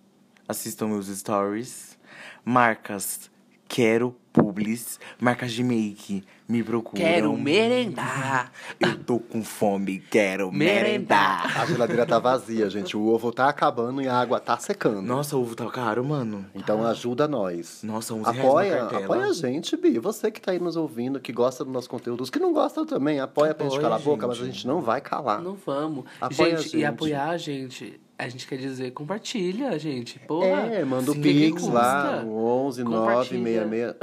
assistam 0.47 0.87
meus 0.87 1.07
stories. 1.07 1.97
Marcas, 2.43 3.29
quero 3.67 4.15
publis. 4.39 4.99
Marcas 5.19 5.51
de 5.51 5.63
make, 5.63 6.23
me 6.47 6.63
procuram. 6.63 7.03
Quero 7.05 7.37
merendar. 7.37 8.51
Eu 8.79 8.97
tô 9.03 9.19
com 9.19 9.43
fome, 9.43 9.99
quero 9.99 10.51
merendar. 10.51 10.83
Merendar. 10.83 11.61
A 11.61 11.65
geladeira 11.65 12.05
tá 12.05 12.19
vazia, 12.19 12.69
gente. 12.69 12.95
O 12.97 13.05
ovo 13.07 13.31
tá 13.31 13.49
acabando 13.49 14.01
e 14.01 14.07
a 14.07 14.15
água 14.19 14.39
tá 14.39 14.57
secando. 14.57 15.01
Nossa, 15.01 15.35
o 15.37 15.41
ovo 15.41 15.55
tá 15.55 15.65
caro, 15.69 16.03
mano. 16.03 16.45
Então 16.55 16.85
ajuda 16.85 17.27
nós. 17.27 17.81
Nossa, 17.83 18.13
11 18.13 18.23
reais 18.23 18.37
na 18.37 18.43
Apoia, 18.49 18.77
cartela. 18.77 19.03
apoia 19.03 19.25
a 19.25 19.33
gente, 19.33 19.77
Bi. 19.77 19.99
Você 19.99 20.31
que 20.31 20.41
tá 20.41 20.51
aí 20.51 20.59
nos 20.59 20.75
ouvindo, 20.75 21.19
que 21.19 21.31
gosta 21.31 21.63
do 21.65 21.71
nosso 21.71 21.89
conteúdo. 21.89 22.21
Os 22.21 22.29
que 22.29 22.39
não 22.39 22.53
gostam 22.53 22.85
também, 22.85 23.19
apoia 23.19 23.53
pra 23.53 23.65
gente 23.65 23.73
Apoia, 23.77 23.89
calar 23.89 23.99
a 23.99 24.03
boca, 24.03 24.27
mas 24.27 24.41
a 24.41 24.45
gente. 24.45 24.65
não 24.67 24.81
vai 24.81 25.01
calar. 25.01 25.41
Não 25.41 25.55
vamos. 25.55 26.05
Apoia 26.19 26.53
a 26.55 26.57
gente, 26.57 26.63
gente. 26.71 26.77
e 26.77 26.85
apoiar 26.85 27.29
a 27.29 27.37
gente, 27.37 27.99
a 28.19 28.27
gente 28.27 28.45
quer 28.45 28.57
dizer, 28.57 28.91
compartilha, 28.91 29.79
gente. 29.79 30.19
Porra. 30.19 30.63
É, 30.67 30.83
manda 30.83 31.09
o 31.09 31.13
Sim, 31.13 31.21
que 31.21 31.33
que 31.33 31.39
Pix 31.53 31.67
lá 31.69 32.03
custa? 32.03 32.23
no 32.25 32.43
11 32.45 32.83
Compartilha. 32.83 33.65
966. 33.65 33.95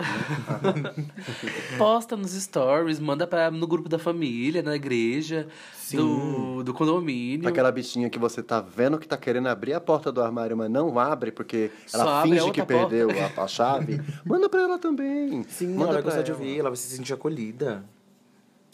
Posta 1.76 2.16
nos 2.16 2.30
stories, 2.32 2.98
manda 2.98 3.26
pra, 3.26 3.50
no 3.50 3.66
grupo 3.66 3.90
da 3.90 3.98
família, 3.98 4.62
na 4.62 4.74
igreja, 4.74 5.46
do, 5.92 6.62
do 6.62 6.72
condomínio. 6.72 7.46
Aquela 7.46 7.70
bichinha 7.70 8.08
que 8.08 8.18
você 8.18 8.42
tá 8.42 8.58
vendo 8.60 8.98
que 8.98 9.06
tá 9.06 9.18
querendo 9.18 9.48
abrir 9.48 9.74
a 9.74 9.80
porta 9.80 10.10
do 10.10 10.22
armário, 10.22 10.56
mas 10.56 10.70
não 10.70 10.98
abre 10.98 11.30
porque 11.30 11.70
Só 11.86 12.00
ela 12.00 12.22
finge 12.22 12.50
que 12.52 12.62
porta. 12.64 12.88
perdeu 12.88 13.08
a, 13.36 13.42
a 13.42 13.46
chave. 13.46 14.00
Manda 14.24 14.48
pra 14.48 14.62
ela 14.62 14.78
também. 14.78 15.44
Sim, 15.48 15.68
Manda 15.74 15.84
ela 15.84 15.92
vai 15.92 16.02
gostar 16.02 16.22
de 16.22 16.30
ela. 16.30 16.40
ouvir, 16.40 16.58
ela 16.58 16.70
vai 16.70 16.76
se 16.76 16.96
sentir 16.96 17.12
acolhida. 17.12 17.84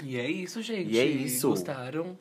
E 0.04 0.16
é 0.16 0.30
isso, 0.30 0.62
gente. 0.62 0.90
E 0.92 0.98
é 0.98 1.04
isso. 1.04 1.48
Gostaram? 1.48 2.16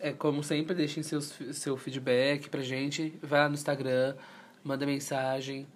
É, 0.00 0.12
como 0.12 0.42
sempre, 0.42 0.74
deixem 0.74 1.02
seus, 1.02 1.34
seu 1.52 1.76
feedback 1.76 2.48
pra 2.48 2.62
gente. 2.62 3.14
Vai 3.22 3.40
lá 3.40 3.48
no 3.48 3.54
Instagram, 3.54 4.14
manda 4.62 4.86
mensagem. 4.86 5.66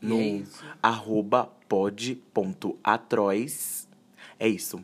E 0.00 0.06
No 0.06 0.18
é 0.18 0.24
isso. 0.24 0.64
arroba 0.82 1.50
pod.atroz. 1.68 2.16
É 4.38 4.48
isso. 4.48 4.82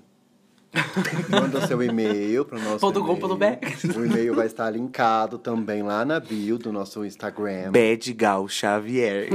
Manda 1.29 1.67
seu 1.67 1.83
e-mail 1.83 2.47
pro 2.47 2.59
nosso 2.59 2.79
Ponto 2.81 3.05
com, 3.05 3.15
ponto. 3.17 3.35
O 3.35 4.05
e-mail 4.07 4.35
vai 4.35 4.47
estar 4.47 4.71
linkado 4.71 5.37
também 5.39 5.83
lá 5.83 6.03
na 6.03 6.19
bio 6.19 6.57
do 6.57 6.73
nosso 6.73 7.05
Instagram. 7.05 7.71
Badgal 7.71 8.49
Xavier. 8.49 9.29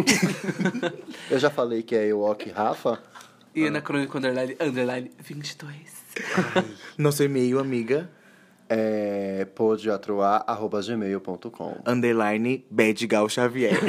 Eu 1.29 1.37
já 1.37 1.51
falei 1.51 1.83
que 1.83 1.95
é 1.95 2.07
Ewok 2.07 2.49
Rafa. 2.49 2.99
E 3.53 3.67
anacrônico 3.67 4.17
underline, 4.17 4.57
underline 4.59 5.11
22. 5.19 5.75
Nosso 6.97 7.23
e-mail, 7.23 7.59
amiga. 7.59 8.09
É 8.69 9.45
podiatroar.gmail.com 9.55 11.77
Underline 11.85 12.65
Badgal 12.69 13.29
Xavier. 13.29 13.79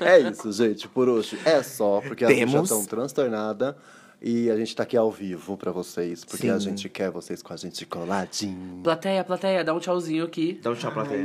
É 0.00 0.18
isso, 0.20 0.50
gente. 0.52 0.88
Por 0.88 1.08
hoje 1.08 1.38
é 1.44 1.62
só, 1.62 2.00
porque 2.00 2.24
a 2.24 2.28
gente 2.28 2.40
já 2.40 2.46
Temos- 2.46 2.68
tão 2.68 2.84
transtornada. 2.84 3.76
E 4.20 4.50
a 4.50 4.56
gente 4.56 4.74
tá 4.74 4.82
aqui 4.82 4.96
ao 4.96 5.12
vivo 5.12 5.56
pra 5.56 5.70
vocês, 5.70 6.24
porque 6.24 6.48
a 6.48 6.58
Sim. 6.58 6.70
gente 6.70 6.88
quer 6.88 7.08
vocês 7.08 7.40
com 7.40 7.52
a 7.52 7.56
gente 7.56 7.86
coladinho. 7.86 8.80
Plateia, 8.82 9.22
plateia, 9.22 9.62
dá 9.62 9.72
um 9.72 9.78
tchauzinho 9.78 10.24
aqui. 10.24 10.58
Dá 10.60 10.72
um 10.72 10.74
tchau, 10.74 10.90
plateia. 10.90 11.24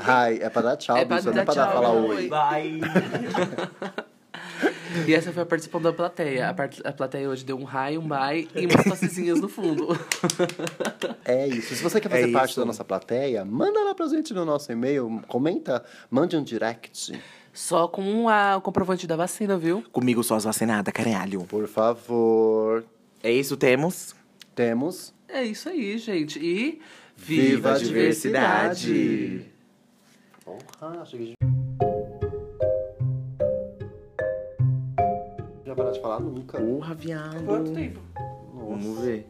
Ai, 0.00 0.40
é 0.42 0.50
pra 0.50 0.60
dar 0.62 0.76
tchau, 0.76 0.96
É 0.96 1.04
pra 1.04 1.18
bicho, 1.18 1.28
não 1.30 1.34
é 1.34 1.36
dar 1.36 1.44
pra 1.44 1.54
dar 1.54 1.66
tchau, 1.70 1.82
falar 1.82 1.92
oi. 1.92 2.28
oi. 2.28 2.80
E 5.06 5.14
essa 5.14 5.32
foi 5.32 5.42
a 5.42 5.46
participação 5.46 5.82
da 5.82 5.92
plateia. 5.92 6.48
A, 6.48 6.54
part- 6.54 6.80
a 6.84 6.92
plateia 6.92 7.28
hoje 7.28 7.44
deu 7.44 7.58
um 7.58 7.64
hi, 7.64 7.98
um 7.98 8.06
bye 8.06 8.48
e 8.54 8.66
umas 8.66 8.84
tossezinhas 8.84 9.40
no 9.40 9.48
fundo. 9.48 9.88
É 11.26 11.48
isso. 11.48 11.74
Se 11.74 11.82
você 11.82 12.00
quer 12.00 12.10
fazer 12.10 12.28
É 12.28 12.32
parte 12.32 12.50
isso. 12.50 12.60
da 12.60 12.66
nossa 12.66 12.84
plateia, 12.84 13.44
manda 13.46 13.80
lá 13.82 13.94
pra 13.94 14.06
gente 14.08 14.34
no 14.34 14.44
nosso 14.44 14.70
e-mail, 14.70 15.22
comenta, 15.26 15.82
mande 16.10 16.36
um 16.36 16.42
direct, 16.42 17.18
Só 17.52 17.88
com 17.88 18.28
a, 18.28 18.56
o 18.58 18.60
comprovante 18.60 19.06
da 19.06 19.16
vacina, 19.16 19.56
viu? 19.56 19.82
Comigo 19.90 20.22
só 20.22 20.34
as 20.36 20.44
vacinadas, 20.44 20.92
caralho. 20.92 21.44
por 21.44 21.66
favor. 21.66 22.84
É 23.22 23.32
isso, 23.32 23.56
temos. 23.56 24.14
Temos. 24.54 25.14
É 25.28 25.42
isso 25.42 25.68
aí, 25.70 25.96
gente. 25.96 26.38
E 26.38 26.80
Viva 27.16 27.72
a 27.72 27.78
diversidade! 27.78 28.84
diversidade! 28.92 29.46
Porra, 30.44 31.00
achei 31.00 31.18
que 31.18 31.24
a 31.24 31.26
gente... 31.28 31.36
Não 31.40 31.46
ia 31.46 31.52
parar 31.54 31.62
de 31.62 31.63
falar 36.04 36.20
nunca. 36.20 36.58
Porra, 36.60 36.94
viado. 36.94 37.44
Quanto 37.46 37.72
tempo? 37.72 38.00
Nossa. 38.54 38.66
Vamos 38.68 38.98
ver. 39.00 39.26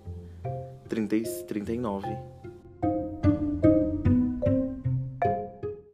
30, 0.89 1.16
e- 1.16 1.22
39. 1.45 2.34